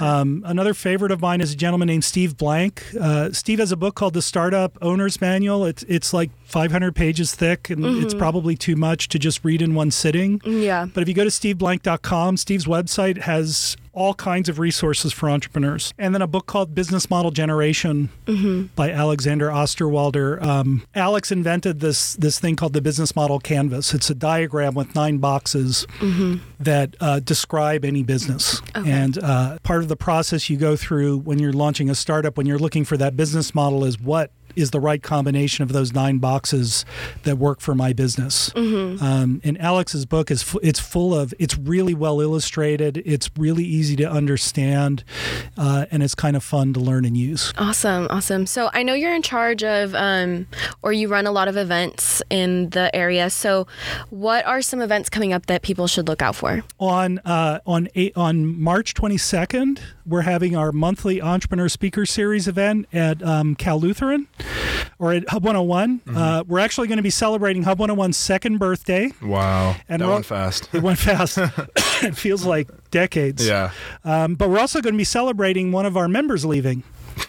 Um, 0.00 0.42
another 0.46 0.72
favorite 0.74 1.12
of 1.12 1.20
mine 1.20 1.40
is 1.40 1.52
a 1.52 1.56
gentleman 1.56 1.88
named 1.88 2.04
Steve 2.04 2.36
Blank. 2.36 2.84
Uh, 2.98 3.30
Steve 3.32 3.58
has 3.58 3.72
a 3.72 3.76
book 3.76 3.94
called 3.94 4.14
The 4.14 4.22
Startup 4.22 4.76
Owner's 4.80 5.20
Manual. 5.20 5.64
It's 5.66 5.82
it's 5.84 6.12
like 6.14 6.30
500 6.44 6.94
pages 6.94 7.34
thick, 7.34 7.68
and 7.70 7.84
it's 7.84 8.14
probably 8.14 8.56
too 8.56 8.76
much 8.76 9.08
to 9.08 9.18
just 9.18 9.44
read 9.44 9.60
in 9.62 9.74
one 9.74 9.90
sitting. 9.90 10.21
Yeah. 10.44 10.86
But 10.92 11.02
if 11.02 11.08
you 11.08 11.14
go 11.14 11.24
to 11.24 11.30
steveblank.com, 11.30 12.36
Steve's 12.36 12.66
website 12.66 13.18
has 13.22 13.76
all 13.94 14.14
kinds 14.14 14.48
of 14.48 14.58
resources 14.58 15.12
for 15.12 15.28
entrepreneurs. 15.28 15.92
And 15.98 16.14
then 16.14 16.22
a 16.22 16.26
book 16.26 16.46
called 16.46 16.74
Business 16.74 17.10
Model 17.10 17.30
Generation 17.30 18.08
by 18.74 18.90
Alexander 18.90 19.48
Osterwalder. 19.50 20.42
Um, 20.42 20.82
Alex 20.94 21.30
invented 21.30 21.80
this 21.80 22.14
this 22.14 22.38
thing 22.38 22.56
called 22.56 22.72
the 22.72 22.80
Business 22.80 23.14
Model 23.14 23.38
Canvas. 23.38 23.92
It's 23.92 24.08
a 24.08 24.14
diagram 24.14 24.74
with 24.74 24.94
nine 24.94 25.18
boxes 25.18 25.86
that 26.58 26.96
uh, 27.00 27.20
describe 27.20 27.84
any 27.84 28.02
business. 28.02 28.62
And 28.74 29.18
uh, 29.18 29.58
part 29.62 29.82
of 29.82 29.88
the 29.88 29.96
process 29.96 30.48
you 30.48 30.56
go 30.56 30.74
through 30.76 31.18
when 31.18 31.38
you're 31.38 31.52
launching 31.52 31.90
a 31.90 31.94
startup, 31.94 32.38
when 32.38 32.46
you're 32.46 32.58
looking 32.58 32.84
for 32.86 32.96
that 32.96 33.14
business 33.16 33.54
model, 33.54 33.84
is 33.84 34.00
what 34.00 34.30
is 34.56 34.70
the 34.70 34.80
right 34.80 35.02
combination 35.02 35.62
of 35.62 35.72
those 35.72 35.92
nine 35.92 36.18
boxes 36.18 36.84
that 37.22 37.36
work 37.38 37.60
for 37.60 37.74
my 37.74 37.92
business. 37.92 38.50
Mm-hmm. 38.50 39.02
Um, 39.02 39.40
and 39.44 39.60
Alex's 39.60 40.06
book 40.06 40.30
is 40.30 40.56
it's 40.62 40.80
full 40.80 41.14
of 41.14 41.34
it's 41.38 41.56
really 41.58 41.94
well 41.94 42.20
illustrated. 42.20 43.02
It's 43.04 43.30
really 43.36 43.64
easy 43.64 43.96
to 43.96 44.10
understand, 44.10 45.04
uh, 45.56 45.86
and 45.90 46.02
it's 46.02 46.14
kind 46.14 46.36
of 46.36 46.44
fun 46.44 46.72
to 46.74 46.80
learn 46.80 47.04
and 47.04 47.16
use. 47.16 47.52
Awesome, 47.58 48.06
awesome. 48.10 48.46
So 48.46 48.70
I 48.72 48.82
know 48.82 48.94
you're 48.94 49.14
in 49.14 49.22
charge 49.22 49.62
of, 49.62 49.94
um, 49.94 50.46
or 50.82 50.92
you 50.92 51.08
run 51.08 51.26
a 51.26 51.32
lot 51.32 51.48
of 51.48 51.56
events 51.56 52.22
in 52.30 52.70
the 52.70 52.94
area. 52.94 53.30
So, 53.30 53.66
what 54.10 54.44
are 54.46 54.62
some 54.62 54.80
events 54.80 55.08
coming 55.08 55.32
up 55.32 55.46
that 55.46 55.62
people 55.62 55.86
should 55.86 56.08
look 56.08 56.22
out 56.22 56.36
for? 56.36 56.62
On 56.78 57.18
uh, 57.20 57.60
on 57.66 57.88
eight, 57.94 58.16
on 58.16 58.60
March 58.60 58.94
22nd, 58.94 59.80
we're 60.06 60.22
having 60.22 60.56
our 60.56 60.72
monthly 60.72 61.20
Entrepreneur 61.20 61.68
Speaker 61.68 62.06
Series 62.06 62.48
event 62.48 62.86
at 62.92 63.22
um, 63.22 63.54
Cal 63.54 63.78
Lutheran 63.78 64.28
or 64.98 65.12
at 65.12 65.28
Hub 65.28 65.44
101. 65.44 66.00
Mm-hmm. 66.00 66.16
Uh, 66.16 66.42
we're 66.46 66.58
actually 66.58 66.88
going 66.88 66.96
to 66.98 67.02
be 67.02 67.10
celebrating 67.10 67.62
Hub 67.64 67.78
101's 67.78 68.16
second 68.16 68.58
birthday. 68.58 69.12
Wow. 69.22 69.76
And 69.88 70.02
that 70.02 70.08
went 70.08 70.26
fast. 70.26 70.68
It 70.72 70.82
went 70.82 70.98
fast. 70.98 71.38
it 72.02 72.16
feels 72.16 72.44
like 72.44 72.68
decades. 72.90 73.46
yeah. 73.46 73.70
Um, 74.04 74.34
but 74.34 74.48
we're 74.50 74.58
also 74.60 74.80
going 74.80 74.94
to 74.94 74.98
be 74.98 75.04
celebrating 75.04 75.72
one 75.72 75.86
of 75.86 75.96
our 75.96 76.08
members 76.08 76.44
leaving. 76.44 76.82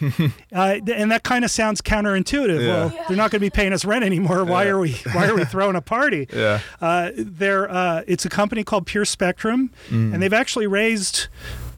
uh, 0.52 0.78
and 0.92 1.10
that 1.12 1.22
kind 1.24 1.44
of 1.44 1.50
sounds 1.50 1.82
counterintuitive. 1.82 2.60
Yeah. 2.60 2.66
Well, 2.66 2.88
they're 3.06 3.16
not 3.16 3.30
going 3.30 3.40
to 3.40 3.46
be 3.46 3.50
paying 3.50 3.72
us 3.74 3.84
rent 3.84 4.02
anymore. 4.04 4.44
Why 4.44 4.64
Yeah. 4.64 4.70
are 4.70 4.78
we? 4.78 4.92
Why 5.12 5.26
are 5.28 5.34
we 5.34 5.44
throwing 5.44 5.76
a 5.76 5.82
party? 5.82 6.26
Yeah. 6.32 6.60
Uh, 6.80 7.10
they're, 7.16 7.70
uh, 7.70 8.02
it's 8.06 8.24
a 8.24 8.30
company 8.30 8.64
called 8.64 8.86
Pure 8.86 9.04
Spectrum, 9.04 9.70
Mm. 9.90 10.14
and 10.14 10.22
they've 10.22 10.32
actually 10.32 10.66
raised 10.66 11.28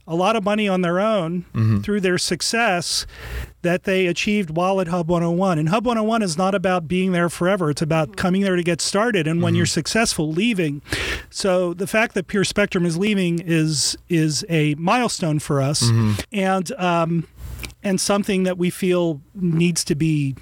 a 0.07 0.14
lot 0.14 0.37
of 0.37 0.45
money 0.45 0.68
on 0.68 0.82
their 0.82 1.01
own 1.01 1.47
Mm-hmm. 1.53 1.80
through 1.80 2.01
their 2.01 2.16
success 2.16 3.07
that 3.67 3.83
they 3.83 4.07
achieved 4.07 4.51
while 4.57 4.81
at 4.81 4.89
Hub 4.89 5.09
101. 5.11 5.59
And 5.59 5.69
Hub 5.69 5.85
101 5.85 6.23
is 6.23 6.39
not 6.39 6.55
about 6.55 6.87
being 6.89 7.12
there 7.12 7.29
forever, 7.29 7.69
it's 7.71 7.83
about 7.83 8.17
coming 8.17 8.43
there 8.43 8.57
to 8.57 8.62
get 8.62 8.81
started 8.81 9.27
and 9.27 9.43
when 9.43 9.53
Mm-hmm. 9.53 9.57
you're 9.59 9.67
successful, 9.67 10.31
leaving. 10.31 10.83
So 11.31 11.75
the 11.75 11.87
fact 11.87 12.14
that 12.14 12.27
Pure 12.29 12.45
Spectrum 12.45 12.85
is 12.87 12.97
leaving 12.97 13.39
is 13.41 13.97
is 14.09 14.45
a 14.49 14.75
milestone 14.77 15.39
for 15.41 15.61
us. 15.61 15.83
Mm-hmm. 15.83 16.12
And 16.33 16.73
um, 16.73 17.27
and 17.83 18.01
something 18.01 18.43
that 18.45 18.59
we 18.59 18.71
feel 18.71 19.21
needs 19.35 19.85
to 19.85 19.95
be 19.95 20.35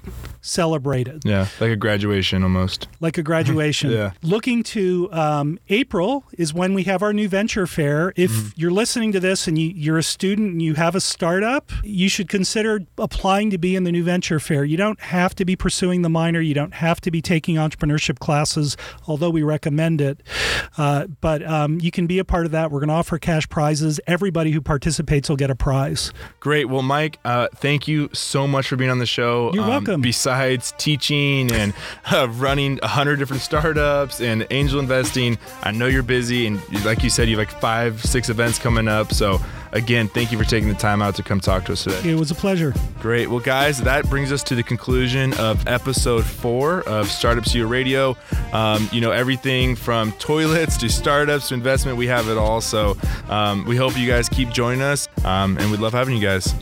celebrated 0.45 1.21
Yeah. 1.25 1.47
Like 1.59 1.71
a 1.71 1.75
graduation 1.75 2.43
almost. 2.43 2.87
like 3.01 3.17
a 3.17 3.23
graduation. 3.23 3.89
Yeah. 3.95 4.11
Looking 4.23 4.61
to 4.63 5.09
um, 5.13 5.57
April 5.69 6.25
is 6.37 6.53
when 6.53 6.73
we 6.73 6.83
have 6.83 7.01
our 7.01 7.13
new 7.13 7.27
venture 7.29 7.65
fair. 7.67 8.11
If 8.15 8.31
Mm-hmm. 8.31 8.47
you're 8.57 8.71
listening 8.71 9.11
to 9.13 9.19
this 9.19 9.47
and 9.47 9.57
you, 9.57 9.69
you're 9.75 9.97
a 9.97 10.03
student 10.03 10.51
and 10.51 10.61
you 10.61 10.73
have 10.73 10.93
a 10.95 10.99
startup, 11.01 11.71
you 11.83 12.09
should 12.09 12.27
consider 12.29 12.81
applying 12.97 13.49
to 13.51 13.57
be 13.57 13.75
in 13.75 13.85
the 13.85 13.91
new 13.91 14.03
venture 14.03 14.39
fair. 14.39 14.63
You 14.65 14.75
don't 14.77 14.99
have 14.99 15.33
to 15.35 15.45
be 15.45 15.55
pursuing 15.55 16.01
the 16.01 16.09
minor. 16.09 16.41
You 16.41 16.53
don't 16.53 16.73
have 16.73 16.99
to 17.01 17.11
be 17.11 17.21
taking 17.21 17.55
entrepreneurship 17.55 18.19
classes, 18.19 18.75
although 19.07 19.29
we 19.29 19.43
recommend 19.43 20.01
it. 20.01 20.21
Uh, 20.77 21.07
but 21.21 21.45
um, 21.47 21.79
you 21.79 21.91
can 21.91 22.05
be 22.07 22.19
a 22.19 22.25
part 22.25 22.45
of 22.45 22.51
that. 22.51 22.69
We're 22.71 22.79
going 22.81 22.89
to 22.89 22.95
offer 22.95 23.17
cash 23.17 23.47
prizes. 23.47 23.99
Everybody 24.07 24.51
who 24.51 24.59
participates 24.61 25.29
will 25.29 25.37
get 25.37 25.49
a 25.49 25.55
prize. 25.55 26.11
Great. 26.41 26.65
Well, 26.65 26.81
Mike, 26.81 27.19
uh, 27.23 27.47
thank 27.55 27.87
you 27.87 28.09
so 28.13 28.45
much 28.47 28.67
for 28.67 28.75
being 28.75 28.91
on 28.91 28.99
the 28.99 29.05
show. 29.05 29.51
You're 29.53 29.63
Um, 29.63 29.69
welcome. 29.69 30.01
Besides 30.01 30.34
teaching 30.77 31.51
and 31.51 31.73
uh, 32.11 32.27
running 32.29 32.79
a 32.83 32.87
hundred 32.87 33.17
different 33.17 33.41
startups 33.41 34.21
and 34.21 34.45
angel 34.51 34.79
investing, 34.79 35.37
I 35.63 35.71
know 35.71 35.87
you're 35.87 36.03
busy, 36.03 36.47
and 36.47 36.85
like 36.85 37.03
you 37.03 37.09
said, 37.09 37.27
you 37.27 37.37
have 37.37 37.47
like 37.47 37.61
five, 37.61 38.03
six 38.03 38.29
events 38.29 38.59
coming 38.59 38.87
up. 38.87 39.13
So, 39.13 39.39
again, 39.71 40.07
thank 40.07 40.31
you 40.31 40.37
for 40.37 40.43
taking 40.43 40.69
the 40.69 40.75
time 40.75 41.01
out 41.01 41.15
to 41.15 41.23
come 41.23 41.39
talk 41.39 41.65
to 41.65 41.73
us 41.73 41.83
today. 41.83 42.11
It 42.11 42.19
was 42.19 42.31
a 42.31 42.35
pleasure. 42.35 42.73
Great. 42.99 43.27
Well, 43.29 43.39
guys, 43.39 43.81
that 43.81 44.09
brings 44.09 44.31
us 44.31 44.43
to 44.43 44.55
the 44.55 44.63
conclusion 44.63 45.33
of 45.35 45.67
episode 45.67 46.25
four 46.25 46.81
of 46.87 47.09
Startup 47.09 47.43
CLU 47.43 47.67
Radio. 47.67 48.17
Um, 48.53 48.89
you 48.91 49.01
know, 49.01 49.11
everything 49.11 49.75
from 49.75 50.11
toilets 50.13 50.77
to 50.77 50.89
startups 50.89 51.49
to 51.49 51.53
investment, 51.53 51.97
we 51.97 52.07
have 52.07 52.29
it 52.29 52.37
all. 52.37 52.61
So 52.61 52.97
um, 53.29 53.65
we 53.65 53.75
hope 53.75 53.97
you 53.97 54.07
guys 54.07 54.29
keep 54.29 54.49
joining 54.49 54.81
us, 54.81 55.07
um, 55.23 55.57
and 55.57 55.71
we'd 55.71 55.79
love 55.79 55.93
having 55.93 56.15
you 56.15 56.21
guys. 56.21 56.53